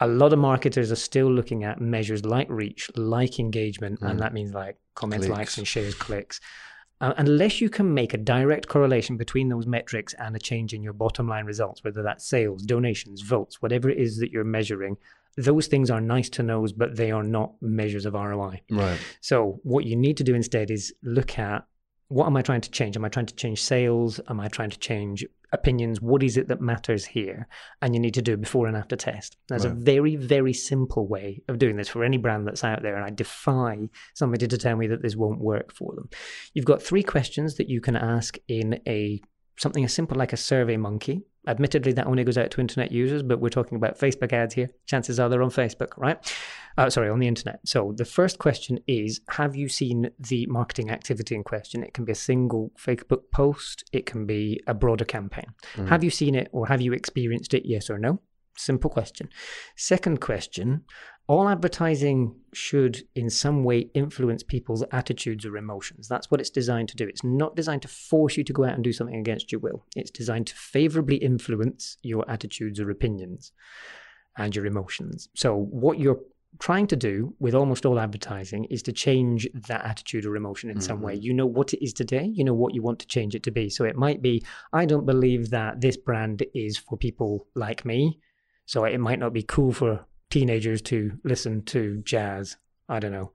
a 0.00 0.06
lot 0.08 0.32
of 0.32 0.38
marketers 0.38 0.90
are 0.90 0.96
still 0.96 1.30
looking 1.32 1.62
at 1.64 1.80
measures 1.80 2.24
like 2.24 2.48
reach, 2.50 2.90
like 2.96 3.38
engagement, 3.38 4.00
Mm. 4.00 4.10
and 4.10 4.20
that 4.20 4.32
means 4.34 4.52
like 4.52 4.76
comments, 4.94 5.28
likes, 5.28 5.58
and 5.58 5.66
shares, 5.66 5.94
clicks. 5.94 6.40
Uh, 7.00 7.14
unless 7.16 7.60
you 7.60 7.68
can 7.68 7.92
make 7.94 8.14
a 8.14 8.18
direct 8.18 8.68
correlation 8.68 9.16
between 9.16 9.48
those 9.48 9.66
metrics 9.66 10.14
and 10.14 10.34
a 10.36 10.38
change 10.38 10.72
in 10.72 10.82
your 10.82 10.92
bottom 10.92 11.28
line 11.28 11.44
results, 11.44 11.82
whether 11.84 12.02
that's 12.02 12.24
sales, 12.26 12.62
donations, 12.62 13.22
votes, 13.22 13.60
whatever 13.60 13.90
it 13.90 13.98
is 13.98 14.18
that 14.18 14.30
you're 14.30 14.44
measuring, 14.44 14.96
those 15.36 15.66
things 15.66 15.90
are 15.90 16.00
nice 16.00 16.28
to 16.28 16.42
knows, 16.42 16.72
but 16.72 16.94
they 16.96 17.10
are 17.10 17.22
not 17.24 17.54
measures 17.60 18.06
of 18.06 18.14
ROI. 18.14 18.60
Right. 18.70 18.98
So 19.20 19.60
what 19.62 19.84
you 19.84 19.96
need 19.96 20.16
to 20.18 20.24
do 20.24 20.34
instead 20.34 20.70
is 20.70 20.94
look 21.02 21.38
at 21.38 21.64
what 22.12 22.26
am 22.26 22.36
I 22.36 22.42
trying 22.42 22.60
to 22.60 22.70
change? 22.70 22.94
Am 22.94 23.06
I 23.06 23.08
trying 23.08 23.26
to 23.26 23.34
change 23.34 23.62
sales? 23.62 24.20
Am 24.28 24.38
I 24.38 24.48
trying 24.48 24.68
to 24.68 24.78
change 24.78 25.24
opinions? 25.52 26.02
What 26.02 26.22
is 26.22 26.36
it 26.36 26.48
that 26.48 26.60
matters 26.60 27.06
here? 27.06 27.48
And 27.80 27.94
you 27.94 28.00
need 28.00 28.12
to 28.14 28.22
do 28.22 28.34
a 28.34 28.36
before 28.36 28.66
and 28.66 28.76
after 28.76 28.96
test. 28.96 29.38
There's 29.48 29.64
a 29.64 29.70
very, 29.70 30.16
very 30.16 30.52
simple 30.52 31.06
way 31.06 31.42
of 31.48 31.58
doing 31.58 31.76
this 31.76 31.88
for 31.88 32.04
any 32.04 32.18
brand 32.18 32.46
that's 32.46 32.64
out 32.64 32.82
there. 32.82 32.96
And 32.96 33.04
I 33.04 33.10
defy 33.10 33.88
somebody 34.12 34.46
to 34.46 34.58
tell 34.58 34.76
me 34.76 34.86
that 34.88 35.00
this 35.00 35.16
won't 35.16 35.40
work 35.40 35.72
for 35.72 35.94
them. 35.94 36.10
You've 36.52 36.66
got 36.66 36.82
three 36.82 37.02
questions 37.02 37.56
that 37.56 37.70
you 37.70 37.80
can 37.80 37.96
ask 37.96 38.36
in 38.46 38.80
a 38.86 39.22
something 39.56 39.84
as 39.84 39.94
simple 39.94 40.18
like 40.18 40.34
a 40.34 40.36
SurveyMonkey. 40.36 41.22
Admittedly, 41.46 41.92
that 41.92 42.06
only 42.06 42.24
goes 42.24 42.38
out 42.38 42.50
to 42.52 42.60
internet 42.60 42.92
users, 42.92 43.22
but 43.22 43.40
we're 43.40 43.48
talking 43.48 43.76
about 43.76 43.98
Facebook 43.98 44.32
ads 44.32 44.54
here. 44.54 44.70
Chances 44.86 45.18
are 45.18 45.28
they're 45.28 45.42
on 45.42 45.50
Facebook, 45.50 45.96
right? 45.96 46.18
Uh, 46.78 46.88
sorry, 46.90 47.08
on 47.08 47.18
the 47.18 47.28
internet. 47.28 47.60
So 47.64 47.92
the 47.96 48.04
first 48.04 48.38
question 48.38 48.78
is 48.86 49.20
Have 49.30 49.54
you 49.56 49.68
seen 49.68 50.10
the 50.18 50.46
marketing 50.46 50.90
activity 50.90 51.34
in 51.34 51.44
question? 51.44 51.82
It 51.82 51.94
can 51.94 52.04
be 52.04 52.12
a 52.12 52.16
single 52.16 52.72
Facebook 52.78 53.30
post, 53.32 53.84
it 53.92 54.06
can 54.06 54.26
be 54.26 54.60
a 54.66 54.74
broader 54.74 55.04
campaign. 55.04 55.46
Mm. 55.74 55.88
Have 55.88 56.04
you 56.04 56.10
seen 56.10 56.34
it 56.34 56.48
or 56.52 56.66
have 56.68 56.80
you 56.80 56.92
experienced 56.92 57.54
it? 57.54 57.66
Yes 57.66 57.90
or 57.90 57.98
no? 57.98 58.20
Simple 58.56 58.90
question. 58.90 59.28
Second 59.76 60.20
question 60.20 60.84
All 61.26 61.48
advertising 61.48 62.36
should 62.52 63.02
in 63.14 63.30
some 63.30 63.64
way 63.64 63.90
influence 63.94 64.42
people's 64.42 64.84
attitudes 64.92 65.46
or 65.46 65.56
emotions. 65.56 66.08
That's 66.08 66.30
what 66.30 66.40
it's 66.40 66.50
designed 66.50 66.88
to 66.90 66.96
do. 66.96 67.06
It's 67.08 67.24
not 67.24 67.56
designed 67.56 67.82
to 67.82 67.88
force 67.88 68.36
you 68.36 68.44
to 68.44 68.52
go 68.52 68.64
out 68.64 68.74
and 68.74 68.84
do 68.84 68.92
something 68.92 69.16
against 69.16 69.52
your 69.52 69.60
will, 69.60 69.84
it's 69.96 70.10
designed 70.10 70.48
to 70.48 70.54
favorably 70.54 71.16
influence 71.16 71.96
your 72.02 72.30
attitudes 72.30 72.78
or 72.80 72.90
opinions 72.90 73.52
and 74.36 74.54
your 74.54 74.66
emotions. 74.66 75.28
So, 75.34 75.56
what 75.56 75.98
you're 75.98 76.20
trying 76.58 76.86
to 76.86 76.96
do 76.96 77.34
with 77.38 77.54
almost 77.54 77.86
all 77.86 77.98
advertising 77.98 78.64
is 78.66 78.82
to 78.82 78.92
change 78.92 79.48
that 79.68 79.84
attitude 79.84 80.26
or 80.26 80.36
emotion 80.36 80.70
in 80.70 80.80
some 80.80 81.00
way. 81.00 81.14
You 81.14 81.32
know 81.32 81.46
what 81.46 81.72
it 81.74 81.84
is 81.84 81.92
today, 81.92 82.30
you 82.32 82.44
know 82.44 82.54
what 82.54 82.74
you 82.74 82.82
want 82.82 82.98
to 83.00 83.06
change 83.06 83.34
it 83.34 83.42
to 83.44 83.50
be. 83.50 83.68
So, 83.70 83.84
it 83.84 83.96
might 83.96 84.22
be, 84.22 84.44
I 84.72 84.84
don't 84.84 85.06
believe 85.06 85.50
that 85.50 85.80
this 85.80 85.96
brand 85.96 86.44
is 86.54 86.78
for 86.78 86.96
people 86.96 87.46
like 87.54 87.84
me. 87.84 88.20
So, 88.66 88.84
it 88.84 88.98
might 88.98 89.18
not 89.18 89.32
be 89.32 89.42
cool 89.42 89.72
for 89.72 90.04
teenagers 90.30 90.82
to 90.82 91.12
listen 91.24 91.62
to 91.66 92.02
jazz. 92.04 92.56
I 92.88 92.98
don't 92.98 93.12
know. 93.12 93.32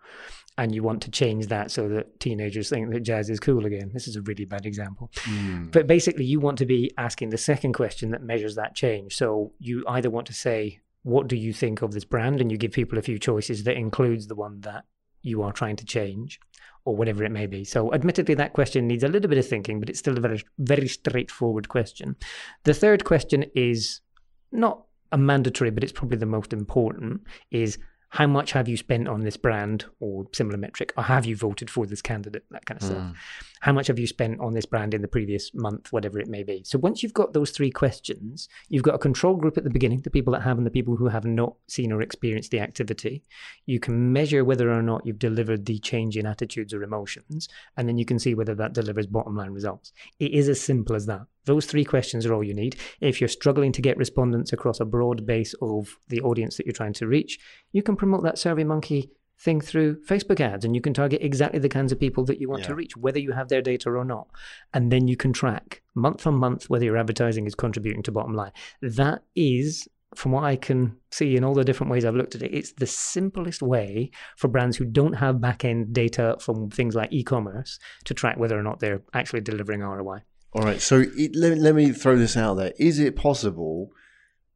And 0.60 0.74
you 0.74 0.82
want 0.82 1.04
to 1.04 1.12
change 1.12 1.48
that 1.48 1.70
so 1.70 1.88
that 1.90 2.20
teenagers 2.20 2.70
think 2.70 2.92
that 2.92 3.02
jazz 3.02 3.30
is 3.30 3.40
cool 3.40 3.66
again. 3.68 3.92
This 3.94 4.08
is 4.08 4.16
a 4.16 4.22
really 4.24 4.46
bad 4.46 4.66
example. 4.66 5.12
Mm. 5.24 5.72
But 5.72 5.86
basically, 5.86 6.26
you 6.26 6.40
want 6.40 6.58
to 6.58 6.66
be 6.66 6.92
asking 6.98 7.30
the 7.30 7.38
second 7.38 7.74
question 7.74 8.10
that 8.12 8.24
measures 8.24 8.56
that 8.56 8.76
change. 8.76 9.16
So 9.16 9.54
you 9.60 9.84
either 9.88 10.10
want 10.10 10.26
to 10.28 10.34
say, 10.34 10.80
What 11.04 11.28
do 11.28 11.36
you 11.36 11.54
think 11.54 11.82
of 11.82 11.92
this 11.92 12.06
brand? 12.06 12.42
And 12.42 12.52
you 12.52 12.58
give 12.58 12.72
people 12.72 12.98
a 12.98 13.02
few 13.02 13.20
choices 13.20 13.64
that 13.64 13.78
includes 13.78 14.28
the 14.28 14.36
one 14.36 14.62
that 14.62 14.86
you 15.22 15.42
are 15.44 15.52
trying 15.52 15.76
to 15.78 15.86
change 15.86 16.40
or 16.86 16.96
whatever 16.96 17.24
it 17.24 17.32
may 17.32 17.48
be. 17.48 17.64
So, 17.64 17.94
admittedly, 17.94 18.36
that 18.36 18.54
question 18.54 18.88
needs 18.88 19.04
a 19.04 19.08
little 19.10 19.30
bit 19.30 19.38
of 19.38 19.48
thinking, 19.48 19.80
but 19.80 19.90
it's 19.90 20.00
still 20.00 20.18
a 20.18 20.22
very, 20.22 20.44
very 20.58 20.88
straightforward 20.88 21.68
question. 21.68 22.16
The 22.64 22.74
third 22.74 23.04
question 23.04 23.46
is 23.56 24.02
not 24.52 24.84
a 25.12 25.18
mandatory, 25.18 25.70
but 25.70 25.84
it's 25.84 25.92
probably 25.92 26.18
the 26.18 26.26
most 26.26 26.54
important 26.54 27.22
is 27.52 27.78
how 28.10 28.26
much 28.26 28.54
have 28.54 28.70
you 28.70 28.78
spent 28.78 29.08
on 29.08 29.22
this 29.22 29.36
brand 29.36 29.86
or 30.00 30.26
similar 30.34 30.58
metric, 30.58 30.94
or 30.96 31.04
have 31.04 31.26
you 31.26 31.36
voted 31.36 31.70
for 31.70 31.86
this 31.86 32.02
candidate, 32.02 32.46
that 32.52 32.66
kind 32.66 32.82
of 32.82 32.88
stuff 32.88 32.98
Mm. 32.98 33.16
How 33.62 33.74
much 33.74 33.88
have 33.88 34.00
you 34.00 34.08
spent 34.08 34.40
on 34.40 34.54
this 34.54 34.66
brand 34.66 34.94
in 34.94 35.02
the 35.02 35.08
previous 35.08 35.54
month, 35.54 35.92
whatever 35.92 36.20
it 36.20 36.28
may 36.28 36.44
be. 36.44 36.64
So 36.66 36.78
once 36.80 37.02
you've 37.02 37.14
got 37.14 37.34
those 37.34 37.52
three 37.52 37.72
questions, 37.72 38.48
you've 38.70 38.84
got 38.84 38.96
a 38.96 39.00
control 39.00 39.36
group 39.36 39.58
at 39.58 39.64
the 39.64 39.70
beginning, 39.70 40.02
the 40.02 40.10
people 40.10 40.34
that 40.34 40.42
have 40.42 40.58
and 40.58 40.66
the 40.66 40.72
people 40.72 40.96
who 40.96 41.08
have 41.08 41.26
not 41.26 41.56
seen 41.68 41.92
or 41.92 42.02
experienced 42.02 42.52
the 42.52 42.60
activity. 42.60 43.24
You 43.66 43.80
can 43.80 44.14
measure 44.14 44.44
whether 44.44 44.72
or 44.72 44.82
not 44.82 45.06
you've 45.06 45.20
delivered 45.20 45.66
the 45.66 45.80
change 45.80 46.18
in 46.18 46.26
attitudes 46.26 46.74
or 46.74 46.84
emotions, 46.84 47.50
and 47.76 47.88
then 47.88 47.98
you 47.98 48.06
can 48.06 48.20
see 48.20 48.34
whether 48.34 48.56
that 48.56 48.74
delivers 48.74 49.08
bottom 49.08 49.36
line 49.36 49.52
results. 49.52 49.92
It 50.20 50.32
is 50.32 50.50
as 50.50 50.62
simple 50.62 50.96
as 50.96 51.06
that. 51.08 51.22
Those 51.46 51.66
three 51.66 51.86
questions 51.86 52.26
are 52.26 52.34
all 52.34 52.44
you 52.44 52.54
need. 52.54 52.76
If 53.00 53.22
you're 53.22 53.30
struggling 53.30 53.72
to 53.72 53.82
get 53.82 53.98
respondents 53.98 54.52
across 54.52 54.82
a 54.82 54.86
broad 54.86 55.26
base 55.26 55.56
of 55.62 55.98
the 56.10 56.20
audience 56.22 56.58
that 56.58 56.66
you're 56.66 56.74
trying 56.74 56.94
to 56.94 57.08
reach, 57.08 57.40
you 57.72 57.82
can 57.82 57.96
promote 57.96 58.24
that 58.24 58.36
SurveyMonkey 58.36 59.10
thing 59.40 59.62
through 59.62 60.02
Facebook 60.04 60.40
ads 60.40 60.66
and 60.66 60.76
you 60.76 60.82
can 60.82 60.94
target 60.94 61.22
exactly 61.22 61.60
the 61.60 61.70
kinds 61.70 61.92
of 61.92 62.00
people 62.00 62.26
that 62.26 62.40
you 62.40 62.50
want 62.50 62.64
to 62.64 62.76
reach, 62.76 62.98
whether 62.98 63.20
you 63.20 63.32
have 63.32 63.50
their 63.50 63.62
data 63.62 63.90
or 63.90 64.04
not. 64.04 64.28
And 64.74 64.92
then 64.92 65.08
you 65.08 65.16
can 65.16 65.32
track 65.32 65.84
month 65.94 66.26
on 66.26 66.36
month 66.36 66.70
whether 66.70 66.86
your 66.86 66.98
advertising 66.98 67.46
is 67.46 67.56
contributing 67.56 68.04
to 68.04 68.12
bottom 68.12 68.34
line. 68.34 68.52
That 68.82 69.24
is 69.36 69.88
from 70.16 70.32
what 70.32 70.44
I 70.44 70.56
can 70.56 70.96
see 71.12 71.36
in 71.36 71.44
all 71.44 71.54
the 71.54 71.64
different 71.64 71.92
ways 71.92 72.06
I've 72.06 72.16
looked 72.16 72.34
at 72.34 72.42
it, 72.42 72.54
it's 72.54 72.72
the 72.74 72.88
simplest 72.88 73.62
way 73.62 74.10
for 74.38 74.48
brands 74.48 74.78
who 74.78 74.86
don't 74.86 75.14
have 75.14 75.42
back 75.42 75.66
end 75.66 75.94
data 75.94 76.38
from 76.40 76.70
things 76.70 76.96
like 76.96 77.12
e 77.12 77.24
commerce 77.24 77.78
to 78.06 78.14
track 78.14 78.38
whether 78.38 78.58
or 78.58 78.64
not 78.64 78.80
they're 78.80 79.02
actually 79.14 79.42
delivering 79.42 79.82
ROI. 79.82 80.22
All 80.54 80.64
right. 80.64 80.82
So 80.82 81.04
it, 81.16 81.36
let, 81.36 81.58
let 81.58 81.76
me 81.76 81.92
throw 81.92 82.18
this 82.18 82.38
out 82.38 82.56
there. 82.56 82.74
Is 82.80 83.00
it 83.00 83.16
possible 83.16 83.92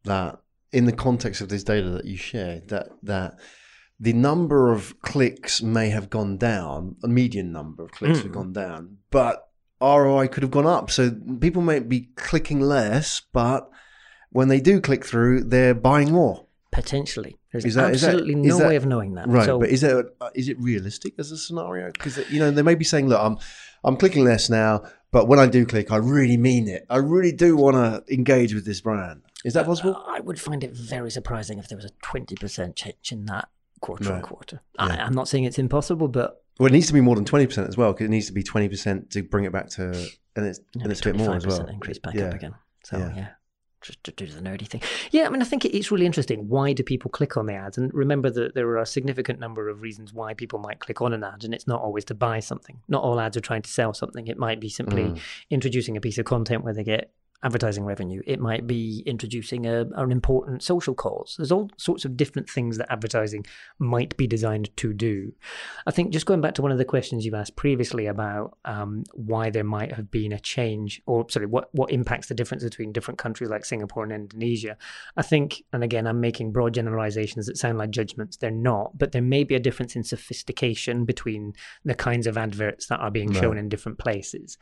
that, 0.05 0.39
in 0.71 0.85
the 0.85 0.93
context 0.93 1.41
of 1.41 1.49
this 1.49 1.63
data 1.63 1.89
that 1.89 2.05
you 2.05 2.15
shared, 2.15 2.69
that 2.69 2.87
that 3.03 3.37
the 4.01 4.13
number 4.13 4.71
of 4.71 4.99
clicks 5.01 5.61
may 5.61 5.89
have 5.89 6.09
gone 6.09 6.35
down, 6.37 6.95
a 7.03 7.07
median 7.07 7.51
number 7.51 7.83
of 7.83 7.91
clicks 7.91 8.19
Mm. 8.19 8.23
have 8.23 8.31
gone 8.31 8.51
down, 8.53 8.97
but 9.11 9.47
ROI 9.79 10.27
could 10.27 10.41
have 10.43 10.51
gone 10.51 10.65
up. 10.65 10.89
So 10.89 11.11
people 11.39 11.61
may 11.61 11.79
be 11.79 12.09
clicking 12.15 12.59
less, 12.59 13.21
but 13.31 13.69
when 14.31 14.47
they 14.47 14.59
do 14.59 14.81
click 14.81 15.05
through, 15.05 15.43
they're 15.43 15.75
buying 15.75 16.11
more. 16.11 16.47
Potentially. 16.71 17.37
There's 17.51 17.65
Is 17.65 17.75
that- 17.75 17.91
absolutely 17.91 18.33
is 18.41 18.47
no 18.47 18.57
that- 18.59 18.67
way 18.69 18.75
of 18.75 18.85
knowing 18.85 19.13
that. 19.15 19.27
Right, 19.27 19.45
So, 19.45 19.59
but 19.59 19.69
is 19.69 19.83
it 19.83 20.05
uh, 20.21 20.29
it 20.33 20.57
realistic 20.59 21.13
as 21.19 21.31
a 21.31 21.37
scenario? 21.37 21.91
Because 21.91 22.17
you 22.31 22.39
know 22.39 22.49
they 22.49 22.61
may 22.63 22.75
be 22.75 22.85
saying, 22.85 23.07
"Look, 23.09 23.19
I'm 23.21 23.37
I'm 23.83 23.97
clicking 23.97 24.23
less 24.23 24.49
now, 24.49 24.83
but 25.11 25.27
when 25.27 25.37
I 25.37 25.47
do 25.47 25.65
click, 25.65 25.91
I 25.91 25.97
really 25.97 26.37
mean 26.37 26.67
it. 26.69 26.85
I 26.89 26.97
really 26.97 27.33
do 27.33 27.57
want 27.57 27.75
to 27.75 28.13
engage 28.13 28.53
with 28.55 28.65
this 28.65 28.79
brand." 28.81 29.21
Is 29.43 29.53
that 29.53 29.65
possible? 29.65 30.01
I 30.07 30.21
would 30.21 30.39
find 30.39 30.63
it 30.63 30.71
very 30.73 31.11
surprising 31.11 31.59
if 31.59 31.67
there 31.67 31.75
was 31.75 31.85
a 31.85 31.89
20% 32.01 32.75
change 32.75 33.11
in 33.11 33.25
that 33.25 33.49
quarter 33.81 34.13
on 34.13 34.21
quarter. 34.21 34.61
Yeah. 34.79 34.85
I, 34.85 34.95
I'm 35.05 35.13
not 35.13 35.27
saying 35.27 35.43
it's 35.43 35.59
impossible, 35.59 36.07
but 36.07 36.43
Well, 36.59 36.67
it 36.67 36.71
needs 36.73 36.87
to 36.87 36.93
be 36.93 37.01
more 37.01 37.15
than 37.15 37.25
twenty 37.25 37.45
percent 37.47 37.67
as 37.67 37.75
well, 37.77 37.91
because 37.93 38.05
it 38.05 38.09
needs 38.11 38.27
to 38.27 38.33
be 38.33 38.43
twenty 38.43 38.69
percent 38.69 39.09
to 39.11 39.23
bring 39.23 39.43
it 39.45 39.51
back 39.51 39.69
to, 39.71 39.83
and 40.35 40.45
it's 40.45 40.59
and 40.79 40.91
it's 40.91 41.01
a 41.01 41.05
bit 41.05 41.15
more 41.17 41.35
as 41.35 41.45
well. 41.45 41.65
increase 41.67 41.99
back 41.99 42.13
yeah. 42.13 42.25
up 42.29 42.35
again. 42.35 42.53
So 42.85 42.97
Yeah. 42.97 43.13
yeah. 43.15 43.27
Just 43.81 44.03
to 44.03 44.11
do 44.11 44.27
the 44.27 44.41
nerdy 44.41 44.67
thing. 44.67 44.79
Yeah, 45.09 45.25
I 45.25 45.29
mean, 45.29 45.41
I 45.41 45.45
think 45.45 45.65
it's 45.65 45.89
really 45.89 46.05
interesting. 46.05 46.47
Why 46.47 46.71
do 46.71 46.83
people 46.83 47.09
click 47.09 47.35
on 47.35 47.47
the 47.47 47.55
ads? 47.55 47.79
And 47.79 47.91
remember 47.95 48.29
that 48.29 48.53
there 48.53 48.67
are 48.67 48.77
a 48.77 48.85
significant 48.85 49.39
number 49.39 49.69
of 49.69 49.81
reasons 49.81 50.13
why 50.13 50.35
people 50.35 50.59
might 50.59 50.77
click 50.79 51.01
on 51.01 51.13
an 51.13 51.23
ad, 51.23 51.43
and 51.43 51.51
it's 51.51 51.65
not 51.65 51.81
always 51.81 52.05
to 52.05 52.13
buy 52.13 52.41
something. 52.41 52.79
Not 52.87 53.01
all 53.01 53.19
ads 53.19 53.37
are 53.37 53.41
trying 53.41 53.63
to 53.63 53.69
sell 53.71 53.95
something. 53.95 54.27
It 54.27 54.37
might 54.37 54.59
be 54.59 54.69
simply 54.69 55.05
Mm. 55.05 55.19
introducing 55.49 55.97
a 55.97 56.01
piece 56.01 56.19
of 56.19 56.25
content 56.25 56.63
where 56.63 56.75
they 56.75 56.83
get 56.83 57.11
advertising 57.43 57.83
revenue. 57.83 58.21
It 58.25 58.39
might 58.39 58.67
be 58.67 59.03
introducing 59.05 59.65
a, 59.65 59.85
an 59.95 60.11
important 60.11 60.63
social 60.63 60.93
cause. 60.93 61.35
There's 61.37 61.51
all 61.51 61.69
sorts 61.77 62.05
of 62.05 62.15
different 62.15 62.49
things 62.49 62.77
that 62.77 62.91
advertising 62.91 63.45
might 63.79 64.15
be 64.17 64.27
designed 64.27 64.75
to 64.77 64.93
do. 64.93 65.33
I 65.87 65.91
think 65.91 66.11
just 66.13 66.25
going 66.25 66.41
back 66.41 66.53
to 66.55 66.61
one 66.61 66.71
of 66.71 66.77
the 66.77 66.85
questions 66.85 67.25
you 67.25 67.35
asked 67.35 67.55
previously 67.55 68.05
about 68.05 68.57
um, 68.65 69.03
why 69.13 69.49
there 69.49 69.63
might 69.63 69.93
have 69.93 70.11
been 70.11 70.31
a 70.31 70.39
change, 70.39 71.01
or 71.05 71.27
sorry, 71.29 71.47
what, 71.47 71.73
what 71.73 71.91
impacts 71.91 72.27
the 72.27 72.35
difference 72.35 72.63
between 72.63 72.91
different 72.91 73.17
countries 73.17 73.49
like 73.49 73.65
Singapore 73.65 74.03
and 74.03 74.13
Indonesia. 74.13 74.77
I 75.17 75.23
think, 75.23 75.63
and 75.73 75.83
again, 75.83 76.05
I'm 76.05 76.21
making 76.21 76.51
broad 76.51 76.73
generalizations 76.73 77.47
that 77.47 77.57
sound 77.57 77.77
like 77.77 77.89
judgments. 77.89 78.37
They're 78.37 78.51
not, 78.51 78.97
but 78.97 79.11
there 79.11 79.21
may 79.21 79.43
be 79.43 79.55
a 79.55 79.59
difference 79.59 79.95
in 79.95 80.03
sophistication 80.03 81.05
between 81.05 81.53
the 81.85 81.95
kinds 81.95 82.27
of 82.27 82.37
adverts 82.37 82.87
that 82.87 82.99
are 82.99 83.11
being 83.11 83.33
shown 83.33 83.57
in 83.57 83.69
different 83.69 83.97
places. 83.97 84.57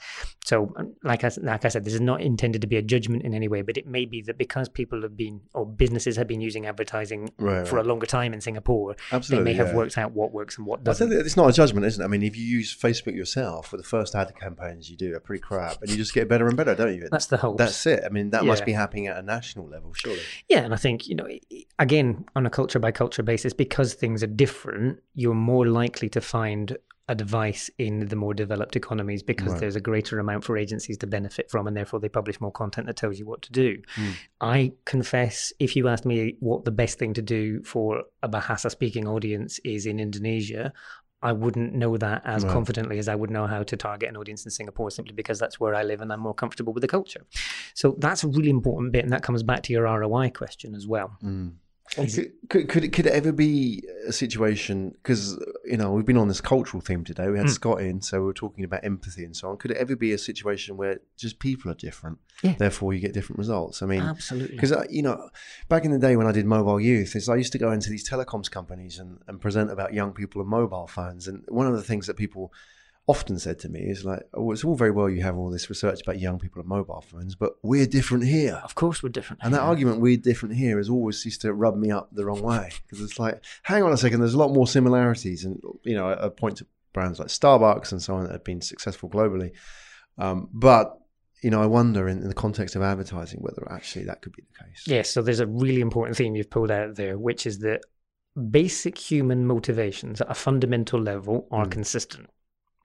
So, 0.46 0.72
um, 0.78 0.96
like 1.04 1.24
I, 1.24 1.32
like 1.42 1.66
I 1.66 1.68
said, 1.68 1.84
this 1.84 1.94
is 1.94 2.02
not 2.02 2.22
intended 2.22 2.62
to 2.62 2.68
be 2.70 2.78
a 2.78 2.82
judgment 2.82 3.24
in 3.24 3.34
any 3.34 3.48
way, 3.48 3.62
but 3.62 3.78
it 3.78 3.88
may 3.88 4.06
be 4.06 4.22
that 4.22 4.38
because 4.38 4.70
people 4.70 5.02
have 5.02 5.18
been, 5.18 5.42
or 5.54 5.66
businesses 5.66 6.16
have 6.18 6.28
been 6.28 6.42
using 6.42 6.66
advertising 6.66 7.32
Right, 7.38 7.68
for 7.68 7.76
right. 7.78 7.86
a 7.86 7.88
longer 7.88 8.06
time 8.06 8.34
in 8.34 8.42
Singapore, 8.42 8.96
Absolutely, 9.12 9.44
they 9.54 9.58
may 9.58 9.64
have 9.66 9.76
worked 9.76 9.98
out 9.98 10.12
what 10.14 10.32
works 10.32 10.58
and 10.58 10.66
what 10.68 10.84
doesn't. 10.84 11.10
think 11.10 11.26
it's 11.26 11.36
not 11.38 11.50
a 11.50 11.54
judgment, 11.54 11.86
isn't 11.86 12.02
it? 12.02 12.06
I 12.06 12.08
mean, 12.08 12.24
if 12.24 12.38
you 12.38 12.44
use 12.46 12.76
Facebook 12.76 13.16
yourself, 13.16 13.68
for 13.68 13.78
the 13.78 13.84
first 13.84 14.16
ad 14.16 14.34
campaigns 14.40 14.90
you 14.90 14.98
do 14.98 15.16
are 15.16 15.20
pretty 15.20 15.42
crap, 15.42 15.82
and 15.82 15.90
you 15.90 15.98
just 15.98 16.14
get 16.14 16.30
better 16.30 16.48
and 16.48 16.56
better, 16.56 16.76
don't 16.76 16.96
you? 16.96 17.08
That's 17.12 17.28
the 17.28 17.38
hope. 17.38 17.58
That's 17.58 17.86
it. 17.86 18.04
I 18.06 18.10
mean, 18.10 18.30
that 18.32 18.46
must 18.46 18.66
be 18.66 18.74
happening 18.74 19.08
at 19.08 19.18
a 19.18 19.22
national 19.22 19.68
level, 19.68 19.94
surely. 19.94 20.20
Yeah, 20.48 20.60
and 20.60 20.74
I 20.74 20.78
think 20.78 21.08
you 21.08 21.16
know, 21.16 21.28
again, 21.80 22.26
on 22.36 22.46
a 22.46 22.50
culture 22.50 22.80
by 22.80 22.92
culture 22.92 23.24
basis, 23.24 23.54
because 23.54 23.94
things 23.94 24.24
are 24.24 24.28
different, 24.28 25.00
you're 25.14 25.34
more 25.34 25.68
likely 25.68 26.10
to 26.10 26.22
find 26.22 26.78
a 27.10 27.16
device 27.16 27.70
in 27.78 28.08
the 28.08 28.16
more 28.16 28.34
developed 28.34 28.76
economies 28.76 29.24
because 29.24 29.52
Right. 29.54 29.60
there's 29.62 29.76
a 29.76 29.82
greater 29.82 30.20
amount 30.20 30.44
for 30.46 30.56
agencies 30.58 30.98
to 31.00 31.08
benefit 31.08 31.50
from, 31.52 31.68
and 31.68 31.76
therefore 31.76 32.00
they 32.00 32.08
publish 32.08 32.40
more 32.40 32.52
content 32.52 32.88
that 32.88 32.96
tells 32.96 33.18
you 33.20 33.26
what 33.26 33.42
to 33.42 33.52
do. 33.52 33.82
Mm. 33.96 34.14
I 34.40 34.72
confess, 34.86 35.52
if 35.60 35.76
you 35.76 35.88
asked 35.90 36.06
me 36.06 36.38
what 36.40 36.64
the 36.66 36.72
best 36.72 37.00
thing 37.00 37.14
to 37.16 37.22
do 37.22 37.64
for 37.64 38.04
a 38.24 38.30
Bahasa 38.30 38.70
speaking 38.70 39.08
audience 39.08 39.60
is 39.66 39.86
in 39.86 40.00
Indonesia, 40.00 40.72
I 41.22 41.34
wouldn't 41.34 41.74
know 41.74 41.98
that 41.98 42.22
as 42.26 42.44
Right. 42.46 42.54
confidently 42.54 42.98
as 43.00 43.10
I 43.10 43.16
would 43.16 43.32
know 43.32 43.46
how 43.48 43.64
to 43.64 43.76
target 43.76 44.08
an 44.08 44.16
audience 44.16 44.46
in 44.46 44.52
Singapore 44.52 44.90
simply 44.92 45.14
because 45.14 45.38
that's 45.40 45.60
where 45.60 45.74
I 45.76 45.84
live 45.84 46.00
and 46.02 46.14
I'm 46.14 46.22
more 46.22 46.34
comfortable 46.36 46.72
with 46.74 46.82
the 46.82 46.88
culture. 46.88 47.24
So 47.74 47.96
that's 48.00 48.24
a 48.24 48.28
really 48.28 48.50
important 48.52 48.94
bit, 48.94 49.04
and 49.04 49.12
that 49.12 49.24
comes 49.24 49.44
back 49.44 49.64
to 49.64 49.74
your 49.74 49.86
ROI 49.86 50.30
question 50.30 50.76
as 50.76 50.86
well. 50.88 51.18
Mm. 51.24 51.54
Could, 51.96 52.32
could, 52.50 52.70
could, 52.70 52.84
it, 52.84 52.94
could 52.94 53.06
it 53.08 53.14
ever 53.14 53.32
be 53.32 53.84
a 54.08 54.12
situation 54.14 54.92
because 55.02 55.40
you 55.66 55.76
know 55.76 55.92
we've 55.92 56.06
been 56.06 56.18
on 56.18 56.28
this 56.28 56.40
cultural 56.42 56.82
theme 56.82 57.04
today 57.04 57.30
we 57.30 57.38
had 57.38 57.48
Mm. 57.48 57.52
scott 57.52 57.82
in 57.82 58.02
so 58.02 58.20
we 58.20 58.26
were 58.28 58.34
talking 58.34 58.64
about 58.64 58.84
empathy 58.84 59.24
and 59.26 59.36
so 59.36 59.50
on 59.50 59.58
could 59.58 59.72
it 59.72 59.78
ever 59.78 59.96
be 59.96 60.12
a 60.14 60.18
situation 60.18 60.78
where 60.78 61.00
just 61.18 61.40
people 61.40 61.72
are 61.72 61.76
different 61.76 62.20
Yeah. 62.44 62.54
therefore 62.60 62.94
you 62.94 63.00
get 63.00 63.14
different 63.14 63.40
results 63.40 63.82
i 63.82 63.86
mean 63.88 64.02
Absolutely. 64.04 64.56
because 64.56 64.74
you 64.92 65.02
know 65.02 65.30
back 65.68 65.84
in 65.84 65.92
the 65.92 65.98
day 66.00 66.16
when 66.16 66.28
i 66.28 66.32
did 66.32 66.46
mobile 66.46 66.80
youth 66.80 67.16
is 67.16 67.28
i 67.28 67.36
used 67.36 67.52
to 67.54 67.58
go 67.58 67.72
into 67.72 67.90
these 67.90 68.08
telecoms 68.08 68.52
companies 68.52 69.00
and, 69.00 69.20
and 69.28 69.42
present 69.42 69.72
about 69.72 69.94
young 69.94 70.12
people 70.14 70.42
and 70.42 70.50
mobile 70.50 70.86
phones 70.88 71.28
and 71.28 71.44
one 71.48 71.66
of 71.66 71.74
the 71.74 71.84
things 71.84 72.06
that 72.08 72.16
people 72.18 72.54
often 73.14 73.38
said 73.40 73.58
to 73.60 73.70
me 73.76 73.80
is 73.94 74.04
like 74.12 74.24
oh 74.34 74.52
it's 74.54 74.64
all 74.68 74.76
very 74.84 74.92
well 74.98 75.10
you 75.10 75.22
have 75.30 75.38
all 75.40 75.50
this 75.50 75.70
research 75.74 76.00
about 76.04 76.20
young 76.20 76.38
people 76.44 76.60
and 76.62 76.70
mobile 76.78 77.02
phones 77.12 77.34
but 77.44 77.52
we're 77.70 77.86
different 77.98 78.24
here 78.38 78.58
Of 78.70 78.76
course, 78.76 78.98
we're 79.04 79.10
different. 79.20 79.40
and 79.44 79.54
that 79.56 79.62
Yeah. 79.64 79.72
argument, 79.72 79.96
we're 80.02 80.18
different 80.32 80.54
here, 80.64 80.78
has 80.78 80.90
always 80.90 81.18
used 81.30 81.42
to 81.46 81.50
rub 81.64 81.76
me 81.84 81.90
up 81.98 82.06
the 82.12 82.26
wrong 82.28 82.42
way 82.52 82.66
because 82.84 83.00
it's 83.06 83.18
like, 83.26 83.38
hang 83.70 83.82
on 83.84 83.92
a 83.94 83.98
second, 84.04 84.18
there's 84.22 84.34
a 84.40 84.44
lot 84.46 84.52
more 84.58 84.68
similarities. 84.78 85.40
And, 85.46 85.56
you 85.90 85.96
know, 85.98 86.06
I 86.12 86.26
I 86.26 86.30
point 86.44 86.56
to 86.60 86.66
brands 86.96 87.18
like 87.22 87.30
Starbucks 87.40 87.92
and 87.94 88.02
so 88.06 88.12
on 88.16 88.24
that 88.24 88.32
have 88.38 88.44
been 88.52 88.62
successful 88.74 89.08
globally. 89.16 89.52
Um, 90.18 90.38
but, 90.68 90.86
you 91.46 91.50
know, 91.54 91.62
I 91.62 91.70
wonder 91.80 92.02
in, 92.12 92.18
in 92.26 92.28
the 92.34 92.42
context 92.46 92.76
of 92.76 92.82
advertising 92.94 93.40
whether 93.46 93.64
actually 93.78 94.06
that 94.10 94.22
could 94.22 94.34
be 94.40 94.44
the 94.50 94.58
case. 94.64 94.82
Yes, 94.96 95.10
so 95.14 95.18
there's 95.22 95.40
a 95.48 95.48
really 95.64 95.82
important 95.90 96.18
theme 96.18 96.36
you've 96.36 96.50
pulled 96.58 96.72
out 96.80 96.96
there, 97.02 97.16
which 97.18 97.46
is 97.52 97.56
that 97.68 97.82
basic 98.62 98.96
human 99.12 99.46
motivations 99.54 100.22
at 100.22 100.30
a 100.30 100.36
fundamental 100.48 101.00
level 101.02 101.36
are 101.52 101.66
Mm. 101.66 101.72
consistent. 101.72 102.28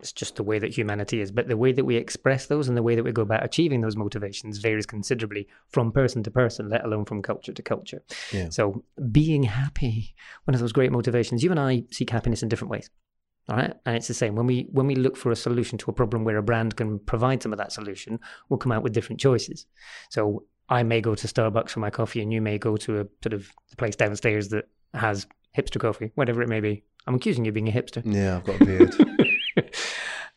It's 0.00 0.12
just 0.12 0.36
the 0.36 0.42
way 0.42 0.58
that 0.58 0.76
humanity 0.76 1.20
is. 1.20 1.30
But 1.30 1.48
the 1.48 1.56
way 1.56 1.72
that 1.72 1.84
we 1.84 1.96
express 1.96 2.46
those 2.46 2.68
and 2.68 2.76
the 2.76 2.82
way 2.82 2.94
that 2.94 3.04
we 3.04 3.12
go 3.12 3.22
about 3.22 3.44
achieving 3.44 3.80
those 3.80 3.96
motivations 3.96 4.58
varies 4.58 4.86
considerably 4.86 5.48
from 5.68 5.92
person 5.92 6.22
to 6.24 6.30
person, 6.30 6.68
let 6.68 6.84
alone 6.84 7.04
from 7.04 7.22
culture 7.22 7.52
to 7.52 7.62
culture. 7.62 8.02
Yeah. 8.32 8.48
So 8.50 8.84
being 9.12 9.44
happy, 9.44 10.14
one 10.44 10.54
of 10.54 10.60
those 10.60 10.72
great 10.72 10.92
motivations, 10.92 11.42
you 11.42 11.50
and 11.50 11.60
I 11.60 11.84
seek 11.90 12.10
happiness 12.10 12.42
in 12.42 12.48
different 12.48 12.70
ways. 12.70 12.90
All 13.48 13.56
right. 13.56 13.74
And 13.86 13.96
it's 13.96 14.08
the 14.08 14.14
same. 14.14 14.34
When 14.34 14.46
we 14.46 14.68
when 14.72 14.86
we 14.86 14.94
look 14.94 15.16
for 15.16 15.30
a 15.30 15.36
solution 15.36 15.78
to 15.78 15.90
a 15.90 15.94
problem 15.94 16.24
where 16.24 16.38
a 16.38 16.42
brand 16.42 16.76
can 16.76 16.98
provide 16.98 17.42
some 17.42 17.52
of 17.52 17.58
that 17.58 17.72
solution, 17.72 18.18
we'll 18.48 18.58
come 18.58 18.72
out 18.72 18.82
with 18.82 18.94
different 18.94 19.20
choices. 19.20 19.66
So 20.10 20.44
I 20.68 20.82
may 20.82 21.00
go 21.00 21.14
to 21.14 21.26
Starbucks 21.26 21.70
for 21.70 21.80
my 21.80 21.90
coffee 21.90 22.22
and 22.22 22.32
you 22.32 22.40
may 22.40 22.58
go 22.58 22.76
to 22.78 23.00
a 23.00 23.06
sort 23.22 23.34
of 23.34 23.50
place 23.76 23.96
downstairs 23.96 24.48
that 24.48 24.64
has 24.94 25.26
hipster 25.56 25.78
coffee, 25.78 26.10
whatever 26.14 26.42
it 26.42 26.48
may 26.48 26.60
be. 26.60 26.84
I'm 27.06 27.14
accusing 27.14 27.44
you 27.44 27.50
of 27.50 27.54
being 27.54 27.68
a 27.68 27.72
hipster. 27.72 28.02
Yeah, 28.04 28.36
I've 28.36 28.44
got 28.44 28.60
a 28.60 28.64
beard. 28.64 28.94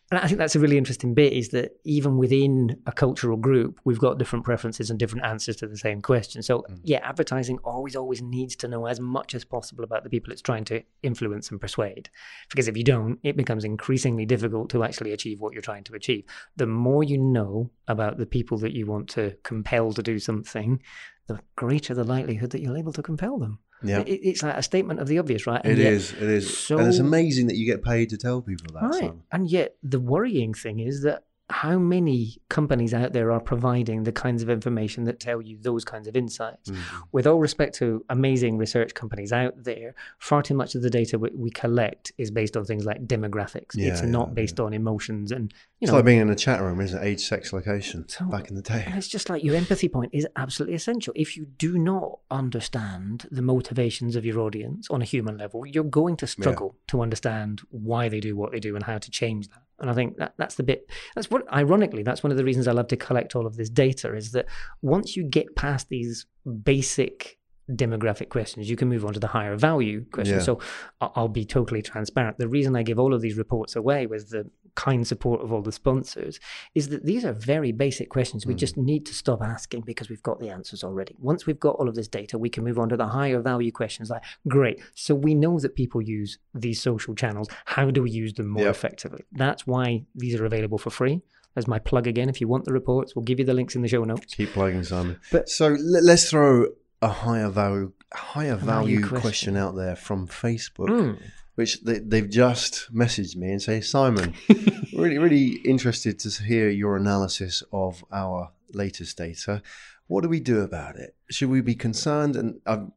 And 0.09 0.21
I 0.21 0.27
think 0.27 0.37
that's 0.37 0.55
a 0.55 0.59
really 0.59 0.77
interesting 0.77 1.13
bit 1.13 1.33
is 1.33 1.49
that 1.49 1.71
even 1.83 2.17
within 2.17 2.81
a 2.85 2.93
cultural 2.93 3.35
group, 3.35 3.81
we've 3.83 3.99
got 3.99 4.17
different 4.17 4.45
preferences 4.45 4.89
and 4.89 4.97
different 4.97 5.25
answers 5.25 5.57
to 5.57 5.67
the 5.67 5.75
same 5.77 6.01
question. 6.01 6.41
So, 6.41 6.59
Mm. 6.69 6.79
yeah, 6.83 6.99
advertising 7.03 7.57
always, 7.65 7.93
always 7.95 8.21
needs 8.21 8.55
to 8.57 8.69
know 8.69 8.85
as 8.85 9.01
much 9.01 9.35
as 9.35 9.43
possible 9.43 9.83
about 9.83 10.05
the 10.05 10.09
people 10.09 10.31
it's 10.31 10.41
trying 10.41 10.63
to 10.65 10.81
influence 11.03 11.51
and 11.51 11.59
persuade. 11.59 12.09
Because 12.49 12.69
if 12.69 12.77
you 12.77 12.85
don't, 12.85 13.19
it 13.23 13.35
becomes 13.35 13.65
increasingly 13.65 14.25
difficult 14.25 14.69
to 14.69 14.81
actually 14.83 15.11
achieve 15.11 15.41
what 15.41 15.51
you're 15.51 15.61
trying 15.61 15.83
to 15.83 15.93
achieve. 15.95 16.23
The 16.55 16.67
more 16.67 17.03
you 17.03 17.17
know 17.17 17.69
about 17.89 18.17
the 18.17 18.25
people 18.25 18.57
that 18.59 18.71
you 18.73 18.85
want 18.85 19.09
to 19.09 19.35
compel 19.43 19.91
to 19.91 20.01
do 20.01 20.19
something, 20.19 20.81
the 21.27 21.41
greater 21.57 21.93
the 21.93 22.05
likelihood 22.05 22.51
that 22.51 22.61
you're 22.61 22.77
able 22.77 22.93
to 22.93 23.03
compel 23.03 23.37
them. 23.37 23.59
Yeah. 23.83 23.99
It, 23.99 24.19
it's 24.23 24.43
like 24.43 24.55
a 24.55 24.63
statement 24.63 24.99
of 24.99 25.07
the 25.07 25.19
obvious, 25.19 25.47
right? 25.47 25.63
it 25.63 25.77
yet, 25.77 25.93
is. 25.93 26.13
It 26.13 26.23
is. 26.23 26.71
and 26.71 26.87
it's 26.87 26.99
amazing 26.99 27.47
that 27.47 27.55
you 27.55 27.65
get 27.65 27.83
paid 27.83 28.09
to 28.09 28.17
tell 28.17 28.41
people 28.41 28.73
that. 28.73 29.01
Right. 29.01 29.13
And 29.31 29.49
yet, 29.49 29.75
the 29.83 29.99
worrying 29.99 30.53
thing 30.53 30.79
is 30.79 31.03
that 31.03 31.23
how 31.49 31.77
many 31.77 32.41
companies 32.49 32.93
out 32.93 33.13
there 33.13 33.31
are 33.31 33.39
providing 33.39 34.03
the 34.03 34.11
kinds 34.11 34.43
of 34.43 34.49
information 34.49 35.05
that 35.05 35.19
tell 35.19 35.41
you 35.41 35.57
those 35.61 35.85
kinds 35.85 36.07
of 36.07 36.15
insights? 36.15 36.69
Mm. 36.69 36.77
With 37.13 37.25
all 37.25 37.39
respect 37.39 37.75
to 37.75 38.03
amazing 38.09 38.57
research 38.57 38.93
companies 38.93 39.31
out 39.31 39.63
there, 39.63 39.95
far 40.19 40.41
too 40.41 40.55
much 40.55 40.75
of 40.75 40.81
the 40.81 40.89
data 40.89 41.17
we, 41.17 41.29
we 41.33 41.49
collect 41.49 42.11
is 42.17 42.31
based 42.31 42.57
on 42.57 42.65
things 42.65 42.85
like 42.85 43.05
demographics. 43.07 43.75
Yeah, 43.75 43.91
it's 43.91 44.01
Yeah, 44.01 44.09
not 44.09 44.29
yeah, 44.29 44.33
based 44.33 44.59
on 44.59 44.73
emotions 44.73 45.31
and 45.31 45.53
you 45.79 45.85
It's 45.85 45.91
know. 45.91 45.97
like 45.97 46.05
being 46.05 46.19
in 46.21 46.29
a 46.29 46.35
chat 46.35 46.61
room, 46.61 46.81
isn't 46.81 46.99
it? 47.01 47.05
Age, 47.05 47.21
sex, 47.21 47.53
location. 47.53 48.07
So- 48.09 48.25
back 48.25 48.49
in 48.49 48.55
the 48.55 48.61
day. 48.61 48.83
and 48.85 48.95
it's 48.95 49.07
just 49.07 49.29
like 49.29 49.43
your 49.43 49.55
empathy 49.55 49.87
point 49.87 50.11
is 50.13 50.27
absolutely 50.35 50.75
essential. 50.75 51.13
If 51.15 51.37
you 51.37 51.45
do 51.45 51.77
not 51.77 52.19
understand 52.31 53.27
the 53.31 53.41
motivations 53.41 54.15
of 54.15 54.25
your 54.25 54.39
audience 54.39 54.87
on 54.89 55.01
a 55.01 55.05
human 55.05 55.37
level, 55.37 55.65
you're 55.65 55.83
going 55.83 56.17
to 56.17 56.27
struggle 56.27 56.75
to 56.87 57.01
understand 57.01 57.61
why 57.69 58.09
they 58.09 58.19
do 58.19 58.35
what 58.35 58.51
they 58.51 58.59
do 58.59 58.75
and 58.75 58.83
how 58.83 58.97
to 58.97 59.11
change 59.11 59.47
that. 59.49 59.61
And 59.79 59.89
I 59.91 59.93
think 59.93 60.17
that 60.17 60.33
that's 60.37 60.55
the 60.55 60.63
bit. 60.63 60.89
That's 61.13 61.29
what, 61.29 61.43
ironically, 61.53 62.01
that's 62.01 62.23
one 62.23 62.31
of 62.31 62.37
the 62.37 62.43
reasons 62.43 62.67
I 62.67 62.71
love 62.71 62.87
to 62.87 62.97
collect 62.97 63.35
all 63.35 63.45
of 63.45 63.55
this 63.57 63.69
data 63.69 64.15
is 64.15 64.31
that 64.31 64.47
once 64.81 65.15
you 65.15 65.23
get 65.23 65.55
past 65.55 65.89
these 65.89 66.25
basic 66.63 67.37
demographic 67.71 68.29
questions. 68.29 68.69
You 68.69 68.75
can 68.75 68.87
move 68.87 69.05
on 69.05 69.13
to 69.13 69.19
the 69.19 69.27
higher 69.27 69.55
value 69.55 70.05
questions. 70.11 70.41
Yeah. 70.41 70.45
So 70.45 70.59
I'll 71.01 71.27
be 71.27 71.45
totally 71.45 71.81
transparent. 71.81 72.37
The 72.37 72.47
reason 72.47 72.75
I 72.75 72.83
give 72.83 72.99
all 72.99 73.13
of 73.13 73.21
these 73.21 73.37
reports 73.37 73.75
away 73.75 74.05
with 74.05 74.29
the 74.29 74.49
kind 74.75 75.07
support 75.07 75.41
of 75.41 75.51
all 75.51 75.61
the 75.61 75.71
sponsors 75.71 76.39
is 76.75 76.89
that 76.89 77.03
these 77.03 77.25
are 77.25 77.33
very 77.33 77.71
basic 77.71 78.09
questions 78.09 78.45
we 78.45 78.53
hmm. 78.53 78.59
just 78.59 78.77
need 78.77 79.05
to 79.07 79.13
stop 79.13 79.41
asking 79.41 79.81
because 79.81 80.07
we've 80.07 80.21
got 80.21 80.39
the 80.39 80.49
answers 80.49 80.83
already. 80.83 81.15
Once 81.19 81.45
we've 81.45 81.59
got 81.59 81.75
all 81.77 81.89
of 81.89 81.95
this 81.95 82.07
data, 82.07 82.37
we 82.37 82.49
can 82.49 82.63
move 82.63 82.77
on 82.77 82.87
to 82.87 82.95
the 82.95 83.07
higher 83.07 83.41
value 83.41 83.71
questions 83.71 84.09
like, 84.09 84.23
great, 84.47 84.79
so 84.93 85.15
we 85.15 85.33
know 85.33 85.59
that 85.59 85.75
people 85.75 86.01
use 86.01 86.37
these 86.53 86.79
social 86.79 87.15
channels. 87.15 87.49
How 87.65 87.89
do 87.89 88.03
we 88.03 88.11
use 88.11 88.35
them 88.35 88.47
more 88.47 88.63
Yep. 88.63 88.71
effectively? 88.71 89.25
That's 89.31 89.65
why 89.65 90.05
these 90.13 90.39
are 90.39 90.45
available 90.45 90.77
for 90.77 90.91
free. 90.91 91.21
As 91.55 91.67
my 91.67 91.79
plug 91.79 92.05
again, 92.05 92.29
if 92.29 92.39
you 92.39 92.47
want 92.47 92.65
the 92.65 92.73
reports, 92.73 93.15
we'll 93.15 93.25
give 93.25 93.39
you 93.39 93.45
the 93.45 93.55
links 93.55 93.75
in 93.75 93.81
the 93.81 93.87
show 93.87 94.03
notes. 94.03 94.35
Keep 94.35 94.53
plugging, 94.53 94.83
Simon. 94.83 95.19
But- 95.31 95.49
so 95.49 95.75
let's 95.79 96.29
throw 96.29 96.67
a 97.01 97.07
higher 97.09 97.49
value, 97.49 97.91
higher 98.13 98.55
value, 98.55 98.99
value 98.99 99.07
question. 99.07 99.21
question. 99.21 99.57
out 99.57 99.75
there 99.75 99.95
from 99.95 100.27
Facebook, 100.27 100.89
Mm. 100.89 101.19
which 101.55 101.81
they, 101.83 101.99
they've 101.99 102.29
just 102.29 102.93
messaged 102.93 103.35
me 103.35 103.51
and 103.51 103.61
say, 103.61 103.81
Simon, 103.81 104.33
really, 104.95 105.17
really 105.17 105.47
interested 105.65 106.19
to 106.19 106.43
hear 106.43 106.69
your 106.69 106.95
analysis 106.97 107.63
of 107.71 108.03
our 108.11 108.51
latest 108.73 109.17
data. 109.17 109.61
What 110.07 110.21
do 110.21 110.29
we 110.29 110.39
do 110.39 110.61
about 110.61 110.95
it? 110.95 111.15
Should 111.29 111.49
we 111.49 111.61
be 111.61 111.75
concerned? 111.75 112.35
And 112.35 112.61
um, 112.65 112.93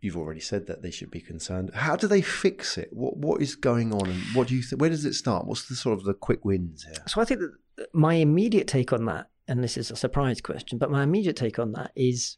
you've 0.00 0.16
already 0.16 0.40
said 0.40 0.66
that 0.66 0.82
they 0.82 0.90
should 0.90 1.10
be 1.10 1.20
concerned. 1.20 1.70
How 1.74 1.96
do 1.96 2.06
they 2.06 2.20
fix 2.20 2.76
it? 2.76 2.90
What 2.92 3.16
what 3.16 3.40
is 3.40 3.54
going 3.56 3.92
on? 3.92 4.08
And 4.08 4.20
what 4.34 4.48
do 4.48 4.54
you 4.54 4.62
think? 4.62 4.80
Where 4.80 4.90
does 4.90 5.04
it 5.04 5.14
start? 5.14 5.46
What's 5.46 5.68
the 5.68 5.74
sort 5.74 5.98
of 5.98 6.04
the 6.04 6.12
quick 6.14 6.44
wins 6.44 6.84
here? 6.84 7.02
So 7.06 7.20
I 7.20 7.24
think 7.24 7.40
that 7.40 7.94
my 7.94 8.14
immediate 8.14 8.66
take 8.68 8.92
on 8.92 9.06
that, 9.06 9.30
and 9.48 9.64
this 9.64 9.76
is 9.76 9.90
a 9.90 9.96
surprise 9.96 10.40
question, 10.40 10.76
but 10.78 10.90
my 10.90 11.02
immediate 11.02 11.36
take 11.36 11.58
on 11.58 11.72
that 11.72 11.92
is 11.96 12.36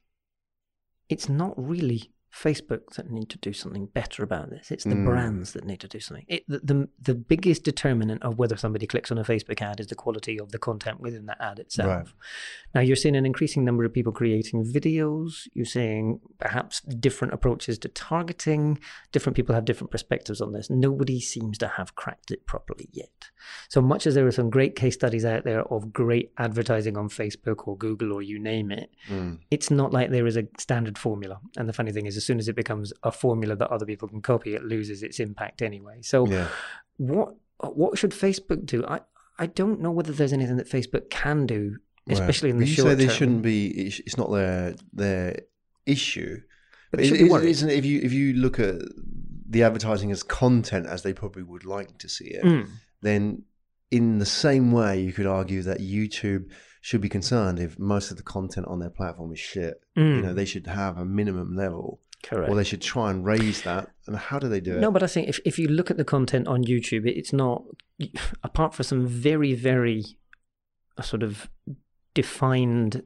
it's 1.09 1.29
not 1.29 1.55
really 1.57 2.14
Facebook 2.35 2.95
that 2.97 3.11
need 3.11 3.28
to 3.30 3.39
do 3.39 3.53
something 3.53 3.87
better 3.87 4.22
about 4.24 4.51
this. 4.51 4.70
It's 4.72 4.85
the 4.85 4.95
Mm. 4.97 5.05
brands 5.05 5.53
that 5.53 5.64
need 5.64 5.80
to 5.80 5.89
do 5.89 6.01
something. 6.01 6.24
It, 6.28 6.45
the, 6.49 6.59
the 6.59 6.89
the 7.01 7.14
biggest 7.14 7.62
determinant 7.62 8.22
of 8.22 8.39
whether 8.39 8.57
somebody 8.57 8.87
clicks 8.87 9.12
on 9.12 9.18
a 9.18 9.24
Facebook 9.24 9.62
ad 9.62 9.78
is 9.78 9.87
the 9.87 9.95
quality 9.95 10.39
of 10.41 10.51
the 10.51 10.59
content 10.59 11.01
within 11.01 11.26
that 11.26 11.37
ad 11.41 11.59
itself. 11.61 11.89
Right. 11.89 12.07
Now 12.74 12.80
you're 12.80 12.97
seeing 12.97 13.14
an 13.16 13.24
increasing 13.26 13.64
number 13.64 13.85
of 13.85 13.93
people 13.93 14.12
creating 14.12 14.64
videos. 14.64 15.47
You're 15.55 15.64
seeing 15.64 16.20
perhaps 16.39 16.80
different 16.80 17.35
approaches 17.35 17.78
to 17.78 17.89
targeting. 17.89 18.78
Different 19.12 19.37
people 19.37 19.55
have 19.55 19.64
different 19.64 19.91
perspectives 19.93 20.41
on 20.41 20.53
this. 20.53 20.68
Nobody 20.70 21.20
seems 21.20 21.57
to 21.59 21.68
have 21.68 21.95
cracked 21.95 22.30
it 22.32 22.47
properly 22.47 22.89
yet. 22.93 23.30
So 23.68 23.80
much 23.80 24.07
as 24.07 24.14
there 24.14 24.26
are 24.26 24.32
some 24.32 24.51
great 24.51 24.74
case 24.74 24.95
studies 24.95 25.24
out 25.24 25.45
there 25.45 25.62
of 25.72 25.93
great 25.93 26.32
advertising 26.39 26.97
on 26.97 27.09
Facebook 27.09 27.68
or 27.68 27.76
Google 27.76 28.12
or 28.12 28.22
you 28.22 28.39
name 28.39 28.70
it, 28.72 28.91
Mm. 29.09 29.39
it's 29.51 29.70
not 29.70 29.93
like 29.93 30.11
there 30.11 30.26
is 30.26 30.37
a 30.37 30.49
standard 30.59 30.99
formula. 30.99 31.41
And 31.57 31.68
the 31.68 31.72
funny 31.72 31.93
thing 31.93 32.07
is, 32.07 32.16
as 32.25 32.27
soon 32.27 32.39
as 32.39 32.49
it 32.49 32.57
becomes 32.57 32.91
a 33.03 33.12
formula 33.12 33.55
that 33.55 33.68
other 33.70 33.85
people 33.93 34.09
can 34.09 34.22
copy, 34.22 34.55
it 34.55 34.64
loses 34.64 35.03
its 35.03 35.20
impact 35.20 35.61
anyway. 35.61 35.99
So 36.03 36.27
Yeah. 36.27 36.49
what 36.97 37.35
what 37.61 37.99
should 37.99 38.12
Facebook 38.12 38.64
do? 38.66 38.79
I 38.87 39.01
I 39.39 39.47
don't 39.47 39.81
know 39.81 39.91
whether 39.91 40.12
there's 40.12 40.33
anything 40.33 40.57
that 40.57 40.68
Facebook 40.68 41.11
can 41.11 41.45
do, 41.47 41.62
Right. 42.07 42.18
especially 42.18 42.51
in 42.51 42.57
But 42.57 42.64
the 42.64 42.70
you 42.70 42.75
short 42.77 42.89
say 42.91 42.95
they 42.95 43.07
term. 43.07 43.14
shouldn't 43.16 43.43
be. 43.43 43.68
It's 44.07 44.16
not 44.16 44.31
their 44.33 44.75
their 44.93 45.37
issue. 45.87 46.41
But 46.91 46.99
they 46.99 47.03
Is- 47.05 47.09
should 47.11 47.18
be 47.18 47.25
is- 47.27 47.31
worried. 47.31 47.49
isn't? 47.51 47.70
If 47.70 47.85
you 47.85 48.01
if 48.03 48.12
you 48.12 48.27
look 48.35 48.59
at 48.59 48.77
the 49.55 49.62
advertising 49.62 50.11
as 50.11 50.22
content 50.22 50.87
as 50.87 51.03
they 51.03 51.12
probably 51.12 51.43
would 51.43 51.64
like 51.77 51.99
to 51.99 52.09
see 52.09 52.29
it, 52.39 52.45
Mm. 52.45 52.66
then 53.03 53.43
in 53.91 54.18
the 54.18 54.27
same 54.45 54.72
way 54.72 55.01
you 55.03 55.12
could 55.12 55.27
argue 55.27 55.62
that 55.62 55.81
YouTube 55.81 56.45
should 56.81 57.01
be 57.01 57.09
concerned 57.09 57.59
if 57.59 57.79
most 57.79 58.11
of 58.11 58.16
the 58.18 58.22
content 58.22 58.66
on 58.66 58.79
their 58.81 58.91
platform 58.91 59.33
is 59.33 59.39
shit. 59.39 59.75
You 59.97 60.03
Mm. 60.03 60.22
know, 60.22 60.35
they 60.35 60.45
should 60.45 60.66
have 60.66 60.99
a 60.99 61.05
minimum 61.05 61.57
level, 61.57 62.01
Correct. 62.25 62.51
or 62.51 62.57
they 62.57 62.64
should 62.64 62.81
try 62.83 63.11
and 63.11 63.25
raise 63.25 63.62
that. 63.62 63.91
And 64.07 64.16
how 64.16 64.39
do 64.39 64.49
they 64.49 64.61
do 64.61 64.77
it? 64.77 64.81
No, 64.81 64.91
but 64.91 65.03
I 65.03 65.07
think 65.07 65.29
if, 65.29 65.39
if 65.45 65.59
you 65.59 65.68
look 65.68 65.91
at 65.91 65.97
the 65.99 66.05
content 66.05 66.49
on 66.49 66.64
YouTube, 66.64 67.07
it's 67.07 67.33
not, 67.33 67.62
apart 68.43 68.75
from 68.75 68.85
some 68.85 69.07
very, 69.07 69.55
very 69.55 70.03
uh, 70.97 71.03
sort 71.03 71.22
of 71.22 71.49
defined 72.14 73.03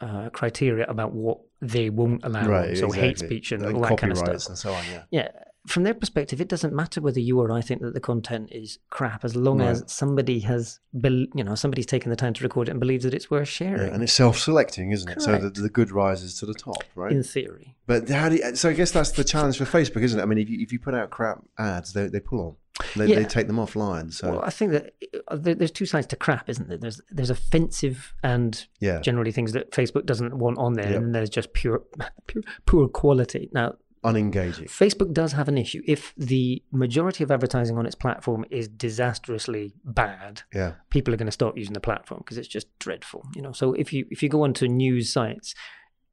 uh, 0.00 0.30
criteria 0.30 0.86
about 0.86 1.12
what 1.12 1.38
they 1.60 1.90
won't 1.90 2.24
allow. 2.24 2.46
right. 2.48 2.76
so 2.76 2.90
hate 2.90 3.18
speech 3.18 3.52
and 3.52 3.62
Like 3.62 3.74
all 3.74 3.80
that 3.82 3.98
kind 3.98 4.12
of 4.12 4.18
stuff. 4.18 4.46
and 4.48 4.58
so 4.58 4.72
on. 4.72 4.84
Yeah. 4.92 5.02
Yeah. 5.10 5.28
From 5.68 5.82
their 5.84 5.94
perspective, 5.94 6.40
it 6.40 6.48
doesn't 6.48 6.74
matter 6.74 7.00
whether 7.00 7.20
you 7.20 7.38
or 7.40 7.52
I 7.52 7.60
think 7.60 7.82
that 7.82 7.94
the 7.94 8.00
content 8.00 8.50
is 8.50 8.78
crap, 8.90 9.24
as 9.24 9.36
long 9.36 9.60
as 9.60 9.84
somebody 9.86 10.40
has, 10.40 10.80
bel 10.94 11.26
you 11.34 11.44
know, 11.44 11.54
somebody's 11.54 11.86
taken 11.86 12.10
the 12.10 12.16
time 12.16 12.32
to 12.34 12.42
record 12.42 12.68
it 12.68 12.72
and 12.72 12.80
believes 12.80 13.04
that 13.04 13.14
it's 13.14 13.30
worth 13.30 13.48
sharing. 13.48 13.88
Yeah, 13.88 13.94
and 13.94 14.02
it's 14.02 14.12
self-selecting, 14.12 14.92
isn't 14.92 15.08
it? 15.10 15.20
So 15.22 15.36
Correct. 15.38 15.54
the, 15.54 15.62
the 15.62 15.68
good 15.68 15.90
rises 15.90 16.38
to 16.40 16.46
the 16.46 16.54
top, 16.54 16.82
right? 16.94 17.12
in 17.12 17.22
theory. 17.22 17.76
But 17.86 18.08
how 18.08 18.28
do 18.30 18.36
you, 18.36 18.56
so 18.56 18.70
I 18.70 18.72
guess 18.72 18.90
that's 18.92 19.12
the 19.12 19.24
challenge 19.24 19.58
for 19.58 19.64
Facebook, 19.64 20.02
isn't 20.02 20.18
it? 20.18 20.22
I 20.22 20.26
mean, 20.26 20.38
if 20.38 20.48
you, 20.48 20.58
if 20.60 20.72
you 20.72 20.78
put 20.78 20.94
out 20.94 21.10
crap 21.10 21.42
ads, 21.58 21.92
they, 21.92 22.06
they 22.08 22.20
pull 22.20 22.40
on. 22.40 22.56
They, 22.94 23.06
Yeah. 23.08 23.16
they 23.16 23.24
take 23.24 23.48
them 23.48 23.56
offline. 23.56 24.12
So 24.12 24.30
Well, 24.30 24.42
I 24.42 24.50
think 24.50 24.70
that 24.72 24.94
uh, 25.26 25.36
there's 25.36 25.72
two 25.72 25.86
sides 25.86 26.06
to 26.08 26.16
crap, 26.16 26.48
isn't 26.48 26.68
there? 26.68 26.78
There's 26.78 27.00
there's 27.10 27.30
offensive 27.30 28.14
and 28.22 28.64
yeah, 28.78 29.00
generally 29.00 29.32
things 29.32 29.52
that 29.52 29.72
Facebook 29.72 30.06
doesn't 30.06 30.38
want 30.38 30.58
on 30.58 30.74
there, 30.74 30.92
Yep. 30.92 31.02
and 31.02 31.14
there's 31.14 31.30
just 31.30 31.52
pure, 31.54 31.82
pure 32.28 32.44
poor 32.66 32.86
quality. 32.88 33.50
Now, 33.52 33.74
unengaging. 34.04 34.66
Facebook 34.68 35.12
does 35.12 35.32
have 35.32 35.48
an 35.48 35.58
issue. 35.58 35.82
If 35.86 36.14
the 36.16 36.62
majority 36.72 37.24
of 37.24 37.30
advertising 37.30 37.76
on 37.78 37.86
its 37.86 37.94
platform 37.94 38.44
is 38.50 38.68
disastrously 38.68 39.72
bad, 39.84 40.42
Yeah, 40.54 40.74
people 40.90 41.12
are 41.14 41.16
going 41.16 41.26
to 41.26 41.32
stop 41.32 41.56
using 41.56 41.74
the 41.74 41.80
platform 41.80 42.20
because 42.24 42.38
it's 42.38 42.48
just 42.48 42.66
dreadful. 42.78 43.24
You 43.34 43.42
know, 43.42 43.52
so 43.52 43.72
if 43.74 43.92
you 43.92 44.06
if 44.10 44.22
you 44.22 44.28
go 44.28 44.42
onto 44.42 44.66
news 44.68 45.12
sites, 45.12 45.54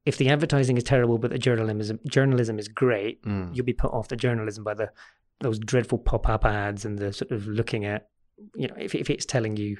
if 0.04 0.16
the 0.18 0.28
advertising 0.28 0.76
is 0.76 0.84
terrible 0.84 1.18
but 1.18 1.30
the 1.30 1.38
journalism 1.38 2.00
journalism 2.08 2.58
is 2.58 2.68
great, 2.68 3.22
Mm. 3.24 3.54
you'll 3.54 3.66
be 3.66 3.72
put 3.72 3.92
off 3.92 4.08
the 4.08 4.16
journalism 4.16 4.64
by 4.64 4.74
the 4.74 4.90
those 5.40 5.58
dreadful 5.58 5.98
pop 5.98 6.28
up 6.28 6.44
ads 6.44 6.84
and 6.84 6.98
the 6.98 7.12
sort 7.12 7.30
of 7.30 7.46
looking 7.46 7.84
at. 7.84 8.08
You 8.54 8.68
know, 8.68 8.74
if, 8.78 8.94
if 8.94 9.08
it's 9.08 9.24
telling 9.24 9.56
you 9.56 9.78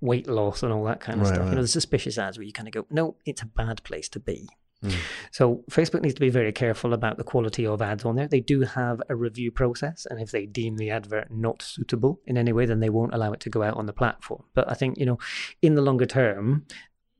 weight 0.00 0.26
loss 0.26 0.62
and 0.62 0.72
all 0.72 0.82
that 0.84 0.98
kind 1.00 1.20
of 1.20 1.26
Right, 1.26 1.34
stuff, 1.34 1.40
right. 1.44 1.50
you 1.50 1.56
know, 1.56 1.62
the 1.62 1.68
suspicious 1.68 2.16
ads 2.16 2.38
where 2.38 2.44
you 2.46 2.54
kind 2.54 2.66
of 2.66 2.72
go, 2.72 2.86
no, 2.90 3.16
it's 3.26 3.42
a 3.42 3.46
bad 3.46 3.82
place 3.84 4.08
to 4.10 4.18
be. 4.20 4.48
Mm. 4.84 4.94
So 5.32 5.64
Facebook 5.70 6.02
needs 6.02 6.14
to 6.14 6.20
be 6.20 6.30
very 6.30 6.52
careful 6.52 6.92
about 6.92 7.16
the 7.16 7.24
quality 7.24 7.66
of 7.66 7.82
ads 7.82 8.04
on 8.04 8.16
there. 8.16 8.28
They 8.28 8.40
do 8.40 8.62
have 8.62 9.02
a 9.08 9.16
review 9.16 9.50
process, 9.50 10.06
and 10.08 10.20
if 10.20 10.30
they 10.30 10.46
deem 10.46 10.76
the 10.76 10.90
advert 10.90 11.30
not 11.30 11.62
suitable 11.62 12.20
in 12.26 12.38
any 12.38 12.52
way, 12.52 12.66
then 12.66 12.80
they 12.80 12.90
won't 12.90 13.14
allow 13.14 13.32
it 13.32 13.40
to 13.40 13.50
go 13.50 13.62
out 13.62 13.76
on 13.76 13.86
the 13.86 13.92
platform. 13.92 14.44
But 14.54 14.70
I 14.70 14.74
think 14.74 14.98
you 14.98 15.06
know, 15.06 15.18
in 15.62 15.74
the 15.74 15.82
longer 15.82 16.06
term, 16.06 16.66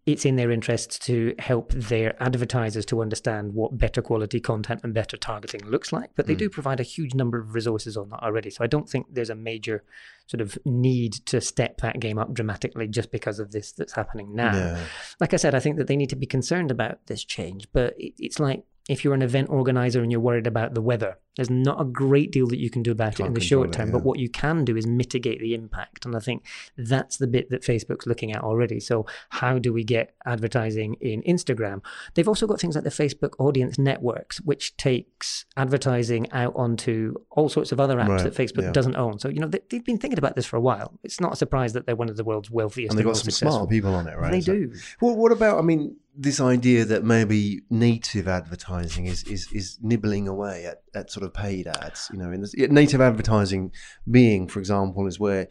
it's 0.09 0.25
in 0.25 0.37
their 0.37 0.51
interests 0.51 0.99
to 0.99 1.35
help 1.39 1.71
their 1.75 2.21
advertisers 2.23 2.87
to 2.87 3.03
understand 3.03 3.53
what 3.53 3.77
better 3.77 4.01
quality 4.01 4.41
content 4.41 4.81
and 4.83 4.95
better 4.95 5.19
targeting 5.19 5.63
looks 5.67 5.93
like. 5.93 6.09
But 6.17 6.27
they 6.27 6.35
Mm. 6.35 6.39
do 6.39 6.49
provide 6.49 6.81
a 6.81 6.83
huge 6.83 7.13
number 7.15 7.39
of 7.39 7.55
resources 7.55 7.95
on 7.95 8.09
that 8.09 8.23
already. 8.23 8.49
So 8.49 8.65
I 8.65 8.69
don't 8.69 8.89
think 8.89 9.07
there's 9.13 9.29
a 9.29 9.35
major 9.35 9.85
sort 10.27 10.41
of 10.41 10.57
need 10.65 11.13
to 11.27 11.43
step 11.43 11.83
that 11.83 12.01
game 12.01 12.19
up 12.19 12.33
dramatically 12.33 12.89
just 12.89 13.11
because 13.11 13.39
of 13.39 13.53
this 13.53 13.73
that's 13.73 13.93
happening 13.93 14.35
now 14.35 14.55
yeah, 14.55 14.85
like 15.21 15.35
I 15.35 15.37
said, 15.37 15.55
I 15.55 15.61
think 15.61 15.77
that 15.77 15.87
they 15.89 15.97
need 15.97 16.11
to 16.11 16.17
be 16.17 16.27
concerned 16.27 16.71
about 16.71 17.07
this 17.07 17.23
change. 17.23 17.69
But 17.73 17.95
it's 17.99 18.41
like 18.41 18.65
if 18.89 19.05
you're 19.05 19.13
an 19.15 19.21
event 19.23 19.51
organizer 19.51 20.03
and 20.03 20.11
you're 20.11 20.23
worried 20.23 20.47
about 20.47 20.73
the 20.75 20.81
weather, 20.81 21.19
there's 21.39 21.49
not 21.51 21.81
a 21.81 21.85
great 21.85 22.33
deal 22.33 22.49
that 22.49 22.59
you 22.59 22.69
can 22.69 22.83
do 22.83 22.91
about 22.91 23.13
it 23.15 23.17
Can't 23.19 23.29
in 23.29 23.35
the 23.35 23.41
short 23.41 23.69
it, 23.69 23.73
term. 23.73 23.89
yeah. 23.89 23.93
But 23.93 24.03
what 24.05 24.19
you 24.19 24.29
can 24.29 24.65
do 24.65 24.77
is 24.77 24.87
mitigate 24.87 25.39
the 25.41 25.55
impact. 25.55 26.05
And 26.05 26.15
I 26.17 26.19
think 26.19 26.45
that's 26.77 27.17
the 27.17 27.29
bit 27.29 27.49
that 27.51 27.63
Facebook's 27.63 28.07
looking 28.07 28.33
at 28.33 28.43
already. 28.43 28.81
So, 28.81 29.07
how 29.31 29.59
do 29.61 29.73
we 29.73 29.85
get 29.85 30.15
advertising 30.27 30.95
in 31.01 31.23
Instagram? 31.23 31.81
They've 32.15 32.27
also 32.29 32.47
got 32.49 32.61
things 32.61 32.75
like 32.75 32.85
the 32.85 32.91
Facebook 32.91 33.35
Audience 33.39 33.79
Networks, 33.79 34.39
which 34.41 34.77
takes 34.77 35.47
advertising 35.57 36.31
out 36.33 36.53
onto 36.57 37.15
all 37.31 37.49
sorts 37.49 37.71
of 37.73 37.79
other 37.81 37.97
apps 37.99 38.09
Right, 38.09 38.23
that 38.25 38.35
Facebook 38.35 38.63
yeah. 38.63 38.73
doesn't 38.73 38.97
own. 38.97 39.19
So, 39.21 39.29
you 39.29 39.39
know, 39.41 39.47
they, 39.49 39.61
they've 39.71 39.85
been 39.85 39.99
thinking 39.99 40.19
about 40.19 40.35
this 40.35 40.45
for 40.47 40.57
a 40.57 40.61
while. 40.61 40.99
It's 41.05 41.21
not 41.21 41.33
a 41.35 41.37
surprise 41.37 41.73
that 41.75 41.87
they're 41.87 41.97
one 41.97 42.09
of 42.09 42.17
the 42.17 42.25
world's 42.25 42.51
wealthiest 42.51 42.91
and 42.91 42.99
they've 42.99 43.07
got 43.07 43.17
some 43.17 43.25
successful. 43.31 43.53
smart 43.61 43.71
people 43.71 43.95
on 43.95 44.09
it, 44.09 44.19
right? 44.19 44.33
They 44.33 44.41
So- 44.41 44.55
do. 44.55 44.73
Well, 45.01 45.15
what 45.17 45.31
about? 45.31 45.59
I 45.59 45.63
mean, 45.63 45.97
this 46.21 46.41
idea 46.41 46.85
that 46.85 47.05
maybe 47.05 47.61
native 47.71 48.27
advertising 48.27 49.07
is 49.07 49.23
is, 49.25 49.47
is 49.53 49.79
nibbling 49.81 50.27
away 50.27 50.67
at, 50.67 50.83
at 50.99 51.11
sort 51.11 51.25
of 51.25 51.33
paid 51.33 51.67
ads. 51.67 52.09
You 52.13 52.19
know, 52.19 52.31
in 52.33 52.41
this, 52.43 52.55
native 52.57 53.01
advertising 53.01 53.73
being, 54.11 54.49
for 54.49 54.59
example, 54.59 55.07
is 55.07 55.19
where 55.19 55.49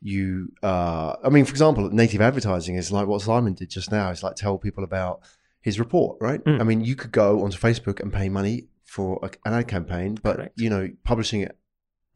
you. 0.00 0.52
Uh, 0.62 1.16
I 1.24 1.28
mean, 1.30 1.44
for 1.44 1.50
example, 1.52 1.88
native 1.90 2.20
advertising 2.20 2.76
is 2.76 2.92
like 2.92 3.06
what 3.06 3.22
Simon 3.22 3.54
did 3.54 3.70
just 3.70 3.90
now. 3.90 4.10
Is 4.10 4.22
like 4.22 4.36
tell 4.36 4.58
people 4.58 4.84
about 4.84 5.20
his 5.60 5.78
report, 5.78 6.18
right? 6.20 6.42
Mm. 6.44 6.60
I 6.60 6.64
mean, 6.64 6.80
you 6.84 6.94
could 6.94 7.12
go 7.12 7.42
onto 7.44 7.58
Facebook 7.58 8.00
and 8.00 8.12
pay 8.12 8.28
money 8.28 8.66
for 8.84 9.18
a, 9.22 9.30
an 9.48 9.54
ad 9.54 9.68
campaign, 9.68 10.18
but 10.22 10.36
Correct. 10.36 10.60
you 10.60 10.70
know, 10.70 10.88
publishing 11.04 11.40
it 11.42 11.58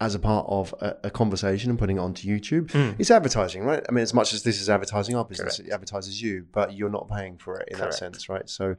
as 0.01 0.15
a 0.15 0.19
part 0.19 0.47
of 0.49 0.75
a, 0.81 0.97
a 1.05 1.11
conversation 1.11 1.71
and 1.71 1.79
putting 1.79 1.97
it 1.97 2.01
onto 2.01 2.27
YouTube, 2.29 2.67
Mm. 2.73 2.97
it's 2.99 3.11
advertising, 3.11 3.63
right? 3.63 3.85
I 3.89 3.93
mean, 3.93 4.03
as 4.03 4.13
much 4.15 4.33
as 4.35 4.43
this 4.43 4.61
is 4.61 4.69
advertising 4.71 5.15
our 5.15 5.25
business, 5.25 5.59
Correct. 5.59 5.69
it 5.69 5.73
advertises 5.73 6.21
you, 6.21 6.47
but 6.53 6.73
you're 6.77 6.91
not 6.91 7.09
paying 7.09 7.37
for 7.39 7.61
it 7.61 7.69
in 7.71 7.77
Correct. 7.77 7.93
that 7.93 7.99
sense, 7.99 8.29
right? 8.29 8.49
So 8.49 8.75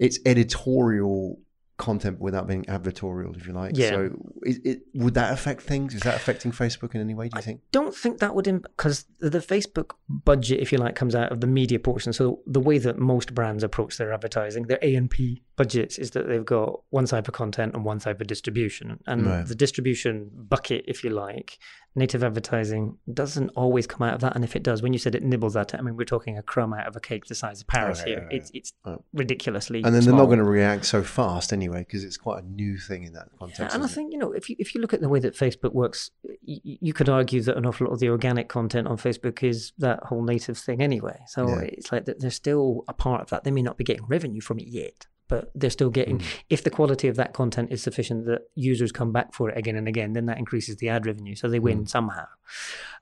it's 0.00 0.18
editorial 0.26 1.38
content 1.78 2.20
without 2.20 2.46
being 2.46 2.64
advertorial, 2.64 3.34
if 3.36 3.46
you 3.46 3.52
like. 3.52 3.76
Yeah. 3.76 3.90
So 3.90 4.10
is 4.42 4.60
it, 4.64 4.82
would 4.94 5.14
that 5.14 5.32
affect 5.32 5.62
things? 5.62 5.94
Is 5.94 6.02
that 6.02 6.16
affecting 6.16 6.52
Facebook 6.52 6.94
in 6.94 7.00
any 7.00 7.14
way, 7.14 7.28
do 7.28 7.38
you 7.38 7.42
think? 7.42 7.62
don't 7.72 7.94
think 7.94 8.18
that 8.18 8.34
would 8.34 8.44
because 8.44 9.06
the 9.20 9.38
Facebook 9.38 9.92
budget, 10.08 10.60
if 10.60 10.72
you 10.72 10.78
like, 10.78 10.94
comes 10.94 11.14
out 11.14 11.32
of 11.32 11.40
the 11.40 11.46
media 11.46 11.78
portion. 11.78 12.12
So 12.12 12.40
the 12.46 12.60
way 12.60 12.78
that 12.78 12.98
most 12.98 13.34
brands 13.34 13.62
approach 13.62 13.96
their 13.96 14.12
advertising, 14.12 14.64
their 14.64 14.78
A 14.82 14.94
and 14.94 15.10
P 15.10 15.42
budgets 15.58 15.98
is 15.98 16.12
that 16.12 16.26
they've 16.28 16.44
got 16.44 16.80
one 16.90 17.06
side 17.06 17.26
for 17.26 17.32
content 17.32 17.74
and 17.74 17.84
one 17.84 18.00
side 18.00 18.16
for 18.16 18.24
distribution. 18.24 19.00
And 19.06 19.26
Right. 19.26 19.46
the 19.46 19.54
distribution 19.54 20.30
bucket, 20.32 20.84
if 20.88 21.04
you 21.04 21.10
like, 21.10 21.58
native 21.94 22.22
advertising 22.22 22.96
doesn't 23.12 23.48
always 23.50 23.86
come 23.86 24.02
out 24.06 24.14
of 24.14 24.20
that. 24.20 24.34
And 24.36 24.44
if 24.44 24.54
it 24.54 24.62
does, 24.62 24.82
when 24.82 24.92
you 24.92 24.98
said 25.00 25.14
it 25.16 25.22
nibbles 25.24 25.56
at 25.56 25.74
it, 25.74 25.78
I 25.80 25.82
mean, 25.82 25.96
we're 25.96 26.04
talking 26.04 26.38
a 26.38 26.42
crumb 26.42 26.72
out 26.72 26.86
of 26.86 26.94
a 26.94 27.00
cake 27.00 27.24
the 27.26 27.34
size 27.34 27.60
of 27.60 27.66
Paris 27.66 28.00
Okay, 28.00 28.10
here. 28.10 28.24
okay. 28.26 28.36
It's, 28.36 28.50
it's 28.54 28.72
Right. 28.86 28.98
ridiculously 29.12 29.82
And 29.82 29.92
then 29.94 30.04
they're 30.04 30.14
not 30.14 30.26
going 30.26 30.38
to 30.38 30.44
react 30.44 30.84
so 30.84 31.02
fast 31.02 31.52
anyway 31.52 31.80
because 31.80 32.04
it's 32.04 32.16
quite 32.16 32.44
a 32.44 32.46
new 32.46 32.78
thing 32.78 33.02
in 33.02 33.12
that 33.14 33.28
Yeah, 33.32 33.38
context. 33.40 33.60
and 33.60 33.68
I 33.70 33.74
isn't 33.76 33.90
it? 33.90 33.94
think 33.96 34.12
you 34.12 34.18
know 34.18 34.30
if 34.32 34.48
you 34.48 34.54
if 34.60 34.74
you 34.74 34.80
look 34.80 34.94
at 34.94 35.00
the 35.00 35.08
way 35.08 35.18
that 35.18 35.34
Facebook 35.34 35.72
works, 35.74 36.10
you, 36.42 36.60
you 36.88 36.92
could 36.92 37.08
argue 37.08 37.42
that 37.42 37.56
an 37.56 37.66
awful 37.66 37.86
lot 37.88 37.94
of 37.94 37.98
the 38.00 38.08
organic 38.10 38.48
content 38.48 38.86
on 38.86 38.96
Facebook 38.96 39.42
is 39.42 39.72
that 39.78 39.98
whole 40.04 40.22
native 40.22 40.56
thing 40.56 40.80
anyway. 40.80 41.18
So 41.26 41.48
Yeah. 41.48 41.60
it's 41.62 41.90
like 41.90 42.04
that 42.04 42.20
they're 42.20 42.30
still 42.30 42.84
a 42.86 42.92
part 42.94 43.22
of 43.22 43.30
that. 43.30 43.42
They 43.44 43.50
may 43.50 43.62
not 43.62 43.76
be 43.76 43.84
getting 43.84 44.06
revenue 44.06 44.40
from 44.40 44.58
it 44.60 44.68
yet, 44.68 45.06
but 45.28 45.50
they're 45.54 45.70
still 45.70 45.90
getting. 45.90 46.18
Mm. 46.18 46.24
If 46.50 46.64
the 46.64 46.70
quality 46.70 47.08
of 47.08 47.16
that 47.16 47.32
content 47.34 47.70
is 47.70 47.82
sufficient 47.82 48.26
that 48.26 48.42
users 48.54 48.92
come 48.92 49.12
back 49.12 49.34
for 49.34 49.50
it 49.50 49.58
again 49.58 49.76
and 49.76 49.86
again, 49.88 50.12
then 50.14 50.26
that 50.26 50.38
increases 50.38 50.76
the 50.76 50.88
ad 50.88 51.06
revenue. 51.06 51.34
So 51.34 51.48
they 51.48 51.58
win 51.60 51.84
Mm. 51.84 51.88
somehow. 51.88 52.26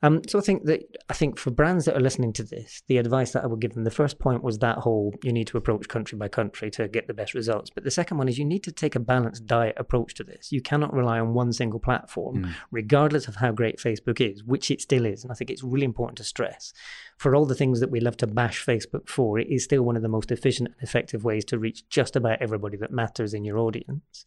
Um, 0.03 0.23
so 0.29 0.39
I 0.39 0.43
think 0.43 0.65
that 0.65 0.83
I 1.09 1.15
think 1.15 1.39
for 1.39 1.51
brands 1.53 1.85
that 1.85 1.97
are 1.97 2.01
listening 2.01 2.33
to 2.35 2.43
this, 2.43 2.83
the 2.89 2.99
advice 2.99 3.31
that 3.33 3.45
I 3.45 3.47
would 3.47 3.61
give 3.61 3.75
them, 3.75 3.85
the 3.85 3.91
first 3.91 4.19
point 4.19 4.43
was 4.43 4.59
that 4.59 4.79
whole 4.79 5.15
you 5.23 5.33
need 5.33 5.47
to 5.47 5.57
approach 5.57 5.89
country 5.89 6.19
by 6.19 6.29
country 6.29 6.71
to 6.73 6.89
get 6.89 7.07
the 7.07 7.15
best 7.15 7.33
results. 7.33 7.71
But 7.71 7.85
the 7.85 7.91
second 7.93 8.19
one 8.19 8.29
is 8.29 8.39
you 8.39 8.45
need 8.45 8.65
to 8.65 8.73
take 8.73 8.97
a 8.97 9.01
balanced 9.01 9.47
diet 9.47 9.77
approach 9.79 10.15
to 10.15 10.25
this. 10.25 10.51
You 10.51 10.61
cannot 10.61 10.93
rely 10.93 11.21
on 11.21 11.33
one 11.33 11.53
single 11.53 11.79
platform, 11.81 12.45
Mm. 12.45 12.55
regardless 12.73 13.29
of 13.29 13.37
how 13.37 13.53
great 13.53 13.79
Facebook 13.79 14.21
is, 14.21 14.43
which 14.45 14.71
it 14.71 14.81
still 14.81 15.07
is. 15.07 15.23
And 15.23 15.31
I 15.31 15.35
think 15.37 15.51
it's 15.51 15.63
really 15.63 15.85
important 15.85 16.19
to 16.19 16.25
stress. 16.25 16.73
For 17.17 17.35
all 17.35 17.47
the 17.47 17.55
things 17.55 17.81
that 17.81 17.91
we 17.91 18.01
love 18.01 18.17
to 18.19 18.27
bash 18.27 18.65
Facebook 18.67 19.09
for, 19.09 19.39
it 19.39 19.49
is 19.49 19.63
still 19.65 19.83
one 19.83 19.97
of 19.97 20.03
the 20.03 20.09
most 20.09 20.31
efficient 20.33 20.69
and 20.69 20.77
effective 20.83 21.25
ways 21.25 21.45
to 21.47 21.59
reach 21.59 21.89
just 21.89 22.16
about 22.17 22.41
everybody 22.41 22.77
that 22.79 22.91
matters 22.91 23.35
in 23.35 23.45
your 23.45 23.59
audience. 23.59 24.25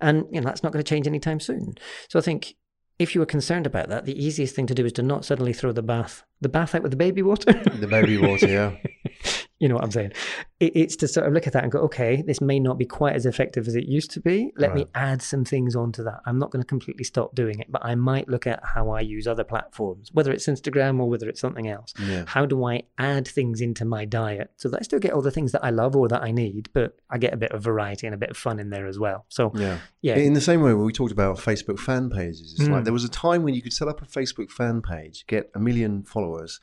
And 0.00 0.24
you 0.30 0.40
know 0.40 0.46
that's 0.46 0.62
not 0.62 0.72
going 0.72 0.84
to 0.84 0.88
change 0.88 1.06
anytime 1.06 1.40
soon. 1.40 1.74
So 2.08 2.18
I 2.18 2.22
think 2.22 2.54
if 2.98 3.14
you 3.14 3.20
were 3.20 3.26
concerned 3.26 3.66
about 3.66 3.88
that, 3.88 4.04
the 4.04 4.22
easiest 4.22 4.54
thing 4.54 4.66
to 4.66 4.74
do 4.74 4.84
is 4.84 4.92
to 4.92 5.02
not 5.02 5.24
suddenly 5.24 5.52
throw 5.52 5.72
the 5.72 5.82
bath 5.82 6.22
the 6.40 6.48
bath 6.48 6.74
out 6.74 6.82
with 6.82 6.90
the 6.90 6.96
baby 6.96 7.22
water. 7.22 7.52
the 7.52 7.86
baby 7.86 8.16
water, 8.18 8.46
yeah. 8.46 8.76
you 9.60 9.68
know 9.68 9.76
what 9.76 9.84
I'm 9.84 9.90
saying? 9.90 10.12
It, 10.58 10.72
it's 10.74 10.96
to 10.96 11.06
sort 11.08 11.26
of 11.26 11.32
look 11.34 11.46
at 11.46 11.52
that 11.52 11.62
and 11.62 11.70
go, 11.70 11.78
okay, 11.80 12.22
this 12.22 12.40
may 12.40 12.58
not 12.58 12.78
be 12.78 12.86
quite 12.86 13.14
as 13.14 13.26
effective 13.26 13.68
as 13.68 13.76
it 13.76 13.84
used 13.84 14.10
to 14.12 14.20
be. 14.20 14.52
Let 14.56 14.74
me 14.74 14.86
add 14.94 15.20
some 15.22 15.44
things 15.44 15.76
onto 15.76 16.02
that. 16.04 16.20
I'm 16.26 16.38
not 16.38 16.50
going 16.50 16.62
to 16.62 16.66
completely 16.66 17.04
stop 17.04 17.34
doing 17.34 17.60
it, 17.60 17.70
but 17.70 17.84
I 17.84 17.94
might 17.94 18.26
look 18.28 18.46
at 18.46 18.60
how 18.64 18.90
I 18.90 19.00
use 19.00 19.26
other 19.26 19.44
platforms, 19.44 20.10
whether 20.12 20.32
it's 20.32 20.46
Instagram 20.46 20.98
or 21.00 21.08
whether 21.08 21.28
it's 21.28 21.40
something 21.40 21.68
else. 21.68 21.92
Yeah. 22.02 22.24
How 22.26 22.46
do 22.46 22.64
I 22.64 22.82
add 22.98 23.28
things 23.28 23.60
into 23.60 23.84
my 23.84 24.04
diet 24.06 24.50
so 24.56 24.68
that 24.70 24.80
I 24.80 24.82
still 24.82 24.98
get 24.98 25.12
all 25.12 25.22
the 25.22 25.30
things 25.30 25.52
that 25.52 25.64
I 25.64 25.70
love 25.70 25.94
or 25.94 26.08
that 26.08 26.22
I 26.22 26.30
need, 26.32 26.70
but 26.72 26.96
I 27.10 27.18
get 27.18 27.32
a 27.34 27.36
bit 27.36 27.52
of 27.52 27.62
variety 27.62 28.06
and 28.06 28.14
a 28.14 28.18
bit 28.18 28.30
of 28.30 28.36
fun 28.36 28.58
in 28.58 28.70
there 28.70 28.86
as 28.86 28.98
well. 28.98 29.26
So 29.28 29.52
Yeah. 29.54 29.78
yeah, 30.00 30.16
In 30.16 30.32
the 30.32 30.40
same 30.40 30.62
way 30.62 30.72
when 30.72 30.86
we 30.86 30.92
talked 30.92 31.12
about 31.12 31.36
Facebook 31.36 31.78
fan 31.78 32.08
pages, 32.10 32.54
it's 32.58 32.68
like 32.68 32.80
Mm. 32.82 32.84
there 32.84 32.92
was 32.94 33.04
a 33.04 33.08
time 33.10 33.42
when 33.42 33.54
you 33.54 33.60
could 33.62 33.72
set 33.74 33.88
up 33.88 34.00
a 34.00 34.06
Facebook 34.06 34.50
fan 34.50 34.80
page, 34.80 35.26
get 35.26 35.50
a 35.54 35.58
million 35.60 36.02
followers, 36.02 36.60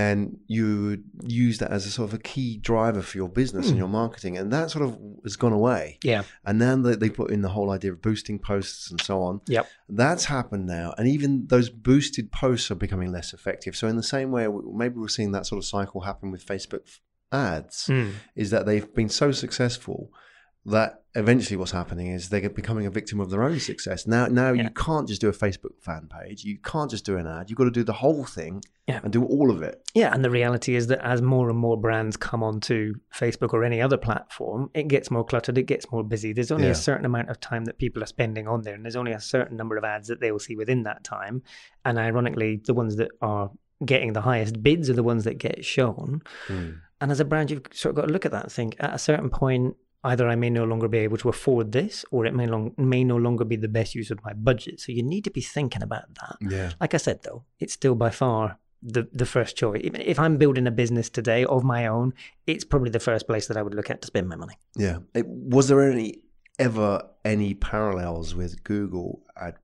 and 0.00 0.18
you 0.56 1.02
use 1.46 1.56
that 1.60 1.70
as 1.78 1.82
a 1.86 1.90
sort 1.90 2.06
of 2.10 2.14
a 2.20 2.22
key 2.32 2.50
driver 2.70 3.02
for 3.08 3.16
your 3.22 3.28
business 3.40 3.66
and 3.68 3.76
Mm. 3.76 3.82
your 3.84 3.88
marketing, 4.02 4.36
and 4.38 4.52
that 4.56 4.70
sort 4.70 4.84
of 4.86 4.90
has 5.26 5.36
gone 5.36 5.52
away. 5.60 5.84
yeah, 6.12 6.22
And 6.48 6.56
then 6.60 6.76
they, 6.84 6.94
they 7.02 7.10
put 7.20 7.30
in 7.34 7.40
the 7.46 7.48
whole 7.56 7.70
idea 7.76 7.92
of 7.92 7.98
boosting 8.02 8.38
posts 8.38 8.90
and 8.90 9.00
so 9.08 9.14
on. 9.28 9.34
Yep. 9.56 9.66
That's 10.02 10.24
happened 10.36 10.66
now, 10.66 10.88
and 10.98 11.04
even 11.16 11.30
those 11.54 11.68
boosted 11.90 12.26
posts 12.42 12.70
are 12.70 12.80
becoming 12.86 13.10
less 13.18 13.32
effective. 13.38 13.72
So 13.76 13.84
in 13.88 13.96
the 13.96 14.02
same 14.16 14.30
way, 14.36 14.44
maybe 14.82 14.96
we're 15.00 15.08
seeing 15.18 15.32
that 15.32 15.46
sort 15.46 15.58
of 15.58 15.64
cycle 15.64 16.00
happen 16.02 16.30
with 16.30 16.44
Facebook 16.52 16.82
ads 17.32 17.86
Mm. 17.88 18.12
is 18.42 18.50
that 18.50 18.66
they've 18.66 18.92
been 19.00 19.08
so 19.22 19.32
successful 19.32 19.98
that 20.66 21.02
eventually 21.14 21.56
what's 21.56 21.70
happening 21.70 22.08
is 22.08 22.28
they're 22.28 22.50
becoming 22.50 22.84
a 22.86 22.90
victim 22.90 23.20
of 23.20 23.30
their 23.30 23.42
own 23.42 23.58
success. 23.58 24.06
Now, 24.06 24.26
now 24.26 24.52
Yeah. 24.52 24.64
you 24.64 24.70
can't 24.70 25.08
just 25.08 25.20
do 25.20 25.28
a 25.28 25.32
Facebook 25.32 25.80
fan 25.80 26.08
page. 26.10 26.44
You 26.44 26.58
can't 26.58 26.90
just 26.90 27.06
do 27.06 27.16
an 27.16 27.26
ad. 27.26 27.48
You've 27.48 27.56
got 27.56 27.64
to 27.64 27.70
do 27.70 27.84
the 27.84 27.94
whole 27.94 28.24
thing 28.24 28.62
Yeah. 28.86 29.00
and 29.02 29.12
do 29.12 29.24
all 29.24 29.50
of 29.50 29.62
it. 29.62 29.80
Yeah, 29.94 30.12
and 30.12 30.24
the 30.24 30.28
reality 30.30 30.74
is 30.74 30.88
that 30.88 30.98
as 31.06 31.22
more 31.22 31.48
and 31.48 31.58
more 31.58 31.76
brands 31.80 32.16
come 32.16 32.42
onto 32.42 32.94
Facebook 33.14 33.54
or 33.54 33.64
any 33.64 33.80
other 33.80 33.96
platform, 33.96 34.68
it 34.74 34.88
gets 34.88 35.10
more 35.10 35.24
cluttered, 35.24 35.56
it 35.56 35.62
gets 35.66 35.90
more 35.90 36.04
busy. 36.04 36.32
There's 36.32 36.50
only 36.50 36.66
Yeah. 36.66 36.72
a 36.72 36.74
certain 36.74 37.06
amount 37.06 37.30
of 37.30 37.40
time 37.40 37.64
that 37.64 37.78
people 37.78 38.02
are 38.02 38.06
spending 38.06 38.46
on 38.46 38.62
there, 38.62 38.74
and 38.74 38.84
there's 38.84 38.96
only 38.96 39.12
a 39.12 39.20
certain 39.20 39.56
number 39.56 39.76
of 39.78 39.84
ads 39.84 40.08
that 40.08 40.20
they 40.20 40.32
will 40.32 40.38
see 40.40 40.56
within 40.56 40.82
that 40.82 41.02
time. 41.04 41.42
And 41.84 41.96
ironically, 41.98 42.60
the 42.66 42.74
ones 42.74 42.96
that 42.96 43.12
are 43.22 43.50
getting 43.84 44.12
the 44.14 44.22
highest 44.22 44.62
bids 44.62 44.90
are 44.90 44.94
the 44.94 45.02
ones 45.02 45.24
that 45.24 45.38
get 45.38 45.64
shown. 45.64 46.22
Hmm. 46.48 46.70
And 47.00 47.12
as 47.12 47.20
a 47.20 47.24
brand, 47.24 47.50
you've 47.50 47.62
sort 47.72 47.90
of 47.90 47.96
got 47.96 48.06
to 48.06 48.12
look 48.12 48.24
at 48.26 48.32
that 48.32 48.44
and 48.44 48.52
think 48.52 48.76
at 48.80 48.92
a 48.94 48.98
certain 48.98 49.28
point, 49.30 49.76
either 50.06 50.28
I 50.28 50.36
may 50.36 50.50
no 50.50 50.64
longer 50.64 50.88
be 50.88 50.98
able 50.98 51.18
to 51.18 51.28
afford 51.28 51.72
this, 51.72 52.04
or 52.10 52.26
it 52.26 52.34
may 52.34 52.46
long 52.46 52.72
may 52.76 53.04
no 53.04 53.16
longer 53.16 53.44
be 53.44 53.56
the 53.56 53.68
best 53.68 53.94
use 53.94 54.10
of 54.10 54.22
my 54.24 54.32
budget. 54.32 54.80
So 54.80 54.92
you 54.92 55.02
need 55.02 55.24
to 55.24 55.30
be 55.30 55.40
thinking 55.40 55.82
about 55.82 56.14
that. 56.20 56.36
Yeah. 56.40 56.72
Like 56.80 56.94
I 56.94 56.98
said, 56.98 57.20
though, 57.22 57.44
it's 57.60 57.72
still 57.74 57.94
by 57.94 58.10
far 58.10 58.58
the 58.82 59.08
the 59.12 59.26
first 59.26 59.56
choice. 59.56 59.80
Even 59.84 60.00
if 60.00 60.18
I'm 60.18 60.36
building 60.36 60.66
a 60.66 60.70
business 60.70 61.10
today 61.10 61.44
of 61.44 61.64
my 61.64 61.86
own, 61.86 62.14
it's 62.46 62.64
probably 62.64 62.90
the 62.90 63.00
first 63.00 63.26
place 63.26 63.48
that 63.48 63.56
I 63.56 63.62
would 63.62 63.74
look 63.74 63.90
at 63.90 64.00
to 64.02 64.06
spend 64.06 64.28
my 64.28 64.36
money. 64.36 64.58
Yeah. 64.76 64.98
It, 65.14 65.26
was 65.26 65.68
there 65.68 65.82
any 65.90 66.22
ever 66.58 67.02
any 67.24 67.54
parallels 67.54 68.34
with 68.34 68.64
Google 68.64 69.22
ad 69.36 69.56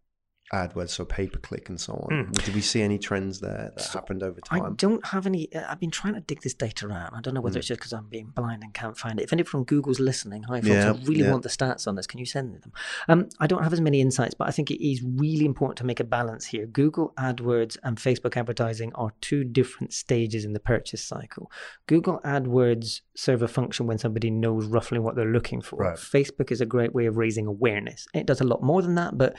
AdWords, 0.53 0.91
so 0.91 1.05
pay 1.05 1.27
per 1.29 1.39
click 1.39 1.69
and 1.69 1.81
so 1.81 1.95
on? 2.11 2.27
Hmm. 2.27 2.33
Did 2.33 2.55
we 2.55 2.61
see 2.61 2.83
any 2.83 2.99
trends 2.99 3.41
there 3.41 3.73
that 3.75 3.81
So, 3.81 3.99
happened 3.99 4.23
over 4.23 4.41
time? 4.41 4.63
I 4.63 4.71
don't 4.77 5.05
have 5.07 5.27
any. 5.27 5.53
uh, 5.55 5.65
I've 5.69 5.81
been 5.81 5.91
trying 5.91 6.15
to 6.15 6.21
dig 6.21 6.43
this 6.43 6.55
data 6.55 6.91
out. 6.91 7.13
I 7.15 7.21
don't 7.21 7.35
know 7.35 7.41
whether 7.41 7.55
Mm. 7.57 7.61
it's 7.61 7.69
just 7.69 7.81
because 7.81 7.93
I'm 7.93 8.09
being 8.09 8.27
blind 8.35 8.63
and 8.63 8.75
can't 8.75 8.97
find 8.97 9.19
it. 9.19 9.23
If 9.25 9.33
anyone 9.33 9.47
from 9.49 9.65
Google's 9.65 9.99
listening, 10.01 10.43
hi 10.45 10.57
folks, 10.61 10.69
Yeah, 10.69 10.93
I 10.93 11.05
really 11.05 11.21
yeah. 11.23 11.31
want 11.31 11.43
the 11.43 11.49
stats 11.49 11.87
on 11.89 11.95
this. 11.95 12.07
Can 12.07 12.19
you 12.19 12.27
send 12.27 12.61
them? 12.63 12.73
Um, 13.09 13.29
I 13.41 13.47
don't 13.47 13.63
have 13.63 13.73
as 13.73 13.81
many 13.81 14.01
insights, 14.01 14.35
but 14.35 14.47
I 14.47 14.51
think 14.51 14.71
it 14.71 14.87
is 14.87 15.03
really 15.03 15.45
important 15.47 15.79
to 15.79 15.85
make 15.85 16.01
a 16.01 16.05
balance 16.05 16.47
here. 16.47 16.67
Google 16.67 17.15
AdWords 17.19 17.79
and 17.83 17.97
Facebook 17.97 18.37
advertising 18.37 18.93
are 18.95 19.13
two 19.21 19.45
different 19.45 19.93
stages 19.93 20.45
in 20.45 20.53
the 20.53 20.61
purchase 20.61 21.03
cycle. 21.03 21.51
Google 21.87 22.21
AdWords 22.25 23.01
serve 23.17 23.43
a 23.43 23.49
function 23.49 23.87
when 23.87 23.99
somebody 23.99 24.31
knows 24.31 24.67
roughly 24.67 24.99
what 24.99 25.17
they're 25.17 25.25
looking 25.33 25.61
for. 25.63 25.77
Right. 25.81 25.97
Facebook 25.97 26.51
is 26.51 26.61
a 26.61 26.67
great 26.67 26.95
way 26.95 27.07
of 27.07 27.17
raising 27.17 27.47
awareness. 27.47 28.07
It 28.15 28.27
does 28.27 28.41
a 28.41 28.45
lot 28.45 28.63
more 28.63 28.83
than 28.83 28.95
that, 28.97 29.17
but 29.17 29.35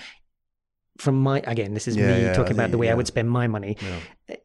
from 0.98 1.22
my 1.22 1.42
again, 1.46 1.74
this 1.74 1.88
is 1.88 1.98
Yeah, 1.98 2.08
me 2.08 2.24
yeah, 2.24 2.34
talking 2.34 2.54
about 2.54 2.72
the 2.72 2.78
way 2.78 2.90
I 2.90 2.94
would 2.94 3.08
spend 3.08 3.30
my 3.30 3.48
money. 3.48 3.78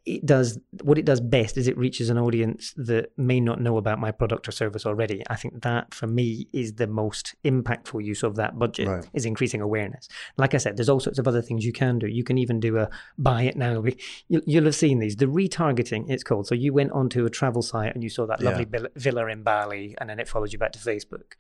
It 0.05 0.27
does 0.27 0.59
what 0.83 0.99
it 0.99 1.05
does 1.05 1.21
best 1.21 1.57
is 1.57 1.69
it 1.69 1.79
reaches 1.79 2.11
an 2.11 2.19
audience 2.19 2.75
that 2.77 3.13
may 3.17 3.39
not 3.41 3.61
know 3.61 3.77
about 3.77 4.01
my 4.01 4.11
product 4.11 4.49
or 4.49 4.51
service 4.51 4.85
already 4.85 5.23
i 5.31 5.37
think 5.37 5.63
that 5.63 5.95
for 5.95 6.09
me 6.09 6.49
is 6.53 6.75
the 6.75 6.87
most 6.89 7.37
impactful 7.45 8.05
use 8.05 8.25
of 8.25 8.35
that 8.35 8.59
budget 8.59 8.89
Right. 8.89 9.07
is 9.15 9.25
increasing 9.25 9.61
awareness 9.61 10.09
like 10.37 10.53
i 10.53 10.57
said 10.57 10.77
there's 10.77 10.89
all 10.89 10.99
sorts 10.99 11.21
of 11.21 11.29
other 11.29 11.41
things 11.43 11.65
you 11.65 11.73
can 11.73 12.01
do 12.01 12.09
you 12.09 12.25
can 12.25 12.39
even 12.39 12.59
do 12.59 12.77
a 12.79 12.91
buy 13.19 13.43
it 13.43 13.57
now 13.57 13.85
You- 14.27 14.43
you'll 14.47 14.65
have 14.65 14.75
seen 14.75 14.99
these 14.99 15.15
the 15.15 15.27
retargeting 15.27 16.11
it's 16.11 16.25
called 16.25 16.49
so 16.49 16.57
you 16.57 16.73
went 16.73 16.91
onto 16.91 17.25
a 17.25 17.31
travel 17.31 17.63
site 17.63 17.95
and 17.95 18.03
you 18.03 18.11
saw 18.11 18.27
that 18.27 18.43
lovely 18.43 18.67
Yeah. 18.73 18.87
villa 18.97 19.27
in 19.29 19.45
bali 19.45 19.95
and 20.01 20.11
then 20.11 20.19
it 20.19 20.27
follows 20.29 20.53
you 20.53 20.59
back 20.59 20.73
to 20.73 20.81
facebook 20.81 21.35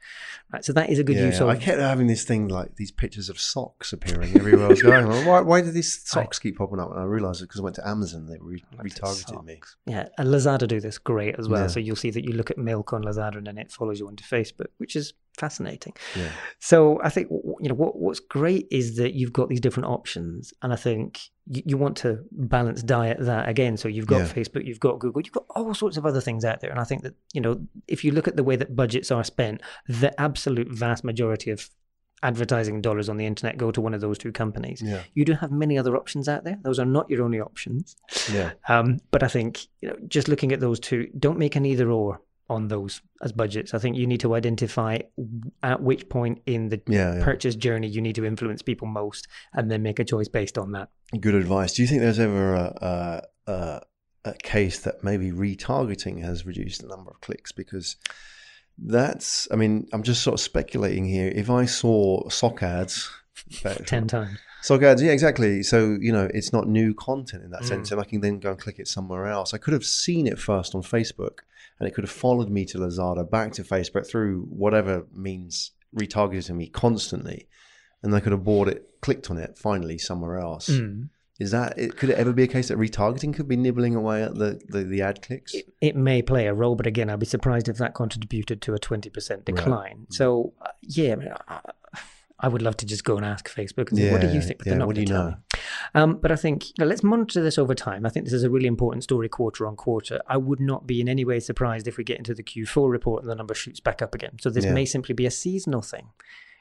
right 0.52 0.64
so 0.64 0.72
that 0.74 0.90
is 0.90 1.00
a 1.00 1.04
good 1.04 1.16
Yeah, 1.16 1.26
use 1.26 1.38
yeah. 1.38 1.42
of 1.44 1.48
I 1.48 1.56
kept 1.56 1.80
having 1.80 2.06
this 2.06 2.22
thing 2.24 2.46
like 2.46 2.76
these 2.76 2.92
pictures 2.92 3.28
of 3.28 3.40
socks 3.40 3.92
appearing 3.92 4.36
everywhere 4.36 4.66
I 4.66 4.68
was 4.68 4.82
going. 4.82 5.06
Why, 5.26 5.40
why 5.40 5.60
did 5.60 5.74
these 5.74 6.02
socks 6.08 6.38
keep 6.38 6.58
popping 6.58 6.78
up? 6.78 6.90
And 6.92 7.00
I 7.00 7.04
realized 7.04 7.40
it 7.40 7.44
because 7.44 7.60
I 7.60 7.64
went 7.64 7.76
to 7.76 7.88
Amazon. 7.88 8.26
They 8.30 8.38
re- 8.40 8.64
retargeted 8.78 9.44
me. 9.44 9.60
Yeah, 9.86 10.08
and 10.18 10.28
Lazada 10.28 10.66
do 10.68 10.80
this 10.80 10.98
great 10.98 11.36
as 11.38 11.48
well. 11.48 11.62
Yeah. 11.62 11.66
So 11.68 11.80
you'll 11.80 11.96
see 11.96 12.10
that 12.10 12.24
you 12.24 12.32
look 12.32 12.50
at 12.50 12.58
milk 12.58 12.92
on 12.92 13.02
Lazada 13.02 13.36
and 13.36 13.46
then 13.46 13.58
it 13.58 13.70
follows 13.70 13.98
you 14.00 14.06
onto 14.08 14.24
Facebook, 14.24 14.68
which 14.78 14.96
is 14.96 15.14
fascinating. 15.36 15.94
Yeah. 16.16 16.30
So 16.58 17.00
I 17.02 17.10
think 17.10 17.28
you 17.30 17.68
know 17.68 17.74
what 17.74 17.98
what's 17.98 18.20
great 18.20 18.66
is 18.70 18.96
that 18.96 19.14
you've 19.14 19.32
got 19.32 19.48
these 19.48 19.60
different 19.60 19.88
options, 19.88 20.52
and 20.62 20.72
I 20.72 20.76
think 20.76 21.20
you, 21.46 21.62
you 21.64 21.76
want 21.76 21.96
to 21.98 22.20
balance 22.32 22.82
diet 22.82 23.18
that 23.20 23.48
again. 23.48 23.76
So 23.76 23.88
you've 23.88 24.06
got 24.06 24.18
Yeah. 24.18 24.26
Facebook, 24.26 24.66
you've 24.66 24.80
got 24.80 24.98
Google, 24.98 25.22
you've 25.22 25.32
got 25.32 25.46
all 25.50 25.74
sorts 25.74 25.96
of 25.96 26.04
other 26.06 26.20
things 26.20 26.44
out 26.44 26.60
there, 26.60 26.70
and 26.70 26.80
I 26.80 26.84
think 26.84 27.02
that 27.02 27.14
you 27.32 27.40
know 27.40 27.60
if 27.86 28.04
you 28.04 28.10
look 28.12 28.28
at 28.28 28.36
the 28.36 28.44
way 28.44 28.56
that 28.56 28.74
budgets 28.76 29.10
are 29.10 29.24
spent, 29.24 29.62
the 29.88 30.18
absolute 30.20 30.68
vast 30.70 31.04
majority 31.04 31.50
of 31.50 31.68
advertising 32.22 32.80
dollars 32.80 33.08
on 33.08 33.16
the 33.16 33.26
internet 33.26 33.56
go 33.56 33.70
to 33.70 33.80
one 33.80 33.94
of 33.94 34.00
those 34.00 34.18
two 34.18 34.32
companies. 34.32 34.82
Yeah. 34.84 35.02
You 35.14 35.24
do 35.24 35.34
have 35.34 35.52
many 35.52 35.78
other 35.78 35.96
options 35.96 36.28
out 36.28 36.44
there. 36.44 36.58
Those 36.62 36.78
are 36.78 36.84
not 36.84 37.08
your 37.10 37.22
only 37.22 37.40
options. 37.40 37.96
Yeah. 38.32 38.52
Um, 38.68 38.98
but 39.10 39.22
I 39.22 39.28
think 39.28 39.66
you 39.80 39.88
know, 39.90 39.96
just 40.08 40.28
looking 40.28 40.52
at 40.52 40.60
those 40.60 40.80
two, 40.80 41.08
don't 41.18 41.38
make 41.38 41.56
an 41.56 41.64
either 41.64 41.90
or 41.90 42.20
on 42.50 42.68
those 42.68 43.02
as 43.22 43.30
budgets. 43.30 43.74
I 43.74 43.78
think 43.78 43.96
you 43.96 44.06
need 44.06 44.20
to 44.20 44.34
identify 44.34 44.98
at 45.62 45.82
which 45.82 46.08
point 46.08 46.40
in 46.46 46.70
the 46.70 46.80
Yeah. 46.88 47.16
yeah. 47.18 47.24
purchase 47.24 47.54
journey 47.54 47.88
you 47.88 48.00
need 48.00 48.14
to 48.14 48.24
influence 48.24 48.62
people 48.62 48.88
most, 48.88 49.28
and 49.52 49.70
then 49.70 49.82
make 49.82 49.98
a 49.98 50.04
choice 50.04 50.28
based 50.28 50.56
on 50.56 50.72
that. 50.72 50.88
Good 51.20 51.34
advice. 51.34 51.74
Do 51.74 51.82
you 51.82 51.88
think 51.88 52.00
there's 52.00 52.18
ever 52.18 52.54
a, 52.54 53.22
a, 53.46 53.52
a, 53.52 53.82
a 54.24 54.32
case 54.42 54.80
that 54.80 55.04
maybe 55.04 55.30
retargeting 55.30 56.22
has 56.24 56.46
reduced 56.46 56.80
the 56.80 56.88
number 56.88 57.10
of 57.10 57.20
clicks? 57.20 57.52
Because 57.52 57.96
that's, 58.78 59.48
I 59.50 59.56
mean, 59.56 59.88
I'm 59.92 60.02
just 60.02 60.22
sort 60.22 60.34
of 60.34 60.40
speculating 60.40 61.04
here. 61.04 61.28
If 61.34 61.50
I 61.50 61.64
saw 61.64 62.28
sock 62.28 62.62
ads, 62.62 63.10
Ten 63.86 64.06
times. 64.06 64.38
sock 64.62 64.82
ads, 64.82 65.02
yeah, 65.02 65.12
exactly. 65.12 65.62
So, 65.62 65.96
you 66.00 66.12
know, 66.12 66.28
it's 66.32 66.52
not 66.52 66.68
new 66.68 66.94
content 66.94 67.44
in 67.44 67.50
that 67.50 67.62
Mm. 67.62 67.68
sense, 67.68 67.92
and 67.92 68.00
I 68.00 68.04
can 68.04 68.20
then 68.20 68.38
go 68.40 68.50
and 68.50 68.58
click 68.60 68.78
it 68.78 68.88
somewhere 68.88 69.26
else. 69.26 69.54
I 69.54 69.58
could 69.58 69.72
have 69.72 69.84
seen 69.84 70.26
it 70.26 70.38
first 70.38 70.74
on 70.74 70.82
Facebook 70.82 71.40
and 71.80 71.88
it 71.88 71.94
could 71.94 72.04
have 72.04 72.10
followed 72.10 72.50
me 72.50 72.64
to 72.66 72.78
Lazada, 72.78 73.28
back 73.28 73.52
to 73.52 73.62
Facebook 73.62 74.06
through 74.06 74.42
whatever 74.50 75.06
means 75.14 75.72
retargeting 75.96 76.56
me 76.56 76.66
constantly, 76.68 77.46
and 78.02 78.14
I 78.14 78.20
could 78.20 78.32
have 78.32 78.44
bought 78.44 78.68
it, 78.68 78.84
clicked 79.00 79.30
on 79.30 79.38
it 79.38 79.56
finally 79.56 79.96
somewhere 79.96 80.38
else. 80.38 80.68
Mm. 80.68 81.08
Is 81.38 81.52
that 81.52 81.78
it? 81.78 81.96
Could 81.96 82.10
it 82.10 82.18
ever 82.18 82.32
be 82.32 82.42
a 82.42 82.48
case 82.48 82.68
that 82.68 82.78
retargeting 82.78 83.32
could 83.32 83.46
be 83.46 83.56
nibbling 83.56 83.94
away 83.94 84.22
at 84.24 84.34
the 84.34 84.60
the, 84.68 84.82
the 84.82 85.02
ad 85.02 85.22
clicks? 85.22 85.54
It, 85.54 85.72
it 85.80 85.96
may 85.96 86.20
play 86.20 86.46
a 86.48 86.54
role, 86.54 86.74
but 86.74 86.86
again, 86.86 87.08
I'd 87.10 87.20
be 87.20 87.26
surprised 87.26 87.68
if 87.68 87.78
that 87.78 87.94
contributed 87.94 88.60
to 88.62 88.74
a 88.74 88.78
20% 88.78 89.44
decline. 89.44 90.06
So, 90.10 90.52
uh, 90.60 90.70
yeah, 90.82 91.12
I, 91.12 91.16
mean, 91.16 91.28
I, 91.46 91.60
I 92.40 92.48
would 92.48 92.62
love 92.62 92.76
to 92.78 92.86
just 92.86 93.04
go 93.04 93.16
and 93.16 93.24
ask 93.24 93.48
Facebook 93.48 93.90
and 93.90 93.98
say, 93.98 94.10
what 94.10 94.20
do 94.20 94.28
you 94.28 94.40
think? 94.40 94.58
But 94.58 94.66
yeah, 94.66 94.70
they're 94.72 94.78
not 94.80 94.86
what 94.88 94.96
do 94.96 95.02
you 95.02 95.06
know? 95.06 95.36
Um, 95.94 96.16
but 96.16 96.32
I 96.32 96.36
think 96.36 96.68
you 96.68 96.74
know, 96.80 96.86
let's 96.86 97.04
monitor 97.04 97.40
this 97.40 97.56
over 97.56 97.74
time. 97.74 98.04
I 98.04 98.08
think 98.08 98.26
this 98.26 98.32
is 98.32 98.42
a 98.42 98.50
really 98.50 98.66
important 98.66 99.04
story 99.04 99.28
quarter 99.28 99.64
on 99.64 99.76
quarter. 99.76 100.20
I 100.26 100.38
would 100.38 100.60
not 100.60 100.88
be 100.88 101.00
in 101.00 101.08
any 101.08 101.24
way 101.24 101.38
surprised 101.38 101.86
if 101.86 101.96
we 101.96 102.04
get 102.04 102.18
into 102.18 102.34
the 102.34 102.42
Q4 102.42 102.90
report 102.90 103.22
and 103.22 103.30
the 103.30 103.36
number 103.36 103.54
shoots 103.54 103.78
back 103.78 104.02
up 104.02 104.12
again. 104.12 104.38
So 104.40 104.50
this 104.50 104.64
Yeah. 104.64 104.72
may 104.72 104.84
simply 104.84 105.14
be 105.14 105.26
a 105.26 105.30
seasonal 105.30 105.82
thing. 105.82 106.08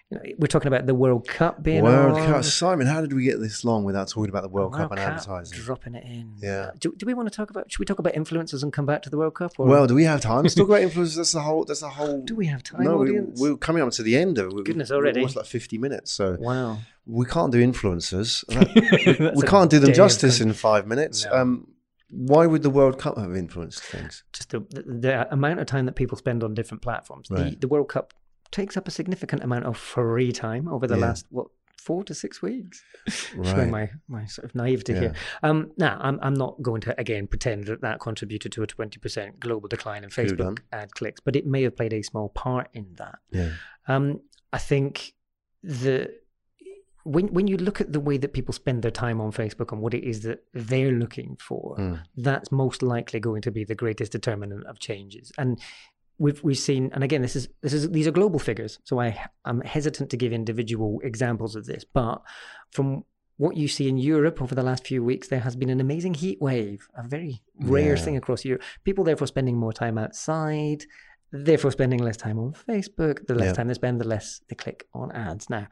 You 0.09 0.17
know, 0.17 0.23
we're 0.37 0.47
talking 0.47 0.69
about 0.69 0.85
the 0.85 0.95
World 0.95 1.27
Cup 1.27 1.61
being 1.61 1.83
World 1.83 2.17
on. 2.17 2.25
Cup, 2.27 2.43
Simon. 2.45 2.87
How 2.87 3.01
did 3.01 3.11
we 3.11 3.25
get 3.25 3.41
this 3.41 3.65
long 3.65 3.83
without 3.83 4.07
talking 4.07 4.29
about 4.29 4.43
the 4.43 4.49
World 4.49 4.73
Cup 4.73 4.89
and 4.91 4.99
Cup, 4.99 5.09
advertising? 5.09 5.59
dropping 5.59 5.95
it 5.95 6.05
in. 6.05 6.35
Yeah. 6.41 6.71
Do, 6.79 6.93
do 6.95 7.05
we 7.05 7.13
want 7.13 7.29
to 7.29 7.35
talk 7.35 7.49
about? 7.49 7.69
Should 7.69 7.79
we 7.79 7.85
talk 7.85 7.99
about 7.99 8.13
influencers 8.13 8.63
and 8.63 8.71
come 8.71 8.85
back 8.85 9.01
to 9.01 9.09
the 9.09 9.17
World 9.17 9.35
Cup? 9.35 9.51
Or 9.57 9.67
Well, 9.67 9.85
do 9.85 9.95
we 9.95 10.05
have 10.05 10.21
time 10.21 10.45
to 10.45 10.55
talk 10.55 10.69
about 10.69 10.79
influencers? 10.89 11.17
That's 11.17 11.33
the 11.33 11.41
whole. 11.41 11.65
That's 11.65 11.81
the 11.81 11.89
whole. 11.89 12.21
do 12.21 12.35
we 12.35 12.45
have 12.45 12.63
time, 12.63 12.83
no, 12.83 12.95
we, 12.95 13.09
audience? 13.09 13.41
we're 13.41 13.57
coming 13.57 13.83
up 13.83 13.91
to 13.91 14.03
the 14.03 14.15
end 14.15 14.37
of 14.37 14.53
it. 14.53 14.63
Goodness, 14.63 14.91
already. 14.91 15.19
almost 15.19 15.35
like 15.35 15.45
fifty 15.45 15.77
minutes. 15.77 16.13
So 16.13 16.37
wow. 16.39 16.77
we 17.05 17.25
can't 17.25 17.51
do 17.51 17.61
influencers. 17.61 18.45
That- 19.17 19.33
we 19.35 19.45
can't 19.45 19.69
do 19.69 19.79
them 19.79 19.93
justice 19.93 20.39
in 20.39 20.53
five 20.53 20.87
minutes. 20.87 21.25
No. 21.25 21.33
Um, 21.33 21.67
why 22.09 22.45
would 22.45 22.63
the 22.63 22.69
World 22.69 22.97
Cup 22.97 23.17
have 23.17 23.35
influenced 23.35 23.83
things? 23.83 24.23
just 24.31 24.51
the, 24.51 24.61
the, 24.69 24.83
the 24.83 25.33
amount 25.33 25.59
of 25.59 25.67
time 25.67 25.85
that 25.87 25.95
people 25.95 26.17
spend 26.17 26.41
on 26.43 26.53
different 26.53 26.81
platforms. 26.81 27.27
The, 27.27 27.57
the 27.59 27.67
World 27.67 27.89
Cup 27.89 28.13
takes 28.51 28.77
up 28.77 28.87
a 28.87 28.91
significant 28.91 29.43
amount 29.43 29.65
of 29.65 29.77
free 29.77 30.31
time 30.31 30.67
over 30.67 30.87
the 30.87 30.95
Yeah. 30.95 31.05
last 31.07 31.25
what 31.29 31.47
four 31.77 32.03
to 32.03 32.13
six 32.13 32.41
weeks. 32.41 32.83
Showing 33.07 33.71
my 33.71 33.89
my 34.07 34.25
sort 34.25 34.45
of 34.45 34.55
naivety 34.55 34.93
Yeah. 34.93 34.99
here. 34.99 35.13
Um, 35.43 35.71
now 35.77 35.97
I'm 36.01 36.19
I'm 36.21 36.33
not 36.33 36.61
going 36.61 36.81
to 36.81 36.99
again 36.99 37.27
pretend 37.27 37.65
that 37.65 37.81
that 37.81 37.99
contributed 37.99 38.51
to 38.53 38.63
a 38.63 38.67
twenty 38.67 38.99
percent 38.99 39.39
global 39.39 39.67
decline 39.69 40.03
in 40.03 40.09
Could 40.09 40.29
have 40.29 40.37
done. 40.37 40.55
Facebook 40.55 40.59
ad 40.73 40.91
clicks, 40.95 41.21
but 41.21 41.35
it 41.35 41.45
may 41.45 41.61
have 41.63 41.75
played 41.77 41.93
a 41.93 42.01
small 42.03 42.29
part 42.29 42.67
in 42.73 42.87
that. 42.97 43.19
Yeah. 43.31 43.51
Um, 43.87 44.19
I 44.51 44.57
think 44.57 45.13
the 45.63 46.13
when 47.03 47.27
when 47.33 47.47
you 47.47 47.55
look 47.55 47.79
at 47.79 47.93
the 47.93 48.01
way 48.01 48.17
that 48.17 48.33
people 48.33 48.53
spend 48.53 48.81
their 48.81 48.91
time 48.91 49.21
on 49.21 49.31
Facebook 49.31 49.71
and 49.71 49.81
what 49.81 49.93
it 49.93 50.03
is 50.03 50.23
that 50.23 50.43
they're 50.53 50.91
looking 50.91 51.37
for, 51.39 51.77
Mm. 51.77 52.01
that's 52.17 52.51
most 52.51 52.83
likely 52.83 53.21
going 53.21 53.41
to 53.43 53.51
be 53.51 53.63
the 53.63 53.75
greatest 53.75 54.11
determinant 54.11 54.65
of 54.65 54.77
changes. 54.79 55.31
And 55.37 55.57
we've 56.19 56.43
we've 56.43 56.57
seen, 56.57 56.89
and 56.93 57.03
again, 57.03 57.21
this 57.21 57.35
is 57.35 57.47
this 57.61 57.73
is 57.73 57.89
these 57.91 58.07
are 58.07 58.11
global 58.11 58.39
figures, 58.39 58.79
so 58.83 58.99
I 58.99 59.17
I'm 59.45 59.61
hesitant 59.61 60.09
to 60.11 60.17
give 60.17 60.31
individual 60.33 60.99
examples 61.03 61.55
of 61.55 61.65
this, 61.65 61.83
but 61.83 62.21
from 62.71 63.03
what 63.37 63.55
you 63.55 63.67
see 63.67 63.87
in 63.87 63.97
Europe 63.97 64.41
over 64.41 64.55
the 64.55 64.63
last 64.63 64.85
few 64.87 65.03
weeks, 65.03 65.27
there 65.27 65.41
has 65.41 65.55
been 65.55 65.69
an 65.69 65.79
amazing 65.79 66.15
heat 66.15 66.41
wave, 66.41 66.87
a 66.97 67.07
very 67.07 67.43
rare 67.59 67.95
Yeah. 67.95 68.01
thing 68.03 68.17
across 68.17 68.43
Europe. 68.43 68.63
People 68.83 69.03
therefore 69.03 69.27
spending 69.27 69.55
more 69.57 69.71
time 69.73 69.97
outside, 69.99 70.85
therefore 71.31 71.69
spending 71.71 71.99
less 71.99 72.17
time 72.17 72.39
on 72.39 72.53
Facebook. 72.53 73.27
The 73.27 73.35
less 73.35 73.47
Yeah. 73.49 73.53
time 73.53 73.67
they 73.67 73.75
spend, 73.75 74.01
the 74.01 74.07
less 74.07 74.41
they 74.49 74.55
click 74.55 74.87
on 74.93 75.11
ads. 75.11 75.51
Now, 75.51 75.67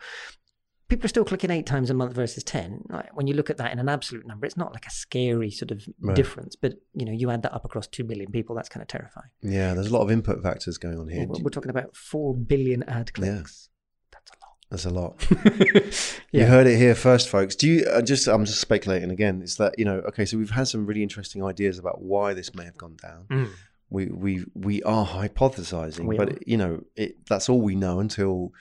people 0.87 1.05
are 1.05 1.09
still 1.09 1.25
clicking 1.25 1.49
eight 1.51 1.65
times 1.65 1.89
a 1.89 1.93
month 1.93 2.13
versus 2.13 2.43
10. 2.43 2.85
Like, 2.89 3.15
when 3.15 3.27
you 3.27 3.33
look 3.33 3.49
at 3.49 3.57
that 3.57 3.71
in 3.73 3.79
an 3.79 3.89
absolute 3.89 4.25
number, 4.27 4.45
it's 4.45 4.57
not 4.57 4.73
like 4.73 4.85
a 4.85 4.91
scary 4.91 5.49
sort 5.51 5.71
of 5.71 5.83
Right. 5.99 6.15
difference, 6.15 6.55
but 6.55 6.73
you 6.93 7.05
know, 7.05 7.11
you 7.11 7.29
add 7.31 7.41
that 7.43 7.53
up 7.53 7.65
across 7.65 7.87
2 7.87 8.03
billion 8.03 8.31
people, 8.31 8.55
that's 8.55 8.69
kind 8.69 8.81
of 8.81 8.87
terrifying. 8.87 9.29
Yeah, 9.41 9.73
there's 9.73 9.87
a 9.87 9.93
lot 9.93 10.01
of 10.01 10.11
input 10.11 10.41
factors 10.43 10.77
going 10.77 10.99
on 10.99 11.07
here. 11.07 11.25
We're, 11.27 11.43
we're 11.43 11.49
talking 11.49 11.71
about 11.71 11.95
4 11.95 12.35
billion 12.35 12.83
ad 12.83 13.13
clicks. 13.13 13.69
That's 14.11 14.31
a 14.31 14.89
lot. 14.89 15.19
That's 15.21 15.31
a 15.31 15.49
lot. 15.71 15.71
lot. 15.85 16.21
You 16.31 16.45
heard 16.45 16.67
it 16.67 16.77
here 16.77 16.95
first, 16.95 17.29
folks. 17.29 17.55
Do 17.55 17.67
you 17.67 17.85
uh, 17.85 18.01
just? 18.01 18.27
I'm 18.27 18.45
just 18.45 18.59
speculating 18.61 19.11
again. 19.11 19.41
Is 19.41 19.57
that 19.57 19.77
you 19.77 19.85
know? 19.85 19.97
Okay, 20.07 20.25
so 20.25 20.37
we've 20.37 20.49
had 20.49 20.67
some 20.67 20.85
really 20.85 21.03
interesting 21.03 21.43
ideas 21.43 21.77
about 21.77 22.01
why 22.01 22.33
this 22.33 22.53
may 22.55 22.65
have 22.65 22.77
gone 22.77 22.97
down. 23.01 23.25
Mm. 23.29 23.49
We 23.89 24.07
we 24.07 24.45
we 24.55 24.81
are 24.83 25.05
hypothesizing, 25.05 26.05
We 26.05 26.17
but 26.17 26.29
are. 26.29 26.37
you 26.47 26.57
know, 26.57 26.83
it, 26.95 27.25
that's 27.27 27.47
all 27.47 27.61
we 27.61 27.75
know 27.75 27.99
until 27.99 28.51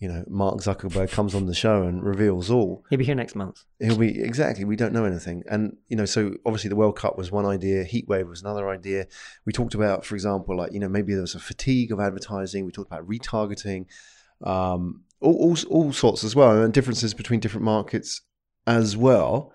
you 0.00 0.08
know 0.08 0.24
Mark 0.28 0.56
Zuckerberg 0.56 1.10
comes 1.10 1.34
on 1.34 1.46
the 1.46 1.54
show 1.54 1.82
and 1.82 2.02
reveals 2.02 2.50
all. 2.50 2.84
He'll 2.88 2.98
be 2.98 3.04
here 3.04 3.14
next 3.14 3.34
month. 3.34 3.64
He'll 3.78 3.98
be 3.98 4.20
exactly. 4.20 4.64
We 4.64 4.74
don't 4.74 4.94
know 4.94 5.04
anything, 5.04 5.44
and 5.48 5.76
you 5.88 5.96
know, 5.96 6.06
so 6.06 6.34
obviously 6.46 6.70
the 6.70 6.76
World 6.76 6.96
Cup 6.96 7.18
was 7.18 7.30
one 7.30 7.44
idea. 7.44 7.84
Heat 7.84 8.08
wave 8.08 8.26
was 8.26 8.40
another 8.40 8.70
idea. 8.70 9.06
We 9.44 9.52
talked 9.52 9.74
about, 9.74 10.04
for 10.06 10.14
example, 10.14 10.56
like 10.56 10.72
you 10.72 10.80
know, 10.80 10.88
maybe 10.88 11.12
there 11.12 11.20
was 11.20 11.34
a 11.34 11.40
fatigue 11.40 11.92
of 11.92 12.00
advertising. 12.00 12.64
We 12.64 12.72
talked 12.72 12.90
about 12.90 13.06
retargeting, 13.06 13.86
um, 14.42 15.02
all, 15.20 15.36
all 15.36 15.56
all 15.68 15.92
sorts 15.92 16.24
as 16.24 16.34
well, 16.34 16.62
and 16.62 16.72
differences 16.72 17.12
between 17.12 17.40
different 17.40 17.64
markets 17.64 18.22
as 18.66 18.96
well. 18.96 19.52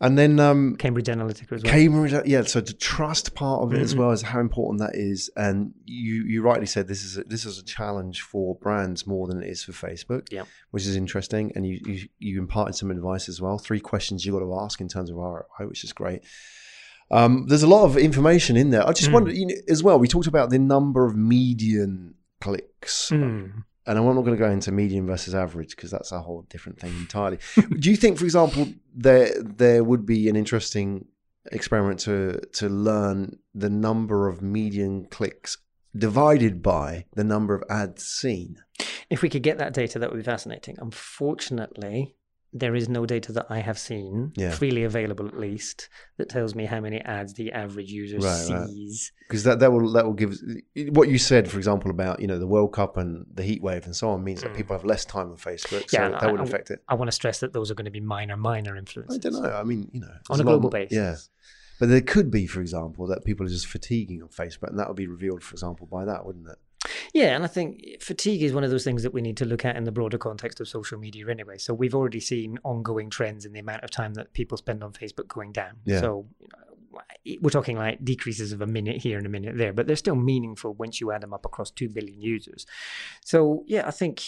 And 0.00 0.16
then 0.16 0.38
um, 0.38 0.76
Cambridge 0.76 1.06
Analytica 1.08 1.52
as 1.54 1.64
well. 1.64 1.72
Cambridge, 1.72 2.14
yeah. 2.24 2.42
So 2.42 2.60
the 2.60 2.72
trust 2.72 3.34
part 3.34 3.62
of 3.62 3.74
it 3.74 3.80
as 3.80 3.94
Mhm. 3.94 3.98
well 3.98 4.10
is 4.12 4.22
how 4.22 4.38
important 4.38 4.78
that 4.80 4.94
is. 4.94 5.28
And 5.36 5.74
you 5.86 6.22
you 6.22 6.40
rightly 6.40 6.66
said 6.66 6.86
this 6.86 7.02
is 7.02 7.18
a, 7.18 7.24
this 7.24 7.44
is 7.44 7.58
a 7.58 7.64
challenge 7.64 8.22
for 8.22 8.54
brands 8.54 9.08
more 9.08 9.26
than 9.26 9.42
it 9.42 9.48
is 9.50 9.64
for 9.64 9.72
Facebook. 9.72 10.28
Yeah. 10.30 10.44
which 10.70 10.86
is 10.86 10.94
interesting. 10.94 11.50
And 11.56 11.66
you 11.66 11.80
you, 11.84 12.08
you 12.18 12.38
imparted 12.38 12.76
some 12.76 12.92
advice 12.92 13.28
as 13.28 13.40
well. 13.40 13.58
Three 13.58 13.80
questions 13.80 14.24
you 14.24 14.32
got 14.32 14.38
to 14.40 14.54
ask 14.60 14.80
in 14.80 14.86
terms 14.88 15.10
of 15.10 15.16
ROI, 15.16 15.66
which 15.66 15.82
is 15.82 15.92
great. 15.92 16.20
Um, 17.10 17.46
there's 17.48 17.62
a 17.64 17.68
lot 17.68 17.84
of 17.84 17.96
information 17.96 18.56
in 18.56 18.70
there. 18.70 18.86
I 18.86 18.92
just 18.92 19.08
Mm. 19.10 19.14
wonder 19.14 19.32
you 19.32 19.46
know, 19.46 19.54
as 19.68 19.82
well. 19.82 19.98
We 19.98 20.06
talked 20.08 20.26
about 20.28 20.50
the 20.50 20.58
number 20.58 21.06
of 21.06 21.16
median 21.16 22.14
clicks. 22.40 23.10
Mm. 23.10 23.64
And 23.88 23.98
I'm 23.98 24.04
not 24.04 24.20
going 24.20 24.36
to 24.36 24.36
go 24.36 24.50
into 24.50 24.70
median 24.70 25.06
versus 25.06 25.34
average 25.34 25.74
because 25.74 25.90
that's 25.90 26.12
a 26.12 26.20
whole 26.20 26.42
different 26.50 26.78
thing 26.78 26.92
entirely. 26.92 27.38
Do 27.78 27.90
you 27.90 27.96
think, 27.96 28.18
for 28.18 28.24
example, 28.24 28.68
there 28.94 29.32
there 29.42 29.82
would 29.82 30.04
be 30.04 30.28
an 30.28 30.36
interesting 30.36 31.06
experiment 31.50 31.98
to 32.00 32.38
to 32.52 32.68
learn 32.68 33.38
the 33.54 33.70
number 33.70 34.28
of 34.28 34.42
median 34.42 35.06
clicks 35.06 35.56
divided 35.96 36.62
by 36.62 37.06
the 37.14 37.24
number 37.24 37.54
of 37.54 37.64
ads 37.70 38.06
seen? 38.06 38.58
If 39.08 39.22
we 39.22 39.30
could 39.30 39.42
get 39.42 39.56
that 39.56 39.72
data, 39.72 39.98
that 39.98 40.10
would 40.10 40.18
be 40.18 40.22
fascinating. 40.22 40.76
Unfortunately, 40.78 42.14
there 42.52 42.74
is 42.74 42.88
no 42.88 43.04
data 43.04 43.30
that 43.32 43.46
I 43.50 43.58
have 43.58 43.78
seen, 43.78 44.32
Yeah. 44.36 44.52
freely 44.52 44.82
available 44.84 45.26
at 45.28 45.38
least, 45.38 45.88
that 46.16 46.28
tells 46.30 46.54
me 46.54 46.64
how 46.64 46.80
many 46.80 46.98
ads 47.02 47.34
the 47.34 47.52
average 47.52 47.90
user 47.92 48.16
Right, 48.18 48.48
right. 48.50 48.68
sees. 48.68 49.12
Because 49.20 49.44
that, 49.44 49.58
that 49.60 49.70
will 49.70 49.92
that 49.92 50.06
will 50.06 50.14
give 50.14 50.34
what 50.92 51.08
you 51.10 51.18
said, 51.18 51.50
for 51.50 51.58
example, 51.58 51.90
about 51.90 52.20
you 52.20 52.26
know 52.26 52.38
the 52.38 52.46
World 52.46 52.72
Cup 52.72 52.96
and 52.96 53.26
the 53.34 53.42
heat 53.42 53.62
wave 53.62 53.84
and 53.84 53.94
so 53.94 54.08
on 54.10 54.24
means 54.24 54.42
that 54.42 54.52
Mm. 54.52 54.56
people 54.56 54.74
have 54.76 54.84
less 54.86 55.04
time 55.04 55.30
on 55.30 55.36
Facebook, 55.36 55.90
so 55.90 55.98
Yeah, 56.00 56.08
that 56.08 56.22
I- 56.22 56.32
would 56.32 56.40
affect 56.40 56.70
it. 56.70 56.82
I 56.88 56.94
want 56.94 57.08
to 57.08 57.12
stress 57.12 57.40
that 57.40 57.52
those 57.52 57.70
are 57.70 57.74
going 57.74 57.84
to 57.84 57.90
be 57.90 58.00
minor, 58.00 58.36
minor 58.36 58.76
influences. 58.76 59.16
I 59.18 59.20
don't 59.30 59.42
know. 59.42 59.50
I 59.50 59.62
mean, 59.64 59.90
you 59.92 60.00
know, 60.00 60.08
On 60.30 60.40
a 60.40 60.42
global 60.44 60.62
more- 60.62 60.70
basis. 60.70 60.96
yeah. 60.96 61.16
But 61.78 61.90
there 61.90 62.00
could 62.00 62.30
be, 62.30 62.46
for 62.48 62.60
example, 62.60 63.06
that 63.08 63.24
people 63.24 63.46
are 63.46 63.48
just 63.50 63.66
fatiguing 63.68 64.20
on 64.22 64.30
Facebook, 64.30 64.70
and 64.70 64.78
that 64.80 64.88
would 64.88 64.96
be 64.96 65.06
revealed, 65.06 65.44
for 65.44 65.52
example, 65.54 65.86
by 65.86 66.04
that, 66.06 66.24
wouldn't 66.26 66.48
it? 66.48 66.58
Yeah, 67.12 67.34
and 67.34 67.44
I 67.44 67.48
think 67.48 67.82
fatigue 68.00 68.42
is 68.42 68.52
one 68.52 68.64
of 68.64 68.70
those 68.70 68.84
things 68.84 69.02
that 69.02 69.12
we 69.12 69.20
need 69.20 69.36
to 69.38 69.44
look 69.44 69.64
at 69.64 69.76
in 69.76 69.84
the 69.84 69.92
broader 69.92 70.18
context 70.18 70.60
of 70.60 70.68
social 70.68 70.98
media 70.98 71.28
anyway. 71.28 71.58
So 71.58 71.74
we've 71.74 71.94
already 71.94 72.20
seen 72.20 72.58
ongoing 72.64 73.10
trends 73.10 73.44
in 73.44 73.52
the 73.52 73.60
amount 73.60 73.84
of 73.84 73.90
time 73.90 74.14
that 74.14 74.32
people 74.32 74.56
spend 74.56 74.82
on 74.82 74.92
Facebook 74.92 75.28
going 75.28 75.52
down. 75.52 75.72
Yeah. 75.84 76.00
So 76.00 76.26
you 76.40 76.48
know, 76.48 77.38
we're 77.40 77.50
talking 77.50 77.76
like 77.76 78.04
decreases 78.04 78.52
of 78.52 78.60
a 78.60 78.66
minute 78.66 78.96
here 78.96 79.18
and 79.18 79.26
a 79.26 79.30
minute 79.30 79.56
there, 79.56 79.72
but 79.72 79.86
they're 79.86 79.96
still 79.96 80.16
meaningful 80.16 80.74
once 80.74 81.00
you 81.00 81.12
add 81.12 81.22
them 81.22 81.34
up 81.34 81.44
across 81.44 81.70
2 81.70 81.88
billion 81.90 82.20
users. 82.20 82.66
So, 83.24 83.64
yeah, 83.66 83.86
I 83.86 83.90
think 83.90 84.22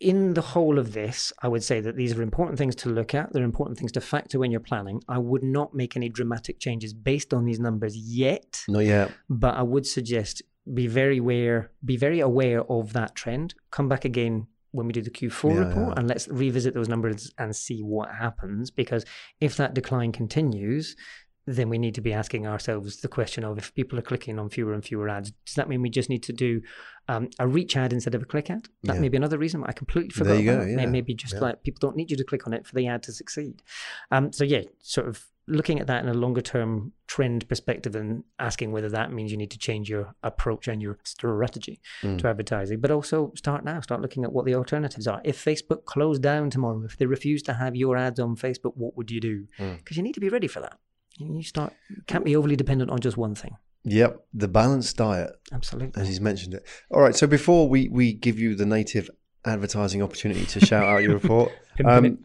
in 0.00 0.34
the 0.34 0.40
whole 0.40 0.78
of 0.78 0.92
this, 0.92 1.32
I 1.42 1.48
would 1.48 1.62
say 1.62 1.80
that 1.80 1.96
these 1.96 2.16
are 2.16 2.22
important 2.22 2.58
things 2.58 2.74
to 2.76 2.88
look 2.88 3.14
at. 3.14 3.32
They're 3.32 3.44
important 3.44 3.78
things 3.78 3.92
to 3.92 4.00
factor 4.00 4.38
when 4.38 4.50
you're 4.50 4.60
planning. 4.60 5.02
I 5.08 5.18
would 5.18 5.44
not 5.44 5.74
make 5.74 5.96
any 5.96 6.08
dramatic 6.08 6.58
changes 6.58 6.92
based 6.92 7.32
on 7.32 7.44
these 7.44 7.60
numbers 7.60 7.96
yet 7.96 8.62
Not 8.68 8.80
yet. 8.80 9.12
but 9.30 9.54
I 9.54 9.62
would 9.62 9.86
suggest 9.86 10.42
be 10.72 10.86
very 10.86 11.18
aware, 11.18 11.70
be 11.84 11.96
very 11.96 12.20
aware 12.20 12.62
of 12.70 12.92
that 12.94 13.14
trend. 13.14 13.54
Come 13.70 13.88
back 13.88 14.04
again 14.04 14.46
when 14.70 14.86
we 14.86 14.92
do 14.92 15.02
the 15.02 15.10
Q4 15.10 15.50
Yeah, 15.52 15.58
report, 15.58 15.88
yeah. 15.88 15.94
and 16.00 16.08
let's 16.08 16.26
revisit 16.28 16.74
those 16.74 16.88
numbers 16.88 17.32
and 17.38 17.54
see 17.54 17.80
what 17.82 18.10
happens. 18.10 18.70
Because 18.70 19.04
if 19.40 19.56
that 19.56 19.74
decline 19.74 20.10
continues, 20.12 20.96
then 21.46 21.68
we 21.68 21.76
need 21.76 21.94
to 21.94 22.00
be 22.00 22.12
asking 22.12 22.46
ourselves 22.46 23.00
the 23.02 23.08
question 23.08 23.44
of 23.44 23.58
if 23.58 23.74
people 23.74 23.98
are 23.98 24.02
clicking 24.02 24.38
on 24.38 24.48
fewer 24.48 24.72
and 24.72 24.82
fewer 24.82 25.08
ads, 25.10 25.30
does 25.44 25.54
that 25.56 25.68
mean 25.68 25.82
we 25.82 25.90
just 25.90 26.08
need 26.08 26.22
to 26.22 26.32
do 26.32 26.62
um, 27.06 27.28
a 27.38 27.46
reach 27.46 27.76
ad 27.76 27.92
instead 27.92 28.14
of 28.14 28.22
a 28.22 28.24
click 28.24 28.48
ad? 28.48 28.66
That 28.84 28.94
Yeah. 28.94 29.00
may 29.00 29.10
be 29.10 29.18
another 29.18 29.36
reason. 29.36 29.62
I 29.66 29.72
completely 29.72 30.08
forgot. 30.10 30.30
There 30.30 30.40
you 30.40 30.44
go, 30.46 30.62
yeah, 30.64 30.86
Maybe 30.86 31.14
just 31.14 31.40
like 31.42 31.62
people 31.62 31.80
don't 31.80 31.96
need 31.96 32.10
you 32.10 32.16
to 32.16 32.24
click 32.24 32.46
on 32.46 32.54
it 32.54 32.66
for 32.66 32.74
the 32.74 32.86
ad 32.86 33.02
to 33.04 33.12
succeed. 33.12 33.62
Um, 34.10 34.32
so 34.32 34.42
yeah, 34.44 34.62
sort 34.80 35.06
of 35.06 35.26
looking 35.46 35.78
at 35.78 35.86
that 35.86 36.02
in 36.02 36.08
a 36.08 36.14
longer 36.14 36.40
term 36.40 36.92
trend 37.06 37.46
perspective 37.48 37.94
and 37.94 38.24
asking 38.38 38.72
whether 38.72 38.88
that 38.88 39.12
means 39.12 39.30
you 39.30 39.36
need 39.36 39.50
to 39.50 39.58
change 39.58 39.90
your 39.90 40.14
approach 40.22 40.68
and 40.68 40.80
your 40.80 40.98
strategy 41.04 41.80
Mm. 42.02 42.18
to 42.18 42.28
advertising, 42.28 42.80
but 42.80 42.90
also 42.90 43.32
start 43.36 43.64
now, 43.64 43.80
start 43.80 44.00
looking 44.00 44.24
at 44.24 44.32
what 44.32 44.46
the 44.46 44.54
alternatives 44.54 45.06
are. 45.06 45.20
If 45.24 45.42
Facebook 45.44 45.84
closed 45.84 46.22
down 46.22 46.50
tomorrow, 46.50 46.82
if 46.84 46.96
they 46.96 47.06
refuse 47.06 47.42
to 47.42 47.54
have 47.54 47.76
your 47.76 47.96
ads 47.96 48.18
on 48.18 48.36
Facebook, 48.36 48.72
what 48.76 48.96
would 48.96 49.10
you 49.10 49.20
do? 49.20 49.46
Mm. 49.58 49.76
Because 49.78 49.96
you 49.96 50.02
need 50.02 50.14
to 50.14 50.20
be 50.20 50.28
ready 50.30 50.48
for 50.48 50.60
that. 50.60 50.78
You 51.18 51.42
start 51.42 51.72
can't 52.06 52.24
be 52.24 52.34
overly 52.34 52.56
dependent 52.56 52.90
on 52.90 53.00
just 53.00 53.16
one 53.16 53.34
thing. 53.34 53.56
Yep, 53.84 54.24
the 54.32 54.48
balanced 54.48 54.96
diet, 54.96 55.30
Absolutely. 55.52 56.00
as 56.00 56.08
he's 56.08 56.20
mentioned 56.20 56.54
it. 56.54 56.66
All 56.90 57.02
right, 57.02 57.14
so 57.14 57.26
before 57.26 57.68
we, 57.68 57.88
we 57.88 58.14
give 58.14 58.38
you 58.38 58.54
the 58.54 58.64
native 58.64 59.10
advertising 59.44 60.02
opportunity 60.02 60.46
to 60.46 60.60
shout 60.60 60.84
out 60.84 61.02
your 61.02 61.14
report, 61.20 61.52
um, 61.84 62.18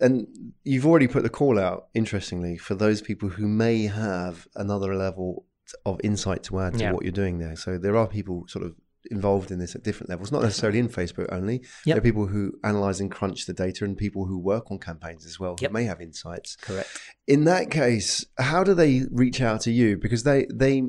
and 0.00 0.26
you've 0.64 0.86
already 0.86 1.06
put 1.08 1.22
the 1.22 1.28
call 1.30 1.58
out, 1.58 1.88
interestingly, 1.94 2.56
for 2.58 2.74
those 2.74 3.00
people 3.02 3.28
who 3.28 3.46
may 3.48 3.82
have 3.86 4.46
another 4.56 4.94
level 4.94 5.46
of 5.86 6.00
insight 6.04 6.42
to 6.44 6.60
add 6.60 6.74
to 6.74 6.78
Yeah. 6.80 6.92
what 6.92 7.02
you're 7.04 7.12
doing 7.12 7.38
there. 7.38 7.56
So 7.56 7.78
there 7.78 7.96
are 7.96 8.06
people 8.06 8.44
sort 8.48 8.64
of 8.64 8.74
involved 9.10 9.50
in 9.50 9.58
this 9.58 9.74
at 9.74 9.82
different 9.82 10.08
levels, 10.08 10.32
not 10.32 10.42
necessarily 10.42 10.78
in 10.78 10.88
Facebook 10.88 11.26
only. 11.30 11.56
Yep. 11.56 11.66
There 11.86 11.96
are 11.98 12.00
people 12.00 12.26
who 12.26 12.52
analyze 12.64 13.00
and 13.00 13.10
crunch 13.10 13.44
the 13.46 13.52
data 13.52 13.84
and 13.84 13.96
people 13.96 14.24
who 14.26 14.38
work 14.38 14.70
on 14.70 14.78
campaigns 14.78 15.26
as 15.26 15.38
well 15.38 15.56
Yep. 15.60 15.70
who 15.70 15.74
may 15.74 15.84
have 15.84 16.00
insights. 16.00 16.56
Correct. 16.56 16.88
In 17.26 17.44
that 17.44 17.70
case, 17.70 18.24
how 18.38 18.64
do 18.64 18.72
they 18.74 19.02
reach 19.10 19.40
out 19.42 19.60
to 19.62 19.70
you? 19.70 19.96
Because 19.98 20.22
they 20.22 20.46
they 20.52 20.84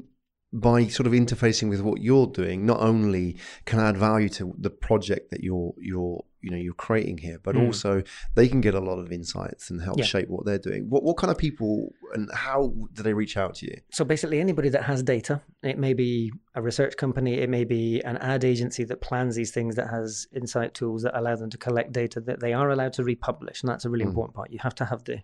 by 0.62 0.88
sort 0.88 1.06
of 1.06 1.14
interfacing 1.14 1.70
with 1.70 1.82
what 1.82 2.02
you're 2.02 2.28
doing, 2.28 2.66
not 2.66 2.80
only 2.80 3.38
can 3.66 3.80
add 3.80 3.98
value 3.98 4.30
to 4.30 4.54
the 4.58 4.70
project 4.70 5.30
that 5.32 5.44
you're 5.44 5.74
you're 5.80 6.24
you 6.42 6.52
know 6.52 6.58
you're 6.58 6.74
creating 6.76 7.18
here, 7.18 7.40
but 7.42 7.56
Mm. 7.56 7.66
also 7.66 8.04
they 8.36 8.48
can 8.48 8.62
get 8.62 8.74
a 8.76 8.80
lot 8.80 9.00
of 9.00 9.12
insights 9.12 9.70
and 9.72 9.82
help 9.82 9.98
Yeah. 9.98 10.06
shape 10.06 10.30
what 10.30 10.46
they're 10.46 10.60
doing. 10.70 10.90
What 10.90 11.04
what 11.04 11.18
kind 11.18 11.32
of 11.32 11.38
people 11.38 11.94
and 12.14 12.30
how 12.32 12.74
do 12.94 13.02
they 13.04 13.14
reach 13.14 13.36
out 13.36 13.56
to 13.56 13.66
you? 13.66 13.78
So 13.92 14.06
basically, 14.06 14.40
anybody 14.40 14.70
that 14.70 14.84
has 14.84 15.02
data, 15.04 15.42
it 15.64 15.78
may 15.78 15.94
be 15.94 16.32
a 16.54 16.62
research 16.62 16.96
company, 16.98 17.34
it 17.46 17.50
may 17.50 17.64
be 17.66 18.00
an 18.02 18.18
ad 18.18 18.44
agency 18.46 18.84
that 18.86 19.02
plans 19.02 19.36
these 19.36 19.52
things, 19.52 19.76
that 19.76 19.90
has 19.90 20.28
insight 20.32 20.74
tools 20.74 21.02
that 21.04 21.18
allow 21.20 21.36
them 21.36 21.50
to 21.50 21.58
collect 21.58 21.92
data, 21.92 22.22
that 22.22 22.40
they 22.40 22.54
are 22.54 22.70
allowed 22.70 22.94
to 22.94 23.04
republish, 23.04 23.62
and 23.62 23.70
that's 23.70 23.84
a 23.86 23.90
really 23.90 24.06
Mm. 24.06 24.10
important 24.10 24.36
part. 24.36 24.52
You 24.52 24.60
have 24.62 24.76
to 24.76 24.86
have 24.86 25.04
the 25.04 25.18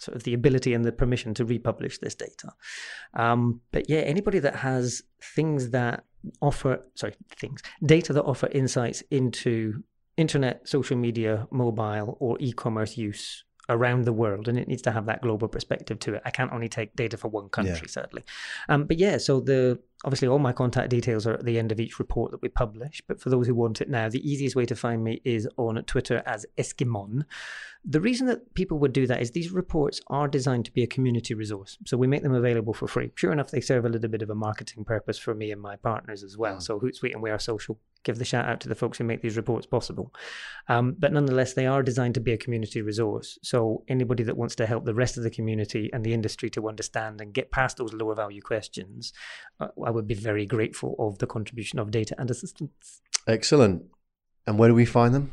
sort 0.00 0.16
of 0.16 0.22
the 0.22 0.34
ability 0.34 0.74
and 0.74 0.84
the 0.84 0.92
permission 0.92 1.34
to 1.34 1.44
republish 1.44 1.98
this 1.98 2.14
data. 2.14 2.52
Um, 3.14 3.60
but 3.72 3.88
yeah, 3.88 4.00
anybody 4.00 4.38
that 4.40 4.56
has 4.56 5.02
things 5.22 5.70
that 5.70 6.04
offer, 6.40 6.80
sorry, 6.94 7.14
things, 7.36 7.62
data 7.84 8.12
that 8.12 8.24
offer 8.24 8.48
insights 8.52 9.02
into 9.10 9.82
internet, 10.16 10.68
social 10.68 10.96
media, 10.96 11.46
mobile, 11.50 12.16
or 12.20 12.36
e-commerce 12.40 12.96
use 12.96 13.44
around 13.68 14.04
the 14.04 14.12
world, 14.12 14.48
and 14.48 14.58
it 14.58 14.66
needs 14.66 14.82
to 14.82 14.90
have 14.90 15.06
that 15.06 15.22
global 15.22 15.48
perspective 15.48 15.98
to 16.00 16.14
it. 16.14 16.22
I 16.24 16.30
can't 16.30 16.52
only 16.52 16.68
take 16.68 16.96
data 16.96 17.16
for 17.16 17.28
one 17.28 17.48
country, 17.48 17.88
sadly. 17.88 18.24
Um, 18.68 18.84
but 18.84 18.98
yeah, 18.98 19.16
so 19.18 19.40
the 19.40 19.78
obviously 20.04 20.28
all 20.28 20.38
my 20.38 20.52
contact 20.52 20.90
details 20.90 21.26
are 21.26 21.34
at 21.34 21.44
the 21.44 21.58
end 21.58 21.72
of 21.72 21.80
each 21.80 21.98
report 21.98 22.30
that 22.30 22.42
we 22.42 22.48
publish. 22.48 23.02
But 23.06 23.20
for 23.20 23.30
those 23.30 23.46
who 23.46 23.54
want 23.54 23.80
it 23.80 23.90
now, 23.90 24.08
the 24.08 24.28
easiest 24.28 24.56
way 24.56 24.66
to 24.66 24.76
find 24.76 25.04
me 25.04 25.20
is 25.24 25.48
on 25.56 25.82
Twitter 25.84 26.22
as 26.26 26.46
Eskimon. 26.58 27.24
The 27.84 28.00
reason 28.00 28.26
that 28.26 28.54
people 28.54 28.78
would 28.78 28.92
do 28.92 29.06
that 29.06 29.22
is 29.22 29.30
these 29.30 29.50
reports 29.50 30.00
are 30.08 30.28
designed 30.28 30.66
to 30.66 30.72
be 30.72 30.82
a 30.82 30.86
community 30.86 31.34
resource. 31.34 31.78
So 31.86 31.96
we 31.96 32.06
make 32.06 32.22
them 32.22 32.34
available 32.34 32.74
for 32.74 32.86
free. 32.86 33.10
Sure 33.14 33.32
enough, 33.32 33.50
they 33.50 33.60
serve 33.60 33.84
a 33.84 33.88
little 33.88 34.10
bit 34.10 34.22
of 34.22 34.30
a 34.30 34.34
marketing 34.34 34.84
purpose 34.84 35.18
for 35.18 35.34
me 35.34 35.50
and 35.50 35.60
my 35.60 35.76
partners 35.76 36.22
as 36.22 36.36
well. 36.36 36.56
Mm. 36.56 36.62
So 36.62 36.78
Hootsuite 36.80 37.12
and 37.12 37.22
We 37.22 37.30
Are 37.30 37.38
Social 37.38 37.78
give 38.02 38.18
the 38.18 38.24
shout 38.24 38.46
out 38.46 38.60
to 38.60 38.68
the 38.68 38.74
folks 38.74 38.98
who 38.98 39.04
make 39.04 39.20
these 39.20 39.36
reports 39.36 39.66
possible. 39.66 40.12
Um, 40.68 40.96
but 40.98 41.12
nonetheless, 41.12 41.52
they 41.52 41.66
are 41.66 41.82
designed 41.82 42.14
to 42.14 42.20
be 42.20 42.32
a 42.32 42.38
community 42.38 42.82
resource. 42.82 43.38
So 43.42 43.84
anybody 43.88 44.22
that 44.24 44.36
wants 44.36 44.54
to 44.56 44.66
help 44.66 44.84
the 44.84 44.94
rest 44.94 45.16
of 45.16 45.22
the 45.22 45.30
community 45.30 45.90
and 45.92 46.04
the 46.04 46.14
industry 46.14 46.50
to 46.50 46.68
understand 46.68 47.20
and 47.20 47.32
get 47.32 47.50
past 47.50 47.76
those 47.76 47.92
lower 47.92 48.14
value 48.14 48.40
questions, 48.40 49.12
uh, 49.60 49.68
I 49.90 49.92
would 49.92 50.06
be 50.06 50.14
very 50.30 50.46
grateful 50.46 50.94
of 51.06 51.18
the 51.18 51.26
contribution 51.26 51.80
of 51.80 51.90
data 51.90 52.14
and 52.16 52.30
assistance. 52.30 53.02
Excellent. 53.26 53.76
And 54.46 54.58
where 54.58 54.68
do 54.68 54.74
we 54.74 54.86
find 54.86 55.12
them? 55.16 55.24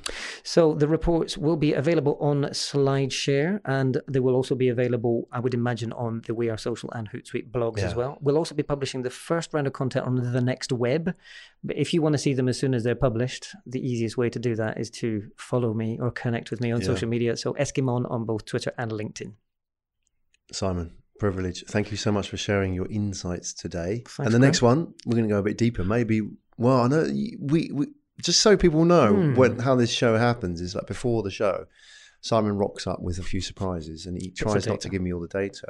So 0.43 0.73
the 0.73 0.87
reports 0.87 1.37
will 1.37 1.55
be 1.67 1.73
available 1.73 2.17
on 2.19 2.37
SlideShare, 2.69 3.61
and 3.65 3.91
they 4.13 4.19
will 4.19 4.35
also 4.39 4.55
be 4.55 4.69
available, 4.69 5.27
I 5.31 5.39
would 5.39 5.53
imagine, 5.53 5.91
on 5.93 6.21
the 6.27 6.33
We 6.39 6.49
Are 6.49 6.57
Social 6.57 6.89
and 6.91 7.09
Hootsuite 7.11 7.49
blogs 7.51 7.79
as 7.79 7.95
well. 7.95 8.17
We'll 8.19 8.39
also 8.41 8.53
be 8.53 8.63
publishing 8.63 9.03
the 9.03 9.09
first 9.29 9.53
round 9.53 9.67
of 9.67 9.73
content 9.73 10.05
on 10.05 10.15
the 10.15 10.41
next 10.41 10.71
web. 10.71 11.03
But 11.63 11.77
if 11.77 11.93
you 11.93 12.01
want 12.01 12.13
to 12.13 12.17
see 12.25 12.33
them 12.33 12.49
as 12.49 12.57
soon 12.59 12.73
as 12.73 12.83
they're 12.83 12.95
published, 13.09 13.43
the 13.65 13.79
easiest 13.91 14.17
way 14.17 14.29
to 14.29 14.39
do 14.39 14.55
that 14.55 14.73
is 14.79 14.89
to 15.01 15.07
follow 15.37 15.71
me 15.73 15.97
or 16.01 16.09
connect 16.11 16.51
with 16.51 16.61
me 16.61 16.71
on 16.71 16.81
Yeah. 16.81 16.87
social 16.87 17.09
media. 17.15 17.37
So 17.37 17.53
Eskimon 17.53 18.09
on 18.11 18.25
both 18.25 18.43
Twitter 18.45 18.73
and 18.77 18.91
LinkedIn. 18.91 19.33
Simon, 20.51 20.87
privilege. 21.19 21.63
Thank 21.67 21.91
you 21.91 21.97
so 21.97 22.11
much 22.11 22.29
for 22.29 22.37
sharing 22.37 22.73
your 22.73 22.87
insights 22.87 23.53
today. 23.53 24.03
Thanks, 24.07 24.19
and 24.19 24.31
the 24.33 24.39
next 24.39 24.61
one, 24.61 24.93
we're 25.05 25.15
going 25.15 25.27
to 25.27 25.33
go 25.33 25.39
a 25.39 25.43
bit 25.43 25.57
deeper. 25.57 25.83
Maybe, 25.83 26.21
well, 26.57 26.81
I 26.81 26.87
know 26.87 27.03
we, 27.39 27.69
we 27.73 27.87
just 28.21 28.41
so 28.41 28.57
people 28.57 28.85
know 28.85 29.13
Hmm. 29.13 29.35
when 29.35 29.59
how 29.59 29.75
this 29.75 29.91
show 29.91 30.17
happens 30.17 30.61
is 30.61 30.75
like 30.75 30.87
before 30.87 31.23
the 31.23 31.31
show, 31.31 31.65
Simon 32.21 32.57
rocks 32.57 32.87
up 32.87 32.99
with 33.01 33.19
a 33.19 33.23
few 33.23 33.41
surprises 33.41 34.05
and 34.07 34.19
he 34.21 34.31
tries 34.31 34.65
not 34.67 34.81
to 34.81 34.89
give 34.89 35.01
me 35.01 35.13
all 35.13 35.21
the 35.21 35.27
data. 35.27 35.67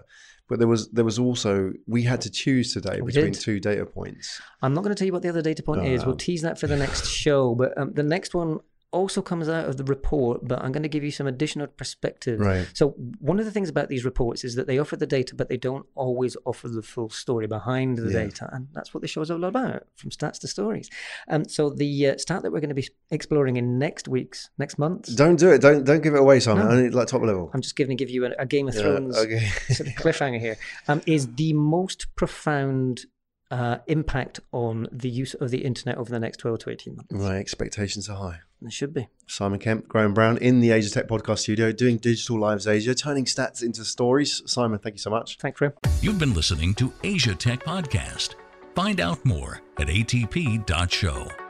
But 0.48 0.60
there 0.60 0.68
was 0.68 0.90
there 0.92 1.04
was 1.04 1.20
also 1.20 1.74
we 1.88 2.04
had 2.04 2.22
to 2.22 2.32
choose 2.32 2.74
today 2.74 3.02
We 3.02 3.12
between 3.12 3.34
did. 3.34 3.42
two 3.42 3.60
data 3.60 3.86
points. 3.86 4.42
I'm 4.62 4.74
not 4.74 4.84
going 4.86 4.96
to 4.96 5.00
tell 5.00 5.06
you 5.06 5.12
what 5.12 5.24
the 5.24 5.30
other 5.30 5.42
data 5.42 5.62
point 5.62 5.86
is. 5.86 6.06
We'll 6.06 6.14
Oh. 6.16 6.18
tease 6.18 6.42
that 6.44 6.58
for 6.58 6.68
the 6.68 6.78
next 6.78 7.06
show. 7.10 7.54
But 7.54 7.78
um, 7.78 7.92
the 7.94 8.04
next 8.04 8.34
one 8.34 8.60
also 8.98 9.22
comes 9.22 9.48
out 9.48 9.70
of 9.70 9.78
the 9.78 9.84
report, 9.84 10.48
but 10.48 10.62
I'm 10.64 10.72
going 10.72 10.84
to 10.84 10.90
give 10.90 11.04
you 11.04 11.12
some 11.12 11.28
additional 11.28 11.68
perspective. 11.68 12.40
Right. 12.40 12.68
So 12.74 12.90
one 13.20 13.40
of 13.40 13.46
the 13.46 13.52
things 13.52 13.70
about 13.70 13.88
these 13.90 14.04
reports 14.04 14.44
is 14.44 14.56
that 14.56 14.68
they 14.68 14.78
offer 14.80 14.96
the 14.98 15.08
data, 15.08 15.36
but 15.36 15.48
they 15.50 15.58
don't 15.58 15.86
always 15.96 16.36
offer 16.46 16.68
the 16.68 16.82
full 16.82 17.10
story 17.10 17.48
behind 17.48 17.98
the 17.98 18.12
Yeah. 18.12 18.24
data, 18.26 18.50
and 18.52 18.68
that's 18.74 18.94
what 18.94 19.02
the 19.02 19.08
show's 19.08 19.32
all 19.32 19.44
about, 19.44 19.84
from 19.96 20.10
stats 20.10 20.40
to 20.40 20.48
stories. 20.48 20.90
Um, 21.30 21.48
so 21.48 21.70
the 21.70 22.08
uh, 22.08 22.18
stat 22.18 22.42
that 22.44 22.52
we're 22.52 22.60
going 22.60 22.70
to 22.70 22.76
be 22.76 22.88
exploring 23.12 23.56
in 23.58 23.80
next 23.80 24.08
week's, 24.08 24.50
next 24.58 24.78
month, 24.78 25.16
Don't 25.16 25.38
do 25.38 25.50
it. 25.52 25.62
Don't 25.62 25.84
don't 25.84 26.02
give 26.02 26.14
it 26.16 26.20
away, 26.20 26.40
Simon. 26.40 26.66
No. 26.68 26.72
Only 26.72 26.90
like 26.90 27.08
top 27.08 27.22
level. 27.22 27.50
I'm 27.54 27.62
just 27.62 27.76
going 27.76 27.90
to 27.90 27.96
give 27.96 28.10
you 28.10 28.26
a, 28.26 28.32
a 28.40 28.46
Game 28.46 28.68
of 28.68 28.76
Yeah, 28.76 28.82
Thrones 28.82 29.18
okay. 29.18 29.48
sort 29.70 29.90
of 29.90 29.96
cliffhanger 29.96 30.40
here, 30.40 30.58
um, 30.88 31.02
is 31.06 31.28
the 31.36 31.54
most 31.54 32.08
profound 32.16 33.06
uh, 33.52 33.78
impact 33.88 34.40
on 34.52 34.88
the 34.92 35.10
use 35.10 35.34
of 35.36 35.52
the 35.52 35.64
internet 35.64 35.98
over 35.98 36.10
the 36.10 36.20
next 36.20 36.38
12 36.38 36.60
to 36.60 36.70
18 36.70 36.96
months. 36.96 37.14
right. 37.14 37.38
Expectations 37.38 38.10
are 38.10 38.18
high. 38.18 38.40
It 38.62 38.74
should 38.74 38.94
be. 38.94 39.08
Simon 39.28 39.60
Kemp, 39.60 39.88
Graham 39.88 40.14
Brown 40.14 40.38
in 40.38 40.62
the 40.62 40.72
Asia 40.72 40.90
Tech 40.90 41.08
Podcast 41.08 41.40
Studio, 41.40 41.72
doing 41.72 41.98
Digital 41.98 42.40
Lives 42.40 42.68
Asia, 42.68 42.96
turning 42.96 43.26
stats 43.26 43.62
into 43.62 43.86
stories. 43.86 44.42
Simon, 44.46 44.80
thank 44.80 44.96
you 44.96 45.00
so 45.00 45.12
much. 45.12 45.38
Thanks, 45.38 45.60
Graham. 45.60 45.74
You've 46.02 46.18
been 46.18 46.34
listening 46.34 46.74
to 46.76 46.92
Asia 47.04 47.36
Tech 47.36 47.64
Podcast. 47.64 48.34
Find 48.74 49.00
out 49.00 49.24
more 49.24 49.62
at 49.80 49.88
atp.show. 49.88 51.47